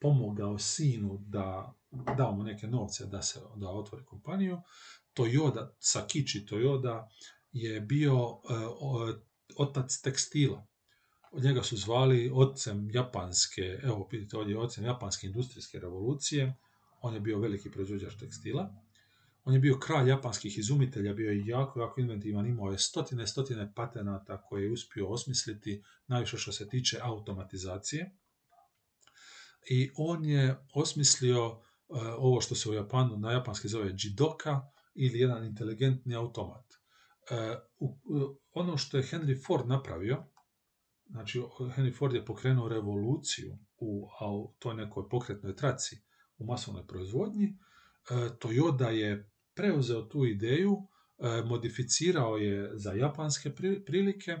pomogao 0.00 0.58
sinu 0.58 1.18
da 1.18 1.74
dao 2.16 2.32
mu 2.32 2.42
neke 2.42 2.66
novce 2.66 3.06
da 3.06 3.22
se 3.22 3.40
da 3.56 3.68
otvori 3.68 4.04
kompaniju. 4.04 4.60
Toyota, 5.14 5.68
Sakichi 5.78 6.46
Toyota 6.46 7.08
je 7.52 7.80
bio 7.80 8.26
uh, 8.26 8.40
otac 9.56 10.00
tekstila. 10.00 10.66
Od 11.32 11.44
njega 11.44 11.62
su 11.62 11.76
zvali 11.76 12.30
ocem 12.34 12.90
japanske, 12.92 13.78
evo 13.82 14.08
vidite 14.12 14.36
ovdje 14.36 14.58
ocem 14.58 14.84
japanske 14.84 15.26
industrijske 15.26 15.78
revolucije. 15.78 16.54
On 17.00 17.14
je 17.14 17.20
bio 17.20 17.38
veliki 17.38 17.70
proizvođač 17.70 18.14
tekstila. 18.20 18.74
On 19.46 19.54
je 19.54 19.60
bio 19.60 19.78
kralj 19.78 20.08
japanskih 20.08 20.58
izumitelja, 20.58 21.12
bio 21.14 21.30
je 21.30 21.46
jako, 21.46 21.80
jako 21.80 22.00
inventivan, 22.00 22.46
imao 22.46 22.70
je 22.70 22.78
stotine, 22.78 23.26
stotine 23.26 23.72
patenata 23.74 24.42
koje 24.42 24.64
je 24.64 24.72
uspio 24.72 25.08
osmisliti, 25.08 25.82
najviše 26.06 26.38
što 26.38 26.52
se 26.52 26.68
tiče 26.68 26.98
automatizacije. 27.02 28.10
I 29.70 29.90
on 29.96 30.24
je 30.24 30.56
osmislio 30.74 31.46
uh, 31.46 31.58
ovo 32.18 32.40
što 32.40 32.54
se 32.54 32.70
u 32.70 32.74
Japanu 32.74 33.18
na 33.18 33.32
japanski 33.32 33.68
zove 33.68 33.94
jidoka 33.98 34.60
ili 34.94 35.18
jedan 35.18 35.44
inteligentni 35.44 36.16
automat. 36.16 36.64
Uh, 37.80 37.98
ono 38.52 38.76
što 38.76 38.96
je 38.96 39.02
Henry 39.02 39.46
Ford 39.46 39.68
napravio, 39.68 40.24
znači 41.08 41.40
Henry 41.58 41.96
Ford 41.96 42.14
je 42.14 42.24
pokrenuo 42.24 42.68
revoluciju 42.68 43.58
u, 43.78 44.08
u 44.20 44.54
toj 44.58 44.74
nekoj 44.74 45.08
pokretnoj 45.08 45.56
traci 45.56 45.96
u 46.38 46.44
masovnoj 46.44 46.86
proizvodnji, 46.86 47.58
Toyota 48.38 48.88
je 48.88 49.30
preuzeo 49.56 50.02
tu 50.02 50.26
ideju, 50.26 50.76
e, 51.18 51.42
modificirao 51.42 52.36
je 52.36 52.70
za 52.74 52.92
japanske 52.92 53.54
prilike, 53.86 54.36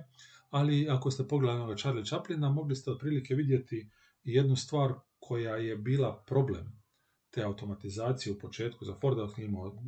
ali 0.50 0.88
ako 0.88 1.10
ste 1.10 1.28
pogledali 1.28 1.78
Charlie 1.78 2.04
Chaplina, 2.04 2.50
mogli 2.50 2.76
ste 2.76 2.90
otprilike 2.90 3.34
vidjeti 3.34 3.90
jednu 4.24 4.56
stvar 4.56 4.94
koja 5.18 5.56
je 5.56 5.76
bila 5.76 6.24
problem 6.26 6.82
te 7.30 7.42
automatizacije 7.42 8.32
u 8.32 8.38
početku 8.38 8.84
za 8.84 8.94
Forda, 9.00 9.28
imao 9.36 9.82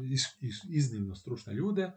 iznimno 0.71 1.15
stručne 1.15 1.55
ljude, 1.55 1.91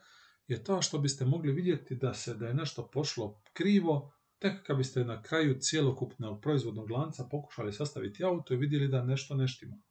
je 0.48 0.64
to 0.64 0.82
što 0.82 1.00
biste 1.00 1.26
mogli 1.26 1.52
vidjeti 1.52 1.96
da 1.96 2.14
se 2.14 2.34
da 2.34 2.48
je 2.48 2.54
nešto 2.54 2.90
pošlo 2.94 3.42
krivo, 3.54 4.14
tek 4.40 4.64
kad 4.64 4.78
biste 4.78 5.04
na 5.06 5.22
kraju 5.22 5.58
cjelokupnog 5.60 6.42
proizvodnog 6.42 6.92
lanca 6.92 7.28
pokušali 7.32 7.74
sastaviti 7.74 8.24
auto 8.24 8.54
i 8.54 8.58
vidjeli 8.58 8.88
da 8.88 9.04
nešto 9.04 9.36
neštima. 9.36 9.82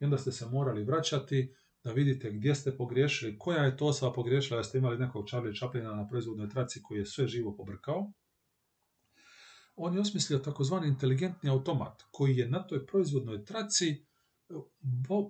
I 0.00 0.04
onda 0.04 0.18
ste 0.18 0.32
se 0.32 0.46
morali 0.46 0.84
vraćati 0.84 1.54
da 1.84 1.92
vidite 1.92 2.30
gdje 2.30 2.54
ste 2.54 2.76
pogriješili, 2.76 3.38
koja 3.38 3.64
je 3.64 3.76
to 3.76 3.86
osoba 3.86 4.12
pogriješila, 4.12 4.56
da 4.56 4.64
ste 4.64 4.78
imali 4.78 4.98
nekog 4.98 5.28
Charlie 5.28 5.54
Chaplina 5.54 5.94
na 5.94 6.08
proizvodnoj 6.08 6.48
traci 6.48 6.82
koji 6.82 6.98
je 6.98 7.06
sve 7.06 7.28
živo 7.28 7.56
pobrkao. 7.56 8.12
On 9.76 9.94
je 9.94 10.00
osmislio 10.00 10.38
takozvani 10.38 10.88
inteligentni 10.88 11.50
automat 11.50 12.02
koji 12.10 12.36
je 12.36 12.48
na 12.48 12.66
toj 12.66 12.86
proizvodnoj 12.86 13.44
traci 13.44 13.88
e, 13.88 13.96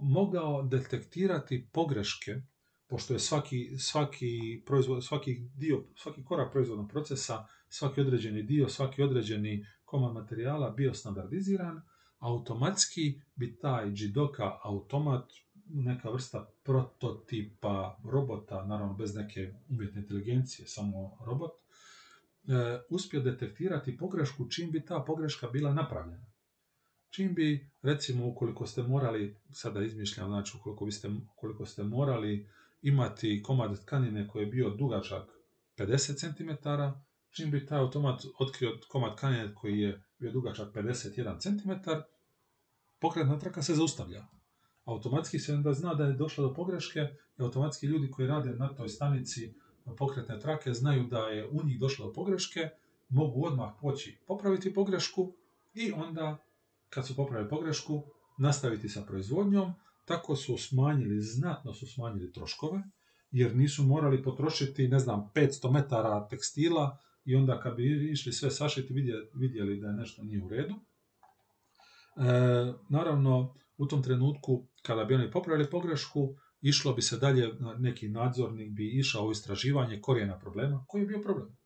mogao 0.00 0.62
detektirati 0.62 1.68
pogreške, 1.72 2.42
pošto 2.86 3.12
je 3.12 3.20
svaki, 3.20 3.78
svaki, 3.78 4.62
proizvod, 4.66 5.04
svaki, 5.04 5.50
dio, 5.54 5.84
svaki 5.96 6.24
korak 6.24 6.52
proizvodnog 6.52 6.90
procesa, 6.90 7.46
svaki 7.68 8.00
određeni 8.00 8.42
dio, 8.42 8.68
svaki 8.68 9.02
određeni 9.02 9.66
komad 9.84 10.14
materijala 10.14 10.70
bio 10.70 10.94
standardiziran, 10.94 11.82
automatski 12.18 13.20
bi 13.34 13.58
taj 13.58 13.92
Jidoka 13.94 14.58
automat 14.62 15.32
neka 15.74 16.10
vrsta 16.10 16.50
prototipa 16.62 17.98
robota, 18.04 18.66
naravno 18.66 18.94
bez 18.94 19.14
neke 19.14 19.54
umjetne 19.68 20.00
inteligencije, 20.00 20.68
samo 20.68 21.18
robot, 21.26 21.50
e, 21.50 22.80
uspio 22.90 23.20
detektirati 23.20 23.96
pogrešku 23.96 24.48
čim 24.48 24.70
bi 24.70 24.84
ta 24.84 25.04
pogreška 25.06 25.48
bila 25.48 25.74
napravljena. 25.74 26.26
Čim 27.10 27.34
bi, 27.34 27.70
recimo, 27.82 28.28
ukoliko 28.28 28.66
ste 28.66 28.82
morali, 28.82 29.36
sada 29.52 29.82
izmišljam, 29.82 30.28
znači 30.28 30.56
ukoliko, 30.60 30.84
biste, 30.84 31.10
ukoliko 31.36 31.66
ste 31.66 31.82
morali 31.82 32.48
imati 32.82 33.42
komad 33.42 33.82
tkanine 33.82 34.28
koji 34.28 34.42
je 34.42 34.46
bio 34.46 34.70
dugačak 34.70 35.22
50 35.76 36.18
cm, 36.18 36.50
čim 37.30 37.50
bi 37.50 37.66
taj 37.66 37.78
automat 37.78 38.22
otkrio 38.38 38.78
komad 38.88 39.16
tkanine 39.16 39.54
koji 39.54 39.78
je 39.78 40.02
bio 40.18 40.32
dugačak 40.32 40.74
51 40.74 41.40
cm, 41.40 41.90
pokretna 42.98 43.38
traka 43.38 43.62
se 43.62 43.74
zaustavlja 43.74 44.39
automatski 44.92 45.38
se 45.38 45.54
onda 45.54 45.72
zna 45.72 45.94
da 45.94 46.04
je 46.04 46.12
došlo 46.12 46.48
do 46.48 46.54
pogreške 46.54 47.00
i 47.38 47.42
automatski 47.42 47.86
ljudi 47.86 48.10
koji 48.10 48.28
rade 48.28 48.50
na 48.50 48.74
toj 48.74 48.88
stanici 48.88 49.54
pokretne 49.98 50.40
trake 50.40 50.72
znaju 50.72 51.04
da 51.04 51.18
je 51.18 51.48
u 51.48 51.62
njih 51.64 51.80
došlo 51.80 52.06
do 52.06 52.12
pogreške, 52.12 52.68
mogu 53.08 53.46
odmah 53.46 53.72
poći 53.80 54.18
popraviti 54.26 54.74
pogrešku 54.74 55.32
i 55.74 55.92
onda 55.92 56.36
kad 56.88 57.06
su 57.06 57.16
popravili 57.16 57.48
pogrešku 57.48 58.02
nastaviti 58.38 58.88
sa 58.88 59.02
proizvodnjom, 59.02 59.72
tako 60.04 60.36
su 60.36 60.56
smanjili, 60.58 61.20
znatno 61.20 61.74
su 61.74 61.86
smanjili 61.86 62.32
troškove, 62.32 62.82
jer 63.30 63.56
nisu 63.56 63.82
morali 63.82 64.22
potrošiti, 64.22 64.88
ne 64.88 64.98
znam, 64.98 65.30
500 65.34 65.72
metara 65.72 66.28
tekstila 66.28 66.98
i 67.24 67.36
onda 67.36 67.60
kad 67.60 67.76
bi 67.76 68.10
išli 68.10 68.32
sve 68.32 68.50
sašiti 68.50 68.94
vidjeli 69.34 69.80
da 69.80 69.86
je 69.86 69.92
nešto 69.92 70.22
nije 70.22 70.42
u 70.42 70.48
redu. 70.48 70.74
E, 70.74 70.80
naravno, 72.88 73.54
u 73.80 73.86
tom 73.86 74.02
trenutku 74.02 74.66
kada 74.82 75.04
bi 75.04 75.14
oni 75.14 75.30
popravili 75.30 75.70
pogrešku, 75.70 76.34
išlo 76.60 76.92
bi 76.92 77.02
se 77.02 77.18
dalje, 77.18 77.52
neki 77.78 78.08
nadzornik 78.08 78.70
bi 78.70 78.88
išao 78.98 79.26
u 79.26 79.30
istraživanje 79.30 80.00
korijena 80.00 80.38
problema. 80.38 80.84
Koji 80.88 81.02
je 81.02 81.06
bio 81.06 81.20
problem? 81.20 81.56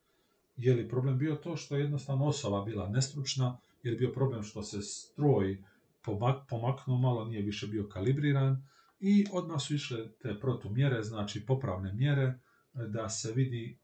Je 0.56 0.74
li 0.74 0.88
problem 0.88 1.18
bio 1.18 1.34
to 1.34 1.56
što 1.56 1.76
je 1.76 1.82
jednostavno 1.82 2.26
osoba 2.26 2.64
bila 2.64 2.88
nestručna, 2.88 3.58
je 3.82 3.90
li 3.90 3.96
bio 3.96 4.12
problem 4.12 4.42
što 4.42 4.62
se 4.62 4.82
stroj 4.82 5.62
pomaknuo 6.48 6.98
malo, 6.98 7.24
nije 7.24 7.42
više 7.42 7.66
bio 7.66 7.88
kalibriran 7.88 8.62
i 9.00 9.26
odmah 9.32 9.60
su 9.60 9.74
išle 9.74 10.08
te 10.22 10.40
protumjere, 10.40 11.02
znači 11.02 11.46
popravne 11.46 11.92
mjere, 11.92 12.38
da 12.74 13.08
se 13.08 13.32
vidi 13.32 13.64
e, 13.68 13.76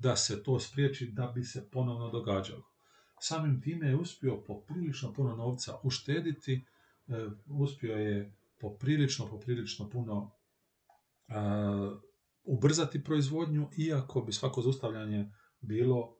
da 0.00 0.16
se 0.16 0.42
to 0.42 0.60
spriječi 0.60 1.06
da 1.06 1.26
bi 1.26 1.44
se 1.44 1.68
ponovno 1.72 2.10
događalo. 2.10 2.62
Samim 3.20 3.60
time 3.62 3.88
je 3.88 3.96
uspio 3.96 4.42
poprilično 4.46 5.12
puno 5.12 5.36
novca 5.36 5.78
uštediti, 5.82 6.64
uspio 7.46 7.96
je 7.96 8.36
poprilično, 8.60 9.26
poprilično 9.26 9.90
puno 9.90 10.30
ubrzati 12.44 13.04
proizvodnju, 13.04 13.68
iako 13.76 14.20
bi 14.20 14.32
svako 14.32 14.62
zaustavljanje 14.62 15.32
bilo 15.60 16.16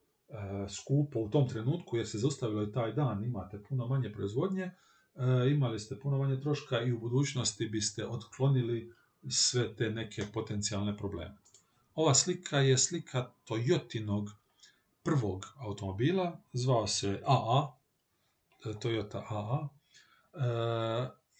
skupo 0.69 1.21
u 1.21 1.31
tom 1.31 1.49
trenutku 1.49 1.97
jer 1.97 2.09
se 2.09 2.19
zaustavilo 2.19 2.61
je 2.61 2.73
taj 2.73 2.93
dan, 2.93 3.25
imate 3.25 3.63
puno 3.69 3.87
manje 3.87 4.13
proizvodnje, 4.13 4.63
e, 4.63 4.73
imali 5.51 5.79
ste 5.79 5.99
puno 6.01 6.19
manje 6.19 6.41
troška 6.41 6.83
i 6.83 6.93
u 6.93 7.01
budućnosti 7.01 7.67
biste 7.67 8.07
otklonili 8.07 8.93
sve 9.29 9.77
te 9.77 9.91
neke 9.91 10.23
potencijalne 10.33 10.97
probleme. 10.97 11.37
Ova 11.95 12.15
slika 12.15 12.59
je 12.59 12.79
slika 12.79 13.33
Toyotinog 13.49 14.31
prvog 15.03 15.47
automobila, 15.59 16.43
zvao 16.53 16.87
se 16.87 17.23
AA, 17.27 17.79
e, 18.65 18.69
Toyota 18.69 19.23
AA, 19.29 19.69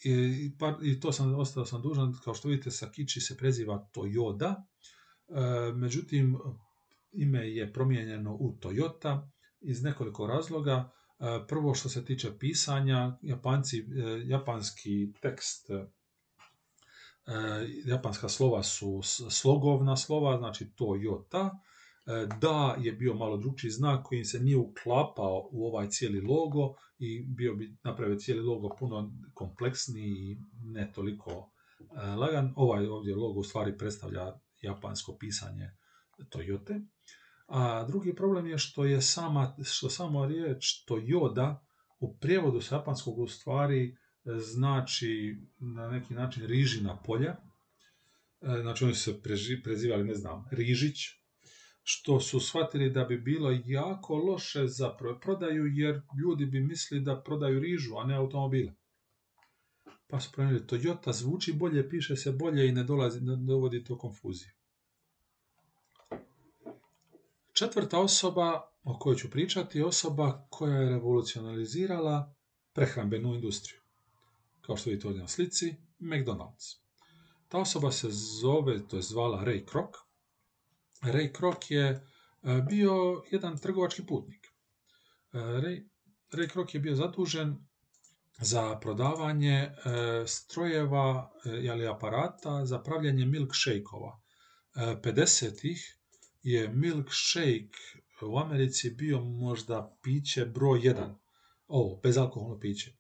i, 0.05 0.53
pa, 0.59 0.79
i 0.83 1.01
to 1.01 1.13
sam 1.13 1.35
ostao 1.35 1.65
sam 1.65 1.83
dužan, 1.83 2.15
kao 2.25 2.35
što 2.35 2.49
vidite 2.49 2.71
sa 2.71 2.91
Kiči 2.91 3.21
se 3.21 3.37
preziva 3.37 3.89
Toyoda, 3.95 4.55
međutim 5.75 6.39
ime 7.13 7.51
je 7.51 7.73
promijenjeno 7.73 8.35
u 8.35 8.59
Toyota 8.61 9.29
iz 9.61 9.83
nekoliko 9.83 10.27
razloga. 10.27 10.91
E, 11.19 11.47
prvo 11.49 11.75
što 11.75 11.89
se 11.89 12.05
tiče 12.05 12.39
pisanja, 12.39 13.19
Japanci, 13.23 13.79
e, 13.79 13.85
japanski 14.25 15.13
tekst, 15.21 15.71
e, 15.71 15.87
japanska 17.85 18.29
slova 18.29 18.63
su 18.63 19.01
slogovna 19.31 19.97
slova, 19.97 20.39
znači 20.39 20.73
Toyota. 20.77 21.51
Da 22.41 22.77
je 22.81 22.93
bio 22.93 23.15
malo 23.15 23.37
drugčiji 23.37 23.71
znak 23.71 24.07
koji 24.07 24.25
se 24.25 24.41
nije 24.41 24.57
uklapao 24.57 25.49
u 25.53 25.67
ovaj 25.67 25.89
cijeli 25.89 26.21
logo 26.21 26.75
i 26.99 27.25
bio 27.37 27.55
bi 27.55 27.77
napravio 27.85 28.19
cijeli 28.19 28.43
logo 28.43 28.77
puno 28.79 29.13
kompleksniji 29.35 30.11
i 30.11 30.39
ne 30.63 30.93
toliko 30.95 31.51
lagan. 32.19 32.53
Ovaj 32.57 32.87
ovdje 32.87 33.17
logo 33.17 33.41
u 33.41 33.45
stvari 33.45 33.79
predstavlja 33.79 34.33
japansko 34.63 35.17
pisanje 35.21 35.71
Toyote. 36.31 36.87
A 37.47 37.85
drugi 37.85 38.15
problem 38.15 38.47
je 38.47 38.59
što 38.59 38.85
je 38.85 39.03
sama, 39.03 39.57
što 39.65 39.91
samo 39.91 40.27
riječ 40.27 40.65
Toyoda 40.89 41.57
u 42.01 42.19
prijevodu 42.19 42.61
s 42.61 42.73
japanskog 42.73 43.19
u 43.19 43.27
stvari 43.27 43.89
e, 43.89 43.95
znači 44.39 45.37
na 45.59 45.89
neki 45.89 46.15
način 46.15 46.47
rižina 46.47 47.03
polja. 47.03 47.31
E, 47.31 48.61
znači 48.61 48.85
oni 48.85 48.95
su 48.95 49.01
se 49.01 49.23
prezivali, 49.63 50.05
ne 50.05 50.15
znam, 50.15 50.49
Rižić, 50.51 50.99
što 51.89 52.21
su 52.21 52.41
shvatili 52.41 52.91
da 52.91 53.05
bi 53.05 53.19
bilo 53.19 53.59
jako 53.65 54.17
loše 54.17 54.67
za 54.67 54.97
prodaju, 55.23 55.67
jer 55.67 56.03
ljudi 56.21 56.47
bi 56.47 56.61
mislili 56.61 57.05
da 57.05 57.23
prodaju 57.23 57.61
rižu, 57.61 57.97
a 57.97 58.05
ne 58.05 58.15
automobile. 58.15 58.73
Pa 60.07 60.21
su 60.21 60.33
promijenili, 60.33 60.67
Toyota 60.67 61.13
zvuči 61.13 61.53
bolje, 61.53 61.89
piše 61.89 62.17
se 62.17 62.33
bolje 62.33 62.69
i 62.69 62.73
ne 62.73 62.85
dolazi, 62.85 63.21
ne 63.21 63.37
dovodi 63.37 63.85
to 63.85 63.99
konfuziju. 63.99 64.51
Četvrta 67.53 68.01
osoba 68.01 68.71
o 68.85 68.99
kojoj 68.99 69.17
ću 69.17 69.31
pričati 69.31 69.79
je 69.79 69.85
osoba 69.85 70.47
koja 70.51 70.77
je 70.77 70.89
revolucionalizirala 70.89 72.35
prehrambenu 72.73 73.35
industriju. 73.35 73.81
Kao 74.61 74.77
što 74.77 74.91
vidite 74.91 75.09
ovdje 75.09 75.23
na 75.23 75.29
slici, 75.29 75.75
McDonald's. 76.01 76.77
Ta 77.49 77.59
osoba 77.59 77.93
se 77.93 78.09
zove, 78.11 78.89
to 78.89 78.97
je 78.97 79.03
zvala 79.03 79.45
Ray 79.45 79.65
Kroc. 79.65 80.06
Ray 81.13 81.33
Kroc 81.33 81.71
je 81.71 81.87
e, 81.87 82.01
bio 82.69 83.23
jedan 83.31 83.59
trgovački 83.59 84.07
putnik. 84.07 84.47
E, 84.47 85.39
Ray, 85.39 85.89
Ray 86.33 86.49
Kroc 86.49 86.75
je 86.75 86.81
bio 86.81 86.95
zadužen 86.95 87.57
za 88.39 88.79
prodavanje 88.79 89.55
e, 89.55 89.73
strojeva 90.27 91.33
ili 91.63 91.87
aparata 91.87 92.67
za 92.67 92.79
pravljanje 92.79 93.27
milkshake-ova. 93.27 94.21
50-ih 94.75 95.99
je 96.43 96.69
milkshake 96.69 97.79
u 98.23 98.39
Americi 98.39 98.91
bio 98.91 99.21
možda 99.21 99.97
piće 100.03 100.47
broj 100.47 100.81
jedan. 100.83 101.19
Ovo, 101.67 102.01
bezalkoholno 102.03 102.59
piće. 102.61 102.93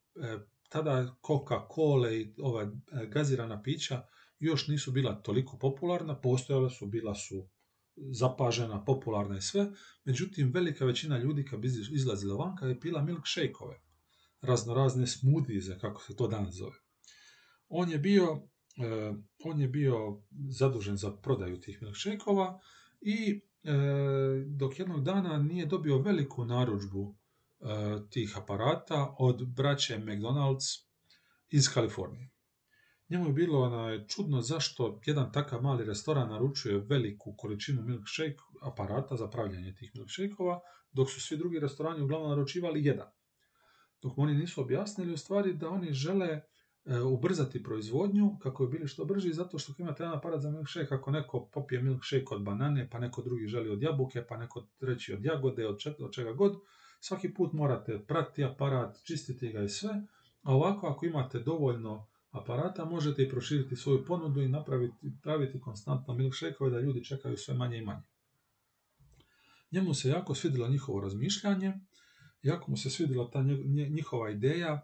Tada 0.68 1.16
Coca-Cola 1.22 2.12
i 2.12 2.34
ova 2.42 2.72
gazirana 3.08 3.62
pića 3.62 4.06
još 4.38 4.68
nisu 4.68 4.92
bila 4.92 5.14
toliko 5.22 5.58
popularna, 5.58 6.20
postojala 6.20 6.70
su, 6.70 6.86
bila 6.86 7.14
su 7.14 7.48
zapažena, 7.96 8.84
popularna 8.84 9.36
i 9.36 9.40
sve, 9.40 9.70
međutim 10.04 10.50
velika 10.54 10.84
većina 10.84 11.18
ljudi 11.18 11.44
kad 11.44 11.60
bi 11.60 11.68
izlazila 11.92 12.36
vanka 12.36 12.66
je 12.66 12.80
pila 12.80 13.02
milkshake-ove, 13.02 13.80
raznorazne 14.40 15.06
smoothies, 15.06 15.64
kako 15.80 16.02
se 16.02 16.16
to 16.16 16.28
danas 16.28 16.54
zove. 16.54 16.76
On 17.68 17.90
je 17.90 17.98
bio, 17.98 18.42
e, 18.76 19.12
on 19.44 19.60
je 19.60 19.68
bio 19.68 20.22
zadužen 20.48 20.96
za 20.96 21.16
prodaju 21.16 21.60
tih 21.60 21.82
milkshake-ova 21.82 22.60
i 23.00 23.40
e, 23.64 23.72
dok 24.46 24.78
jednog 24.78 25.04
dana 25.04 25.38
nije 25.38 25.66
dobio 25.66 25.98
veliku 25.98 26.44
narudžbu 26.44 27.14
e, 27.14 27.66
tih 28.10 28.38
aparata 28.38 29.14
od 29.18 29.46
braće 29.46 29.98
McDonald's 29.98 30.86
iz 31.48 31.68
Kalifornije. 31.74 32.35
Njemu 33.08 33.26
je 33.26 33.32
bilo 33.32 33.60
ono, 33.60 34.04
čudno 34.06 34.40
zašto 34.40 35.00
jedan 35.06 35.32
takav 35.32 35.62
mali 35.62 35.84
restoran 35.84 36.28
naručuje 36.28 36.78
veliku 36.78 37.34
količinu 37.36 37.82
milkshake 37.82 38.36
aparata 38.62 39.16
za 39.16 39.28
pravljanje 39.30 39.74
tih 39.74 39.90
milkshakeova, 39.94 40.60
dok 40.92 41.10
su 41.10 41.20
svi 41.20 41.36
drugi 41.36 41.58
restorani 41.58 42.02
uglavnom 42.02 42.30
naručivali 42.30 42.84
jedan. 42.84 43.08
Dok 44.02 44.18
oni 44.18 44.34
nisu 44.34 44.60
objasnili 44.60 45.12
u 45.12 45.16
stvari 45.16 45.54
da 45.54 45.68
oni 45.68 45.92
žele 45.92 46.40
E, 46.86 47.00
ubrzati 47.00 47.62
proizvodnju 47.62 48.38
kako 48.42 48.66
bi 48.66 48.72
bili 48.72 48.88
što 48.88 49.04
brži 49.04 49.32
zato 49.32 49.58
što 49.58 49.72
imate 49.78 50.02
jedan 50.02 50.18
aparat 50.18 50.40
za 50.40 50.50
milkshake 50.50 50.94
ako 50.94 51.10
neko 51.10 51.48
popije 51.52 51.82
milkshake 51.82 52.26
od 52.30 52.42
banane 52.42 52.88
pa 52.90 52.98
neko 52.98 53.22
drugi 53.22 53.46
želi 53.46 53.70
od 53.70 53.82
jabuke 53.82 54.26
pa 54.28 54.36
neko 54.36 54.66
treći 54.78 55.12
od 55.12 55.24
jagode 55.24 55.66
od, 55.66 55.78
od 55.98 56.12
čega 56.12 56.32
god 56.32 56.56
svaki 57.00 57.34
put 57.34 57.52
morate 57.52 58.04
pratiti 58.08 58.44
aparat 58.44 58.96
čistiti 59.04 59.52
ga 59.52 59.62
i 59.62 59.68
sve 59.68 59.90
a 60.42 60.54
ovako 60.54 60.86
ako 60.86 61.06
imate 61.06 61.38
dovoljno 61.38 62.06
aparata 62.42 62.84
možete 62.84 63.22
i 63.22 63.30
proširiti 63.30 63.76
svoju 63.76 64.04
ponudu 64.04 64.42
i 64.42 64.48
napraviti 64.48 65.12
praviti 65.22 65.60
konstantno 65.60 66.14
milkshake 66.14 66.70
da 66.70 66.80
ljudi 66.80 67.04
čekaju 67.04 67.36
sve 67.36 67.54
manje 67.54 67.78
i 67.78 67.84
manje 67.84 68.06
njemu 69.72 69.94
se 69.94 70.08
jako 70.08 70.34
svidjelo 70.34 70.68
njihovo 70.68 71.00
razmišljanje 71.00 71.72
jako 72.42 72.70
mu 72.70 72.76
se 72.76 72.90
svidjela 72.90 73.30
ta 73.30 73.42
njihova 73.90 74.30
ideja 74.30 74.82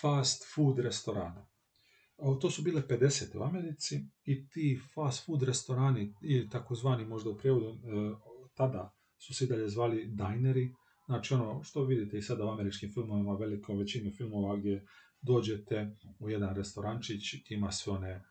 fast 0.00 0.54
food 0.54 0.78
restorana. 0.78 1.46
To 2.40 2.50
su 2.50 2.62
bile 2.62 2.82
50. 2.88 3.38
u 3.38 3.42
Americi 3.42 4.00
i 4.24 4.48
ti 4.48 4.80
fast 4.94 5.26
food 5.26 5.42
restorani, 5.42 6.14
ili 6.22 6.48
takozvani 6.48 7.04
možda 7.04 7.30
u 7.30 7.38
prijevodu, 7.38 7.66
e, 7.66 7.78
tada 8.54 8.94
su 9.18 9.34
se 9.34 9.46
dalje 9.46 9.68
zvali 9.68 10.06
dineri, 10.06 10.74
znači 11.06 11.34
ono 11.34 11.62
što 11.62 11.84
vidite 11.84 12.18
i 12.18 12.22
sada 12.22 12.44
u 12.44 12.50
američkim 12.50 12.92
filmovima, 12.92 13.34
velikom 13.34 13.78
većinu 13.78 14.10
filmova 14.10 14.56
gdje 14.56 14.86
dođete 15.20 15.96
u 16.18 16.30
jedan 16.30 16.54
restorančić 16.54 17.50
ima 17.50 17.72
sve 17.72 17.92
one 17.92 18.10
e, 18.10 18.22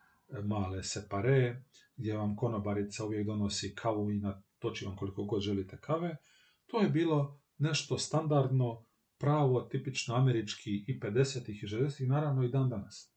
male 0.43 0.83
separe, 0.83 1.63
gdje 1.95 2.17
vam 2.17 2.35
konobarica 2.35 3.05
uvijek 3.05 3.27
donosi 3.27 3.75
kavu 3.75 4.11
i 4.11 4.19
natoči 4.19 4.85
vam 4.85 4.95
koliko 4.95 5.23
god 5.23 5.41
želite 5.41 5.77
kave. 5.77 6.17
To 6.65 6.81
je 6.81 6.89
bilo 6.89 7.39
nešto 7.57 7.97
standardno 7.97 8.85
pravo 9.17 9.61
tipično 9.61 10.15
američki 10.15 10.85
i 10.87 10.99
50-ih 10.99 11.63
i 11.63 11.67
60-ih, 11.67 12.09
naravno 12.09 12.43
i 12.43 12.49
dan 12.49 12.69
danas. 12.69 13.13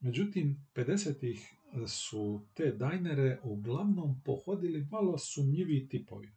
Međutim, 0.00 0.66
50-ih 0.74 1.54
su 1.86 2.46
te 2.54 2.72
dajnere 2.72 3.40
uglavnom 3.42 4.22
pohodili 4.24 4.88
malo 4.90 5.18
sumnjivi 5.18 5.88
tipovi. 5.88 6.28
E, 6.28 6.34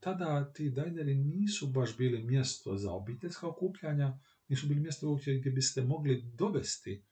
tada 0.00 0.52
ti 0.52 0.70
dajneri 0.70 1.14
nisu 1.14 1.66
baš 1.66 1.96
bili 1.96 2.22
mjesto 2.22 2.76
za 2.76 2.92
obiteljska 2.92 3.48
okupljanja, 3.48 4.18
nisu 4.48 4.66
bili 4.66 4.80
mjesto 4.80 5.18
gdje 5.40 5.50
biste 5.50 5.82
mogli 5.82 6.22
dovesti 6.22 7.04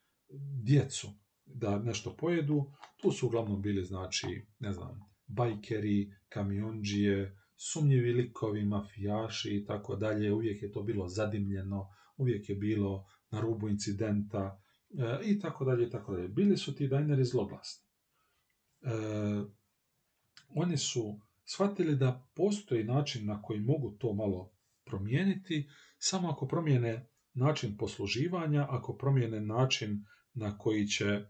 djecu 0.63 1.09
da 1.45 1.79
nešto 1.79 2.17
pojedu. 2.17 2.73
Tu 2.97 3.13
su 3.13 3.27
uglavnom 3.27 3.63
bili, 3.63 3.85
znači, 3.85 4.47
ne 4.59 4.73
znam, 4.73 5.01
bajkeri, 5.27 6.15
kamionđije, 6.29 7.39
sumnjivi 7.57 8.13
likovi, 8.13 8.65
mafijaši 8.65 9.57
i 9.57 9.65
tako 9.65 9.97
dalje, 9.97 10.33
uvijek 10.33 10.63
je 10.63 10.73
to 10.73 10.83
bilo 10.83 11.09
zadimljeno, 11.09 11.89
uvijek 12.17 12.49
je 12.49 12.55
bilo 12.55 13.07
na 13.31 13.41
rubu 13.41 13.69
incidenta 13.69 14.63
e, 14.91 15.19
i 15.25 15.41
tako 15.41 15.65
dalje 15.65 15.87
i 15.87 15.91
tako 15.91 16.13
dalje. 16.13 16.29
Bili 16.29 16.57
su 16.57 16.75
ti 16.75 16.89
dajneri 16.89 17.25
zloglasni. 17.25 17.87
E, 18.83 18.89
oni 20.49 20.77
su 20.77 21.21
shvatili 21.45 21.97
da 21.97 22.29
postoji 22.35 22.85
način 22.85 23.27
na 23.27 23.43
koji 23.43 23.61
mogu 23.61 23.91
to 23.91 24.13
malo 24.13 24.53
promijeniti, 24.85 25.69
samo 25.99 26.31
ako 26.31 26.49
promijene 26.49 27.12
način 27.35 27.77
posluživanja, 27.77 28.67
ako 28.71 28.97
promijene 28.97 29.41
način 29.41 30.05
na 30.35 30.59
koji 30.59 30.87
će 30.87 31.07
e, 31.07 31.25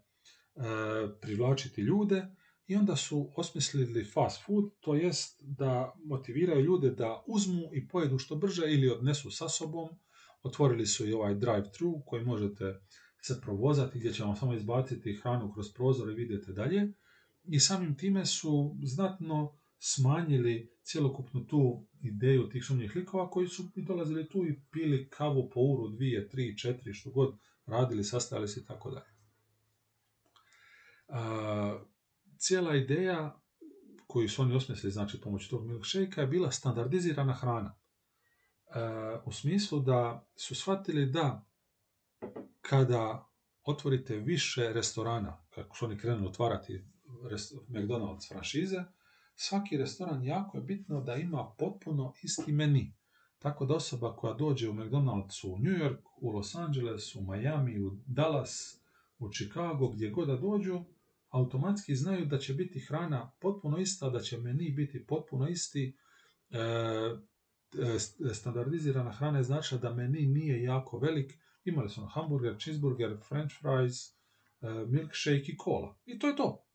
privlačiti 1.20 1.80
ljude, 1.80 2.26
i 2.66 2.76
onda 2.76 2.96
su 2.96 3.32
osmislili 3.36 4.05
fast 4.05 4.42
food, 4.46 4.64
to 4.80 4.94
jest 4.94 5.40
da 5.40 5.94
motiviraju 6.05 6.64
ljude 6.64 6.90
da 6.90 7.24
uzmu 7.26 7.62
i 7.72 7.88
pojedu 7.88 8.18
što 8.18 8.36
brže 8.36 8.62
ili 8.66 8.90
odnesu 8.90 9.30
sa 9.30 9.48
sobom. 9.48 9.88
Otvorili 10.42 10.86
su 10.86 11.09
i 11.09 11.12
ovaj 11.12 11.34
drive-thru 11.34 12.03
koji 12.07 12.24
možete 12.24 12.80
se 13.22 13.40
provozati 13.40 13.98
gdje 13.98 14.12
će 14.12 14.24
vam 14.24 14.36
samo 14.36 14.55
izbaciti 14.55 15.20
hranu 15.22 15.53
kroz 15.53 15.72
prozor 15.74 16.11
i 16.11 16.14
vidjeti 16.14 16.53
dalje. 16.53 16.92
I 17.44 17.61
samim 17.61 17.96
time 17.96 18.26
su 18.26 18.76
znatno 18.82 19.59
smanjili 19.84 20.72
cjelokupnu 20.82 21.46
tu 21.46 21.86
ideju 22.00 22.48
tih 22.48 22.64
sumnjih 22.64 22.96
likova 22.96 23.30
koji 23.30 23.48
su 23.48 23.62
i 23.74 23.82
dolazili 23.82 24.28
tu 24.28 24.46
i 24.46 24.60
pili 24.70 25.08
kavu 25.08 25.50
po 25.50 25.60
uru, 25.60 25.88
dvije, 25.88 26.28
tri, 26.28 26.58
četiri, 26.58 26.94
što 26.94 27.10
god 27.10 27.38
radili, 27.66 28.04
sastajali 28.04 28.48
se 28.48 28.60
i 28.60 28.64
tako 28.64 28.90
dalje. 28.90 29.12
Cijela 32.38 32.76
ideja 32.76 33.40
koju 34.06 34.28
su 34.28 34.42
oni 34.42 34.54
osmislili, 34.54 34.92
znači 34.92 35.20
pomoću 35.20 35.50
tog 35.50 35.66
milkshake 35.66 36.20
je 36.20 36.26
bila 36.26 36.50
standardizirana 36.50 37.32
hrana. 37.32 37.78
U 39.24 39.32
smislu 39.32 39.80
da 39.80 40.28
su 40.36 40.54
shvatili 40.54 41.06
da 41.06 41.46
kada 42.60 43.28
otvorite 43.62 44.16
više 44.16 44.72
restorana, 44.72 45.44
kako 45.50 45.76
su 45.76 45.84
oni 45.84 45.98
krenuli 45.98 46.26
otvarati 46.26 46.84
McDonald's 47.68 48.28
franšize, 48.28 48.84
svaki 49.34 49.76
restoran 49.76 50.24
jako 50.24 50.58
je 50.58 50.64
bitno 50.64 51.00
da 51.00 51.14
ima 51.14 51.54
potpuno 51.58 52.12
isti 52.22 52.52
meni. 52.52 52.94
Tako 53.38 53.66
da 53.66 53.74
osoba 53.74 54.16
koja 54.16 54.34
dođe 54.34 54.68
u 54.68 54.72
McDonald's 54.72 55.46
u 55.46 55.58
New 55.58 55.74
York, 55.74 56.02
u 56.20 56.30
Los 56.30 56.54
Angeles, 56.54 57.14
u 57.14 57.20
Miami, 57.22 57.80
u 57.80 57.90
Dallas, 58.06 58.80
u 59.18 59.28
Chicago, 59.32 59.88
gdje 59.88 60.10
god 60.10 60.28
da 60.28 60.36
dođu, 60.36 60.84
automatski 61.28 61.94
znaju 61.94 62.26
da 62.26 62.38
će 62.38 62.54
biti 62.54 62.80
hrana 62.80 63.32
potpuno 63.40 63.78
ista, 63.78 64.10
da 64.10 64.20
će 64.20 64.38
meni 64.38 64.70
biti 64.70 65.06
potpuno 65.06 65.48
isti. 65.48 65.96
E, 66.50 66.58
e 68.26 68.34
standardizirana 68.34 69.12
hrana 69.12 69.38
je 69.38 69.44
znači 69.44 69.78
da 69.78 69.94
meni 69.94 70.26
nije 70.26 70.62
jako 70.62 70.98
velik. 70.98 71.32
Imali 71.64 71.88
su 71.88 72.06
hamburger, 72.06 72.56
cheeseburger, 72.58 73.16
french 73.28 73.54
fries, 73.60 74.08
e, 74.08 74.86
milkshake 74.86 75.52
i 75.52 75.56
cola. 75.64 75.96
I 76.04 76.18
to 76.18 76.28
je 76.28 76.36
to 76.36 76.71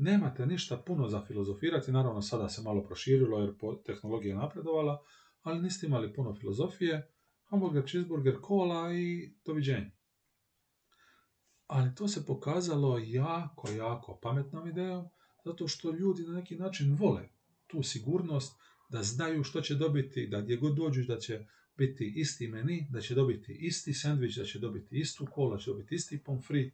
nemate 0.00 0.46
ništa 0.46 0.76
puno 0.86 1.08
za 1.08 1.24
filozofirati, 1.26 1.92
naravno 1.92 2.22
sada 2.22 2.48
se 2.48 2.62
malo 2.62 2.84
proširilo 2.84 3.40
jer 3.40 3.54
tehnologija 3.86 4.34
je 4.34 4.40
napredovala, 4.40 5.02
ali 5.42 5.62
niste 5.62 5.86
imali 5.86 6.14
puno 6.14 6.34
filozofije, 6.34 7.12
hamburger, 7.44 7.84
cheeseburger, 7.88 8.36
kola 8.42 8.94
i 8.94 9.34
doviđenja. 9.44 9.90
Ali 11.66 11.94
to 11.94 12.08
se 12.08 12.26
pokazalo 12.26 12.98
jako, 12.98 13.70
jako 13.70 14.18
pametnom 14.22 14.68
idejom, 14.68 15.08
zato 15.44 15.68
što 15.68 15.90
ljudi 15.90 16.22
na 16.22 16.32
neki 16.32 16.56
način 16.56 16.94
vole 16.94 17.28
tu 17.66 17.82
sigurnost, 17.82 18.60
da 18.90 19.02
znaju 19.02 19.44
što 19.44 19.60
će 19.60 19.74
dobiti, 19.74 20.26
da 20.26 20.40
gdje 20.40 20.56
god 20.56 20.76
dođu 20.76 21.04
da 21.04 21.18
će 21.18 21.46
biti 21.76 22.12
isti 22.16 22.48
meni, 22.48 22.86
da 22.90 23.00
će 23.00 23.14
dobiti 23.14 23.52
isti 23.60 23.94
sandvič, 23.94 24.36
da 24.36 24.44
će 24.44 24.58
dobiti 24.58 24.98
istu 24.98 25.26
kola, 25.30 25.56
da 25.56 25.62
će 25.62 25.70
dobiti 25.70 25.94
isti 25.94 26.22
pomfri. 26.24 26.72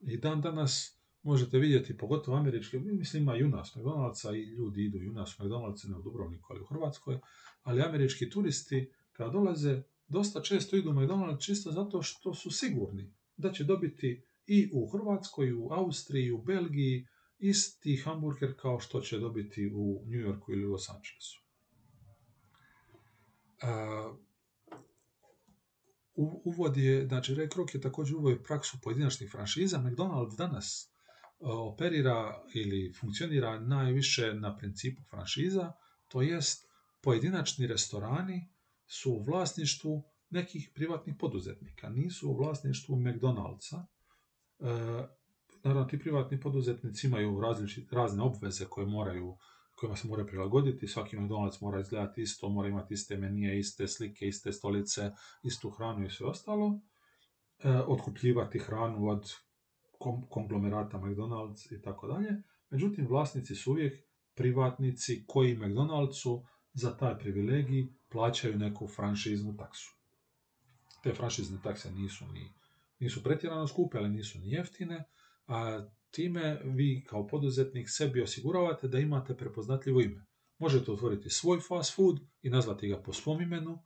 I 0.00 0.16
dan 0.16 0.40
danas 0.40 1.01
možete 1.22 1.58
vidjeti, 1.58 1.96
pogotovo 1.96 2.36
američke, 2.36 2.78
mislim 2.78 3.22
ima 3.22 3.36
i 3.36 3.44
u 3.44 3.48
nas 3.48 3.76
McDonald'sa 3.76 4.34
i 4.34 4.42
ljudi 4.42 4.84
idu 4.84 4.98
i 4.98 5.08
u 5.08 5.12
nas 5.12 5.36
McDonald'sa, 5.38 5.88
ne 5.88 5.96
u 5.96 6.02
Dubrovniku, 6.02 6.46
ali 6.50 6.60
u 6.60 6.66
Hrvatskoj, 6.66 7.18
ali 7.62 7.82
američki 7.82 8.30
turisti 8.30 8.90
kada 9.12 9.30
dolaze 9.30 9.82
dosta 10.08 10.42
često 10.42 10.76
idu 10.76 10.90
u 10.90 10.94
McDonald's 10.94 11.44
čisto 11.44 11.72
zato 11.72 12.02
što 12.02 12.34
su 12.34 12.50
sigurni 12.50 13.14
da 13.36 13.52
će 13.52 13.64
dobiti 13.64 14.22
i 14.46 14.70
u 14.72 14.88
Hrvatskoj, 14.88 15.48
i 15.48 15.52
u 15.52 15.68
Austriji, 15.70 16.24
i 16.24 16.32
u 16.32 16.42
Belgiji 16.42 17.06
isti 17.38 17.96
hamburger 17.96 18.54
kao 18.56 18.80
što 18.80 19.00
će 19.00 19.18
dobiti 19.18 19.70
u 19.74 20.02
New 20.06 20.20
Yorku 20.20 20.52
ili 20.52 20.64
Los 20.64 20.88
Angelesu. 20.88 21.42
Uh, 23.62 24.16
uvod 26.44 26.76
je, 26.76 27.06
znači 27.06 27.34
Ray 27.34 27.48
Kroc 27.48 27.74
je 27.74 27.80
također 27.80 28.16
uvoj 28.16 28.42
praksu 28.42 28.78
pojedinačnih 28.82 29.30
franšiza. 29.30 29.78
McDonald's 29.78 30.36
danas 30.36 30.91
operira 31.42 32.44
ili 32.54 32.92
funkcionira 33.00 33.60
najviše 33.60 34.34
na 34.34 34.56
principu 34.56 35.02
franšiza, 35.10 35.72
to 36.08 36.22
jest 36.22 36.68
pojedinačni 37.02 37.66
restorani 37.66 38.48
su 38.86 39.12
u 39.12 39.22
vlasništvu 39.22 40.02
nekih 40.30 40.70
privatnih 40.74 41.14
poduzetnika, 41.18 41.88
nisu 41.88 42.30
u 42.30 42.36
vlasništvu 42.36 42.96
McDonald'sa. 42.96 43.86
E, 44.58 44.64
naravno, 45.64 45.88
ti 45.88 45.98
privatni 45.98 46.40
poduzetnici 46.40 47.06
imaju 47.06 47.40
razne 47.90 48.22
obveze 48.22 48.64
koje 48.64 48.86
moraju, 48.86 49.36
kojima 49.74 49.96
se 49.96 50.08
moraju 50.08 50.26
prilagoditi. 50.26 50.86
Svaki 50.86 51.16
McDonald's 51.16 51.62
mora 51.62 51.80
izgledati 51.80 52.22
isto, 52.22 52.48
mora 52.48 52.68
imati 52.68 52.94
iste 52.94 53.16
menije, 53.16 53.58
iste 53.58 53.88
slike, 53.88 54.26
iste 54.26 54.52
stolice, 54.52 55.10
istu 55.42 55.70
hranu 55.70 56.06
i 56.06 56.10
sve 56.10 56.26
ostalo. 56.26 56.80
E, 57.58 57.70
otkupljivati 57.70 58.58
hranu 58.58 59.08
od 59.08 59.32
konglomerata 60.28 60.98
McDonald's 60.98 61.72
i 61.72 61.82
tako 61.82 62.06
dalje. 62.06 62.42
Međutim, 62.70 63.06
vlasnici 63.06 63.54
su 63.54 63.70
uvijek 63.70 64.04
privatnici 64.34 65.24
koji 65.26 65.56
McDonald'su 65.56 66.44
za 66.72 66.96
taj 66.96 67.18
privilegij 67.18 67.86
plaćaju 68.08 68.58
neku 68.58 68.88
franšiznu 68.88 69.56
taksu. 69.56 69.96
Te 71.02 71.14
franšizne 71.14 71.58
takse 71.62 71.90
nisu 71.90 72.24
ni 72.32 72.52
nisu 73.02 73.22
pretjerano 73.22 73.66
skupe, 73.66 73.98
ali 73.98 74.08
nisu 74.08 74.38
ni 74.38 74.50
jeftine, 74.50 75.04
a 75.46 75.86
time 76.10 76.60
vi 76.64 77.04
kao 77.08 77.26
poduzetnik 77.26 77.90
sebi 77.90 78.22
osiguravate 78.22 78.88
da 78.88 78.98
imate 78.98 79.36
prepoznatljivo 79.36 80.00
ime. 80.00 80.26
Možete 80.58 80.92
otvoriti 80.92 81.30
svoj 81.30 81.60
fast 81.60 81.96
food 81.96 82.20
i 82.42 82.50
nazvati 82.50 82.88
ga 82.88 83.02
po 83.02 83.12
svom 83.12 83.42
imenu, 83.42 83.78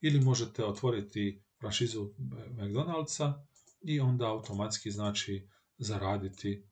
ili 0.00 0.20
možete 0.20 0.64
otvoriti 0.64 1.42
franšizu 1.60 2.10
McDonald'sa 2.50 3.32
i 3.82 4.00
onda 4.00 4.26
automatski 4.26 4.90
znači 4.90 5.48
zaraditi 5.80 6.52
e, 6.52 6.62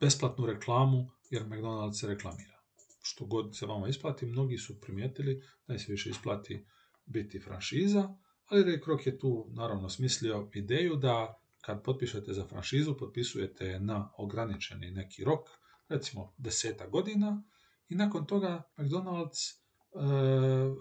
besplatnu 0.00 0.46
reklamu 0.46 1.10
jer 1.30 1.42
McDonald's 1.42 2.00
se 2.00 2.06
reklamira. 2.06 2.60
Što 3.02 3.26
god 3.26 3.56
se 3.56 3.66
vama 3.66 3.88
isplati, 3.88 4.26
mnogi 4.26 4.58
su 4.58 4.80
primijetili 4.80 5.42
da 5.66 5.78
se 5.78 5.92
više 5.92 6.10
isplati 6.10 6.66
biti 7.06 7.40
franšiza, 7.40 8.14
ali 8.46 8.64
Ray 8.64 8.84
Kroc 8.84 9.06
je 9.06 9.18
tu 9.18 9.46
naravno 9.50 9.88
smislio 9.88 10.50
ideju 10.54 10.96
da 10.96 11.40
kad 11.60 11.82
potpišete 11.82 12.32
za 12.32 12.46
franšizu, 12.46 12.96
potpisujete 12.96 13.80
na 13.80 14.10
ograničeni 14.18 14.90
neki 14.90 15.24
rok, 15.24 15.48
recimo 15.88 16.34
deseta 16.38 16.86
godina, 16.86 17.42
i 17.88 17.94
nakon 17.94 18.26
toga 18.26 18.62
McDonald's 18.76 19.52
e, 19.52 19.58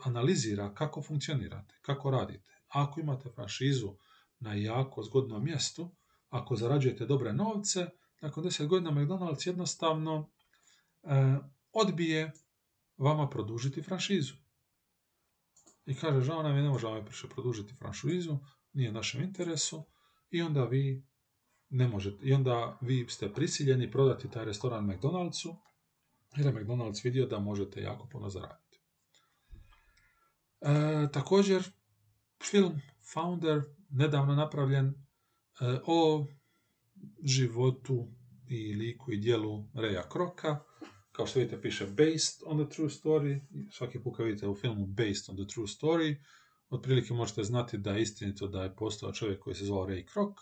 analizira 0.04 0.74
kako 0.74 1.02
funkcionirate, 1.02 1.76
kako 1.82 2.12
radite. 2.12 2.54
Ako 2.68 3.00
imate 3.00 3.30
franšizu 3.30 3.96
na 4.40 4.54
jako 4.54 5.04
zgodnom 5.04 5.44
mjestu, 5.44 5.92
ako 6.30 6.56
zarađujete 6.56 7.06
dobre 7.06 7.34
novce, 7.34 7.90
nakon 8.22 8.44
10 8.44 8.68
godina 8.68 8.92
McDonald's 8.92 9.48
jednostavno 9.48 10.30
e, 11.04 11.38
odbije 11.74 12.32
vama 12.98 13.30
produžiti 13.30 13.82
franšizu. 13.82 14.34
I 15.86 15.96
kaže, 15.96 16.22
žao 16.22 16.44
nam 16.44 16.58
je, 16.58 16.64
ne 16.64 16.70
možemo 16.70 17.02
više 17.02 17.28
produžiti 17.30 17.76
franšizu, 17.76 18.38
nije 18.74 18.90
u 18.90 18.94
našem 18.94 19.22
interesu, 19.22 19.84
i 20.30 20.42
onda 20.42 20.64
vi 20.64 21.08
ne 21.70 21.88
možete, 21.88 22.26
i 22.26 22.34
onda 22.34 22.78
vi 22.82 23.06
ste 23.10 23.34
prisiljeni 23.34 23.92
prodati 23.92 24.32
taj 24.32 24.46
restoran 24.46 24.86
McDonald'su, 24.86 25.56
jer 26.36 26.46
je 26.46 26.54
McDonald's 26.54 27.04
vidio 27.04 27.26
da 27.26 27.40
možete 27.40 27.82
jako 27.82 28.08
puno 28.08 28.30
zaraditi. 28.30 28.80
E, 30.62 31.08
također, 31.14 31.64
film 32.44 32.82
Founder 33.14 33.62
nedavno 33.90 34.36
napravljen 34.36 34.86
e, 34.86 34.94
o 35.86 36.26
životu 37.24 38.08
i 38.48 38.74
liku 38.74 39.12
i 39.12 39.18
dijelu 39.18 39.66
Reja 39.74 40.10
Kroka. 40.10 40.60
Kao 41.12 41.28
što 41.28 41.40
vidite 41.40 41.62
piše 41.62 41.86
based 41.86 42.42
on 42.46 42.66
the 42.66 42.76
true 42.76 42.90
story. 42.90 43.42
Svaki 43.72 44.04
put 44.04 44.18
kad 44.18 44.26
vidite 44.26 44.48
u 44.48 44.56
filmu 44.56 44.86
based 44.86 45.30
on 45.30 45.36
the 45.36 45.54
true 45.54 45.68
story, 45.68 46.16
otprilike 46.70 47.14
možete 47.14 47.44
znati 47.44 47.78
da 47.78 47.92
je 47.92 48.02
istinito 48.02 48.48
da 48.48 48.64
je 48.64 48.76
postao 48.76 49.14
čovjek 49.14 49.40
koji 49.40 49.56
se 49.56 49.66
zvao 49.66 49.88
Ray 49.88 50.06
Kroc, 50.06 50.36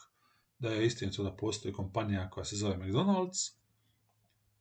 da 0.60 0.70
je 0.70 0.86
istinito 0.86 1.24
da 1.24 1.36
postoji 1.36 1.74
kompanija 1.74 2.30
koja 2.30 2.46
se 2.46 2.56
zove 2.56 2.76
McDonald's, 2.76 3.58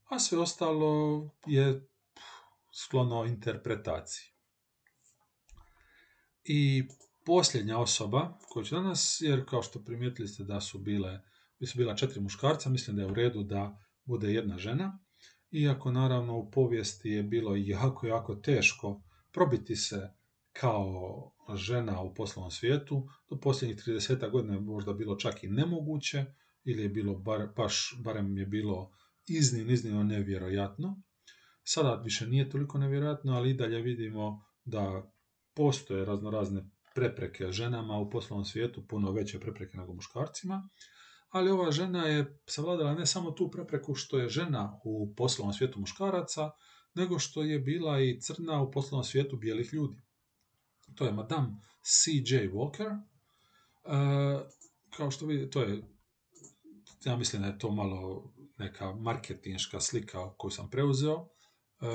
a 0.04 0.18
sve 0.18 0.38
ostalo 0.38 1.30
je 1.46 1.88
sklono 2.72 3.24
interpretaciji. 3.24 4.32
I 6.44 6.84
posljednja 7.26 7.78
osoba 7.78 8.38
koju 8.48 8.64
će 8.64 8.74
danas, 8.74 9.20
jer 9.20 9.44
kao 9.48 9.62
što 9.62 9.84
primijetili 9.84 10.28
ste 10.28 10.44
da 10.44 10.60
su 10.60 10.78
bile, 10.78 11.20
bi 11.60 11.66
su 11.66 11.78
bila 11.78 11.96
četiri 11.96 12.20
muškarca, 12.20 12.70
mislim 12.70 12.96
da 12.96 13.02
je 13.02 13.08
u 13.08 13.14
redu 13.14 13.42
da 13.42 13.78
bude 14.04 14.32
jedna 14.32 14.58
žena, 14.58 14.98
iako 15.50 15.92
naravno 15.92 16.36
u 16.36 16.50
povijesti 16.50 17.10
je 17.10 17.22
bilo 17.22 17.56
jako, 17.56 18.06
jako 18.06 18.34
teško 18.34 19.02
probiti 19.32 19.76
se 19.76 20.10
kao 20.52 21.32
žena 21.54 22.00
u 22.00 22.14
poslovnom 22.14 22.50
svijetu, 22.50 23.08
do 23.30 23.40
posljednjih 23.40 23.76
30 23.76 24.30
godina 24.30 24.54
je 24.54 24.60
možda 24.60 24.92
bilo 24.92 25.16
čak 25.16 25.44
i 25.44 25.48
nemoguće, 25.48 26.24
ili 26.64 26.82
je 26.82 26.88
bilo 26.88 27.14
bar, 27.14 27.48
baš, 27.56 28.00
barem 28.04 28.38
je 28.38 28.46
bilo 28.46 28.90
iznimno, 29.28 29.72
iznimno 29.72 30.02
nevjerojatno. 30.02 31.02
Sada 31.64 31.94
više 31.94 32.26
nije 32.26 32.50
toliko 32.50 32.78
nevjerojatno, 32.78 33.32
ali 33.32 33.50
i 33.50 33.54
dalje 33.54 33.82
vidimo 33.82 34.44
da 34.64 35.12
postoje 35.54 36.04
razno 36.04 36.30
razne 36.30 36.70
prepreke 36.96 37.52
ženama 37.52 37.98
u 37.98 38.10
poslovnom 38.10 38.44
svijetu, 38.44 38.86
puno 38.88 39.12
veće 39.12 39.40
prepreke 39.40 39.76
nego 39.78 39.94
muškarcima, 39.94 40.68
ali 41.28 41.50
ova 41.50 41.70
žena 41.70 42.06
je 42.06 42.40
savladala 42.46 42.94
ne 42.94 43.06
samo 43.06 43.30
tu 43.30 43.50
prepreku 43.50 43.94
što 43.94 44.18
je 44.18 44.28
žena 44.28 44.80
u 44.84 45.14
poslovnom 45.16 45.52
svijetu 45.52 45.80
muškaraca, 45.80 46.50
nego 46.94 47.18
što 47.18 47.42
je 47.42 47.58
bila 47.58 48.00
i 48.00 48.20
crna 48.20 48.62
u 48.62 48.70
poslovnom 48.70 49.04
svijetu 49.04 49.36
bijelih 49.36 49.72
ljudi. 49.72 50.02
To 50.94 51.04
je 51.04 51.12
Madame 51.12 51.48
C.J. 51.82 52.50
Walker. 52.52 52.90
E, 52.90 52.98
kao 54.96 55.10
što 55.10 55.26
vidite, 55.26 55.50
to 55.50 55.62
je, 55.62 55.82
ja 57.04 57.16
mislim 57.16 57.42
da 57.42 57.48
je 57.48 57.58
to 57.58 57.70
malo 57.70 58.32
neka 58.58 58.94
marketinška 58.94 59.80
slika 59.80 60.30
koju 60.36 60.50
sam 60.50 60.70
preuzeo. 60.70 61.28
E, 61.80 61.86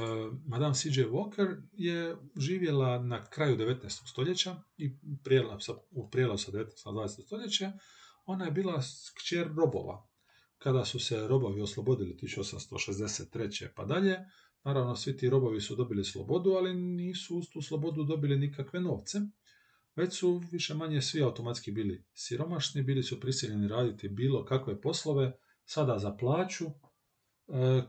Madame 0.46 0.74
C.J. 0.74 1.06
Walker 1.10 1.62
je 1.74 2.18
živjela 2.38 3.00
na 3.00 3.26
kraju 3.26 3.58
19. 3.58 4.10
stoljeća 4.12 4.56
i 4.78 4.98
u 5.92 6.10
prijelazu 6.10 6.44
sa 6.44 6.52
19. 6.52 6.86
na 6.86 6.92
20. 6.92 7.26
stoljeće. 7.26 7.72
Ona 8.26 8.46
je 8.46 8.52
bila 8.52 8.82
kćer 9.16 9.48
robova. 9.56 10.08
Kada 10.58 10.86
su 10.86 11.00
se 11.00 11.28
robovi 11.28 11.62
oslobodili 11.62 12.18
1863. 12.22 13.68
pa 13.76 13.86
dalje, 13.86 14.18
naravno 14.64 14.96
svi 14.96 15.18
ti 15.18 15.30
robovi 15.30 15.62
su 15.62 15.76
dobili 15.76 16.04
slobodu, 16.04 16.52
ali 16.52 16.74
nisu 16.74 17.38
uz 17.38 17.46
tu 17.54 17.62
slobodu 17.62 18.04
dobili 18.04 18.38
nikakve 18.38 18.80
novce, 18.80 19.20
već 19.96 20.20
su 20.20 20.42
više 20.52 20.74
manje 20.74 21.02
svi 21.02 21.24
automatski 21.24 21.72
bili 21.72 22.06
siromašni, 22.14 22.84
bili 22.84 23.04
su 23.04 23.20
prisiljeni 23.20 23.68
raditi 23.68 24.10
bilo 24.10 24.46
kakve 24.46 24.82
poslove, 24.82 25.32
sada 25.66 26.00
za 26.00 26.16
plaću, 26.16 26.66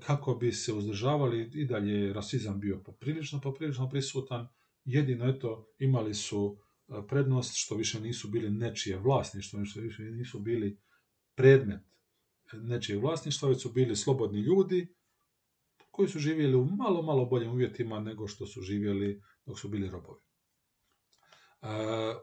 kako 0.06 0.34
bi 0.34 0.52
se 0.52 0.72
uzdržavali 0.72 1.50
i 1.54 1.66
dalje 1.66 1.92
je 1.92 2.12
rasizam 2.12 2.60
bio 2.60 2.82
poprilično, 2.84 3.40
poprilično 3.40 3.88
prisutan. 3.88 4.48
Jedino 4.84 5.28
eto 5.28 5.66
imali 5.78 6.14
su 6.14 6.56
e, 6.88 6.92
prednost 7.08 7.52
što 7.54 7.74
više 7.74 8.00
nisu 8.00 8.28
bili 8.28 8.50
nečije 8.50 8.98
vlasništvo, 8.98 9.64
što 9.64 9.80
više 9.80 10.02
nisu 10.02 10.40
bili 10.40 10.78
predmet 11.34 11.80
nečije 12.52 12.98
vlasništva, 12.98 13.48
već 13.48 13.62
su 13.62 13.72
bili 13.72 13.96
slobodni 13.96 14.40
ljudi 14.40 14.94
koji 15.90 16.08
su 16.08 16.18
živjeli 16.18 16.54
u 16.54 16.64
malo, 16.64 17.02
malo 17.02 17.24
boljim 17.24 17.50
uvjetima 17.50 18.00
nego 18.00 18.28
što 18.28 18.46
su 18.46 18.60
živjeli 18.60 19.22
dok 19.46 19.60
su 19.60 19.68
bili 19.68 19.90
robovi. 19.90 20.20
E, 21.62 21.66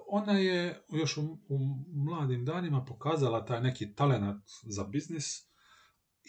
ona 0.07 0.33
je 0.33 0.83
još 0.89 1.17
u, 1.17 1.21
u 1.49 1.59
mladim 1.87 2.45
danima 2.45 2.85
pokazala 2.85 3.45
taj 3.45 3.61
neki 3.61 3.95
talenat 3.95 4.41
za 4.63 4.83
biznis, 4.83 5.48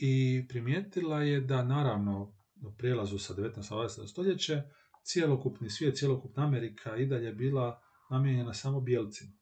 i 0.01 0.45
primijetila 0.49 1.23
je 1.23 1.41
da 1.41 1.65
naravno 1.65 2.33
u 2.63 2.73
prijelazu 2.79 3.19
sa 3.19 3.35
19. 3.35 3.75
20. 3.75 4.09
stoljeće 4.09 4.63
cijelokupni 5.03 5.71
svijet, 5.71 5.97
cijelokupna 5.97 6.45
Amerika 6.45 6.97
i 6.97 7.07
dalje 7.07 7.33
bila 7.33 7.83
namijenjena 8.11 8.55
samo 8.55 8.81
bijelcima. 8.81 9.33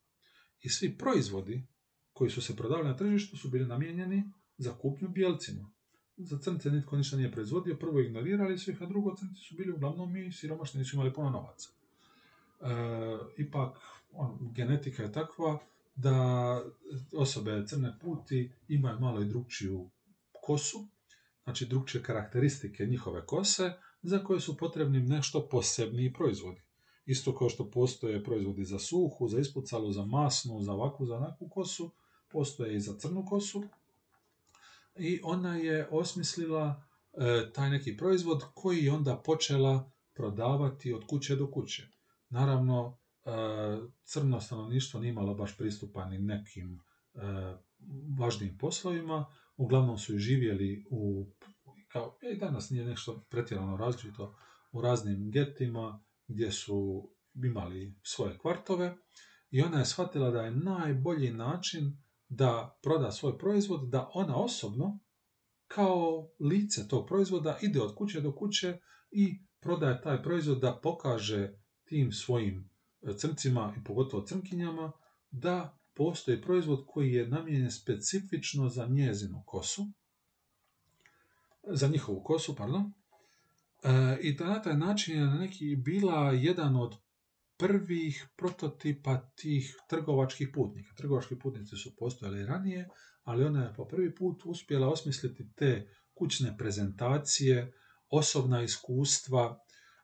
I 0.60 0.68
svi 0.68 0.98
proizvodi 0.98 1.66
koji 2.12 2.30
su 2.30 2.42
se 2.42 2.56
prodavali 2.56 2.88
na 2.88 2.96
tržištu 2.96 3.36
su 3.36 3.48
bili 3.48 3.66
namijenjeni 3.66 4.32
za 4.56 4.74
kupnju 4.78 5.08
bijelcima. 5.08 5.70
Za 6.16 6.38
crnce 6.38 6.70
nitko 6.70 6.96
ništa 6.96 7.16
nije 7.16 7.32
proizvodio, 7.32 7.76
prvo 7.76 8.00
ignorirali 8.00 8.58
su 8.58 8.70
ih, 8.70 8.82
a 8.82 8.86
drugo 8.86 9.16
crnci 9.16 9.40
su 9.48 9.54
bili 9.56 9.72
uglavnom 9.72 10.16
i 10.16 10.32
siromašni, 10.32 10.78
nisu 10.78 10.96
imali 10.96 11.12
puno 11.12 11.30
novaca. 11.30 11.68
E, 12.60 12.66
ipak, 13.36 13.76
on, 14.12 14.52
genetika 14.54 15.02
je 15.02 15.12
takva 15.12 15.58
da 15.96 16.14
osobe 17.16 17.64
crne 17.66 17.98
puti 18.00 18.52
imaju 18.68 19.00
malo 19.00 19.22
i 19.22 19.28
drugčiju 19.28 19.90
kosu, 20.48 20.86
znači 21.44 21.66
drugčije 21.66 22.02
karakteristike 22.02 22.86
njihove 22.86 23.26
kose, 23.26 23.72
za 24.02 24.18
koje 24.24 24.40
su 24.40 24.56
potrebni 24.56 25.00
nešto 25.00 25.48
posebniji 25.50 26.12
proizvodi. 26.12 26.62
Isto 27.06 27.34
kao 27.34 27.48
što 27.48 27.70
postoje 27.70 28.24
proizvodi 28.24 28.64
za 28.64 28.78
suhu, 28.78 29.28
za 29.28 29.40
ispucalu, 29.40 29.92
za 29.92 30.04
masnu, 30.04 30.60
za 30.60 30.72
ovakvu, 30.72 31.06
za 31.06 31.16
onakvu 31.16 31.48
kosu, 31.48 31.90
postoje 32.28 32.76
i 32.76 32.80
za 32.80 32.98
crnu 32.98 33.24
kosu. 33.28 33.62
I 34.96 35.20
ona 35.22 35.56
je 35.56 35.88
osmislila 35.90 36.82
e, 37.12 37.52
taj 37.52 37.70
neki 37.70 37.96
proizvod 37.96 38.44
koji 38.54 38.84
je 38.84 38.92
onda 38.92 39.16
počela 39.16 39.90
prodavati 40.14 40.92
od 40.92 41.06
kuće 41.06 41.36
do 41.36 41.50
kuće. 41.50 41.88
Naravno, 42.28 42.98
e, 43.24 43.30
crno 44.04 44.40
stanovništvo 44.40 45.00
nije 45.00 45.10
imalo 45.10 45.34
baš 45.34 45.56
pristupa 45.56 46.04
ni 46.04 46.18
nekim 46.18 46.80
e, 47.14 47.20
važnim 48.18 48.58
poslovima, 48.58 49.26
uglavnom 49.58 49.98
su 49.98 50.14
i 50.14 50.18
živjeli 50.18 50.86
u, 50.90 51.30
kao 51.92 52.18
i 52.34 52.38
danas 52.38 52.70
nije 52.70 52.84
nešto 52.84 53.26
pretjerano 53.30 53.76
različito, 53.76 54.36
u 54.72 54.80
raznim 54.80 55.30
getima 55.30 56.04
gdje 56.26 56.52
su 56.52 57.10
imali 57.34 57.98
svoje 58.02 58.38
kvartove 58.38 58.96
i 59.50 59.62
ona 59.62 59.78
je 59.78 59.84
shvatila 59.84 60.30
da 60.30 60.42
je 60.42 60.50
najbolji 60.50 61.32
način 61.32 62.02
da 62.28 62.78
proda 62.82 63.12
svoj 63.12 63.38
proizvod, 63.38 63.88
da 63.90 64.10
ona 64.14 64.36
osobno 64.36 64.98
kao 65.66 66.30
lice 66.40 66.88
tog 66.88 67.06
proizvoda 67.06 67.58
ide 67.62 67.80
od 67.80 67.94
kuće 67.94 68.20
do 68.20 68.32
kuće 68.34 68.78
i 69.10 69.44
prodaje 69.60 70.02
taj 70.02 70.22
proizvod 70.22 70.60
da 70.60 70.80
pokaže 70.82 71.52
tim 71.84 72.12
svojim 72.12 72.70
crncima 73.16 73.74
i 73.80 73.84
pogotovo 73.84 74.26
crnkinjama 74.26 74.92
da 75.30 75.77
postoji 75.98 76.42
proizvod 76.42 76.84
koji 76.86 77.12
je 77.12 77.28
namijenjen 77.28 77.70
specifično 77.70 78.68
za 78.68 78.86
njezinu 78.86 79.42
kosu, 79.46 79.86
za 81.68 81.88
njihovu 81.88 82.22
kosu, 82.22 82.56
pardon, 82.56 82.92
e, 83.82 84.18
i 84.20 84.32
da 84.34 84.46
na 84.46 84.62
taj 84.62 84.76
način 84.76 85.18
je 85.18 85.26
neki 85.26 85.76
bila 85.76 86.32
jedan 86.32 86.76
od 86.76 86.94
prvih 87.56 88.28
prototipa 88.36 89.30
tih 89.34 89.76
trgovačkih 89.88 90.48
putnika. 90.54 90.94
Trgovački 90.94 91.38
putnici 91.38 91.76
su 91.76 91.96
postojali 91.96 92.46
ranije, 92.46 92.88
ali 93.22 93.44
ona 93.44 93.64
je 93.64 93.74
po 93.74 93.84
prvi 93.84 94.14
put 94.14 94.42
uspjela 94.44 94.88
osmisliti 94.88 95.52
te 95.56 95.88
kućne 96.14 96.56
prezentacije, 96.58 97.72
osobna 98.10 98.62
iskustva, 98.62 99.58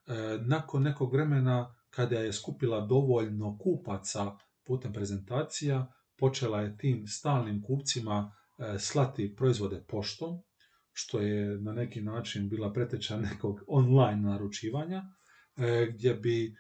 e, 0.07 0.15
nakon 0.47 0.83
nekog 0.83 1.13
vremena 1.13 1.75
kada 1.91 2.19
je 2.19 2.33
skupila 2.33 2.81
dovoljno 2.81 3.59
kupaca 3.59 4.37
putem 4.67 4.93
prezentacija 4.93 5.93
počela 6.19 6.61
je 6.61 6.77
tim 6.77 7.07
stalnim 7.07 7.63
kupcima 7.63 8.33
e, 8.59 8.79
slati 8.79 9.35
proizvode 9.37 9.85
poštom, 9.89 10.43
što 10.93 11.21
je 11.21 11.61
na 11.61 11.73
neki 11.73 12.01
način 12.01 12.49
bila 12.49 12.73
preteča 12.73 13.17
nekog 13.31 13.61
online 13.67 14.23
naručivanja, 14.23 15.03
e, 15.57 15.87
gdje 15.95 16.15
bi 16.15 16.47
e, 16.47 16.53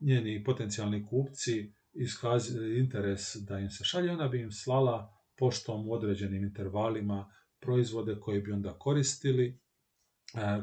njeni 0.00 0.44
potencijalni 0.44 1.06
kupci 1.06 1.72
iskazali 1.92 2.78
interes 2.78 3.36
da 3.48 3.58
im 3.58 3.70
se 3.70 3.84
šalje, 3.84 4.12
ona 4.12 4.28
bi 4.28 4.40
im 4.40 4.52
slala 4.52 5.10
poštom 5.38 5.88
u 5.88 5.92
određenim 5.92 6.44
intervalima 6.44 7.30
proizvode 7.60 8.16
koje 8.20 8.40
bi 8.40 8.52
onda 8.52 8.78
koristili. 8.78 9.58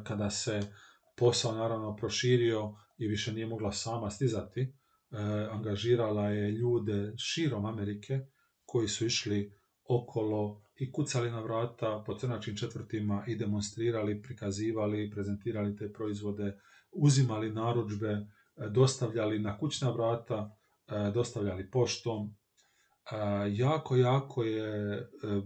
Kada 0.04 0.30
se 0.30 0.62
posao 1.18 1.56
naravno 1.56 1.96
proširio 1.96 2.76
i 2.98 3.08
više 3.08 3.34
nije 3.34 3.48
mogla 3.48 3.72
sama 3.72 4.10
stizati, 4.10 4.74
angažirala 5.52 6.30
je 6.30 6.52
ljude 6.52 7.14
širom 7.18 7.66
Amerike 7.66 8.20
koji 8.66 8.88
su 8.88 9.06
išli 9.06 9.60
okolo 9.90 10.62
i 10.76 10.92
kucali 10.92 11.32
na 11.32 11.42
vrata 11.42 12.04
po 12.06 12.18
crnačkim 12.18 12.56
četvrtima 12.56 13.24
i 13.28 13.36
demonstrirali, 13.36 14.22
prikazivali, 14.22 15.12
prezentirali 15.12 15.76
te 15.76 15.94
proizvode, 15.94 16.58
uzimali 16.92 17.52
narudžbe, 17.52 18.12
e, 18.12 18.26
dostavljali 18.70 19.40
na 19.40 19.58
kućna 19.58 19.92
vrata, 19.92 20.58
e, 20.88 21.12
dostavljali 21.14 21.72
poštom. 21.72 22.36
Jako, 23.52 23.96
jako 23.96 24.44
je 24.44 25.02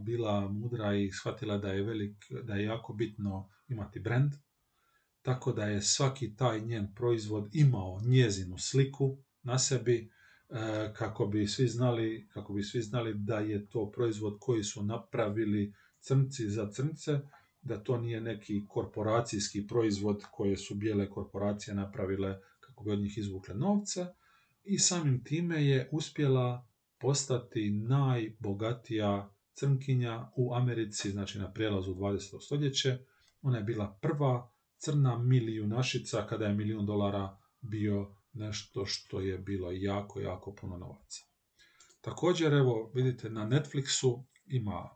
bila 0.05 0.49
mudra 0.49 0.95
i 0.95 1.11
shvatila 1.11 1.57
da 1.57 1.68
je, 1.68 1.84
velik, 1.84 2.26
da 2.43 2.55
je 2.55 2.64
jako 2.64 2.93
bitno 2.93 3.49
imati 3.68 3.99
brand, 3.99 4.32
tako 5.22 5.51
da 5.51 5.66
je 5.66 5.82
svaki 5.82 6.36
taj 6.36 6.61
njen 6.61 6.93
proizvod 6.95 7.49
imao 7.53 8.01
njezinu 8.05 8.57
sliku, 8.57 9.18
na 9.43 9.59
sebi 9.59 10.09
e, 10.49 10.93
kako 10.93 11.25
bi 11.25 11.47
svi 11.47 11.67
znali, 11.67 12.27
kako 12.33 12.53
bi 12.53 12.63
svi 12.63 12.81
znali 12.81 13.13
da 13.13 13.39
je 13.39 13.67
to 13.67 13.91
proizvod 13.91 14.37
koji 14.39 14.63
su 14.63 14.83
napravili 14.83 15.73
crnci 15.99 16.49
za 16.49 16.71
crnce, 16.71 17.19
da 17.61 17.83
to 17.83 17.97
nije 17.97 18.21
neki 18.21 18.65
korporacijski 18.67 19.67
proizvod 19.67 20.23
koje 20.31 20.57
su 20.57 20.75
bijele 20.75 21.09
korporacije 21.09 21.75
napravile 21.75 22.39
kako 22.59 22.83
bi 22.83 22.91
od 22.91 22.99
njih 22.99 23.17
izvukle 23.17 23.55
novce 23.55 24.05
i 24.63 24.79
samim 24.79 25.23
time 25.23 25.65
je 25.65 25.89
uspjela 25.91 26.67
postati 26.97 27.69
najbogatija 27.69 29.33
crnkinja 29.53 30.31
u 30.35 30.53
Americi, 30.53 31.11
znači 31.11 31.39
na 31.39 31.51
prijelazu 31.51 31.95
20. 31.95 32.41
stoljeće. 32.41 32.97
Ona 33.41 33.57
je 33.57 33.63
bila 33.63 33.97
prva 34.01 34.51
crna 34.77 35.17
milijunašica 35.17 36.27
kada 36.29 36.45
je 36.45 36.53
milijun 36.53 36.85
dolara 36.85 37.37
bio 37.61 38.15
nešto 38.34 38.86
što 38.86 39.19
je 39.19 39.38
bilo 39.38 39.71
jako, 39.71 40.19
jako 40.19 40.55
puno 40.55 40.77
novaca. 40.77 41.21
Također, 42.01 42.53
evo, 42.53 42.91
vidite, 42.95 43.29
na 43.29 43.47
Netflixu 43.47 44.23
ima 44.45 44.89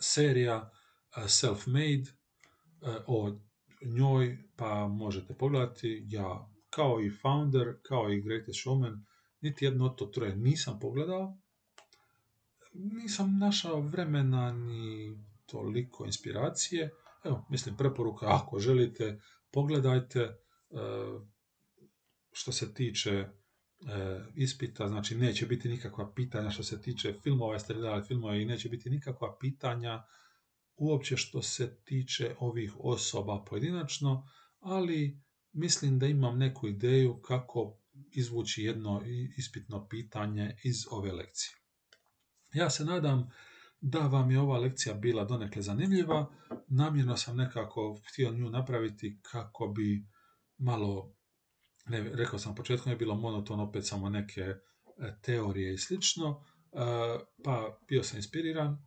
serija 0.00 0.70
Self-Made 1.16 2.12
o 3.06 3.38
njoj, 3.84 4.38
pa 4.56 4.88
možete 4.88 5.34
pogledati. 5.34 6.06
Ja, 6.08 6.50
kao 6.70 7.00
i 7.00 7.10
Founder, 7.10 7.76
kao 7.82 8.12
i 8.12 8.20
Greatest 8.20 8.66
Showman, 8.66 9.04
niti 9.40 9.64
jedno 9.64 9.84
od 9.86 9.96
to 9.96 10.06
troje 10.06 10.36
nisam 10.36 10.78
pogledao. 10.80 11.38
nisam 12.72 13.38
našao 13.38 13.80
vremena 13.80 14.52
ni 14.52 15.18
toliko 15.46 16.04
inspiracije. 16.04 16.90
Evo, 17.24 17.46
mislim, 17.50 17.76
preporuka, 17.76 18.26
ako 18.28 18.58
želite, 18.58 19.20
pogledajte 19.50 20.20
e, 20.20 20.34
što 22.34 22.52
se 22.52 22.74
tiče 22.74 23.10
e, 23.10 23.28
ispita, 24.34 24.88
znači 24.88 25.14
neće 25.14 25.46
biti 25.46 25.68
nikakva 25.68 26.12
pitanja 26.14 26.50
što 26.50 26.62
se 26.62 26.82
tiče 26.82 27.14
filmova, 27.22 27.54
jeste 27.54 27.74
gledali 27.74 28.04
filmove 28.06 28.42
i 28.42 28.44
neće 28.44 28.68
biti 28.68 28.90
nikakva 28.90 29.36
pitanja 29.40 30.02
uopće 30.76 31.16
što 31.16 31.42
se 31.42 31.82
tiče 31.84 32.34
ovih 32.38 32.72
osoba 32.78 33.44
pojedinačno, 33.48 34.28
ali 34.60 35.20
mislim 35.52 35.98
da 35.98 36.06
imam 36.06 36.38
neku 36.38 36.68
ideju 36.68 37.20
kako 37.20 37.78
izvući 38.12 38.62
jedno 38.62 39.02
ispitno 39.36 39.88
pitanje 39.88 40.56
iz 40.64 40.76
ove 40.90 41.12
lekcije. 41.12 41.56
Ja 42.54 42.70
se 42.70 42.84
nadam 42.84 43.30
da 43.80 43.98
vam 43.98 44.30
je 44.30 44.40
ova 44.40 44.58
lekcija 44.58 44.94
bila 44.94 45.24
donekle 45.24 45.62
zanimljiva. 45.62 46.30
Namjerno 46.68 47.16
sam 47.16 47.36
nekako 47.36 48.00
htio 48.08 48.32
nju 48.32 48.50
napraviti 48.50 49.18
kako 49.22 49.68
bi 49.68 50.06
malo, 50.58 51.13
ne, 51.86 52.10
rekao 52.12 52.38
sam 52.38 52.54
početkom 52.54 52.92
je 52.92 52.96
bilo 52.96 53.14
monotono, 53.14 53.62
opet 53.62 53.86
samo 53.86 54.08
neke 54.08 54.40
e, 54.40 54.56
teorije 55.22 55.74
i 55.74 55.78
slično, 55.78 56.44
e, 56.72 56.78
pa 57.44 57.78
bio 57.88 58.02
sam 58.02 58.16
inspiriran, 58.16 58.86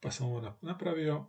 pa 0.00 0.10
sam 0.10 0.26
ovo 0.26 0.56
napravio. 0.62 1.26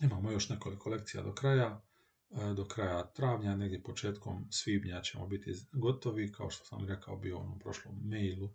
Imamo 0.00 0.30
još 0.30 0.48
nekoliko 0.48 0.90
lekcija 0.90 1.22
do 1.22 1.34
kraja, 1.34 1.82
e, 2.30 2.54
do 2.54 2.64
kraja 2.64 3.12
travnja, 3.12 3.56
negdje 3.56 3.82
početkom 3.82 4.46
svibnja 4.50 5.00
ćemo 5.00 5.26
biti 5.26 5.52
gotovi, 5.72 6.32
kao 6.32 6.50
što 6.50 6.64
sam 6.64 6.88
rekao 6.88 7.16
bio 7.16 7.38
u 7.38 7.58
prošlom 7.58 7.94
mailu 8.04 8.50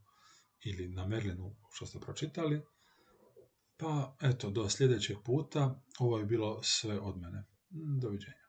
ili 0.66 0.88
na 0.88 1.08
Merlinu 1.08 1.56
što 1.72 1.86
ste 1.86 2.00
pročitali. 2.00 2.62
Pa 3.78 4.16
eto, 4.22 4.50
do 4.50 4.70
sljedećeg 4.70 5.18
puta. 5.26 5.82
Ovo 6.00 6.20
je 6.20 6.26
bilo 6.26 6.64
sve 6.64 7.00
od 7.00 7.18
mene. 7.18 7.46
Doviđenja. 8.02 8.47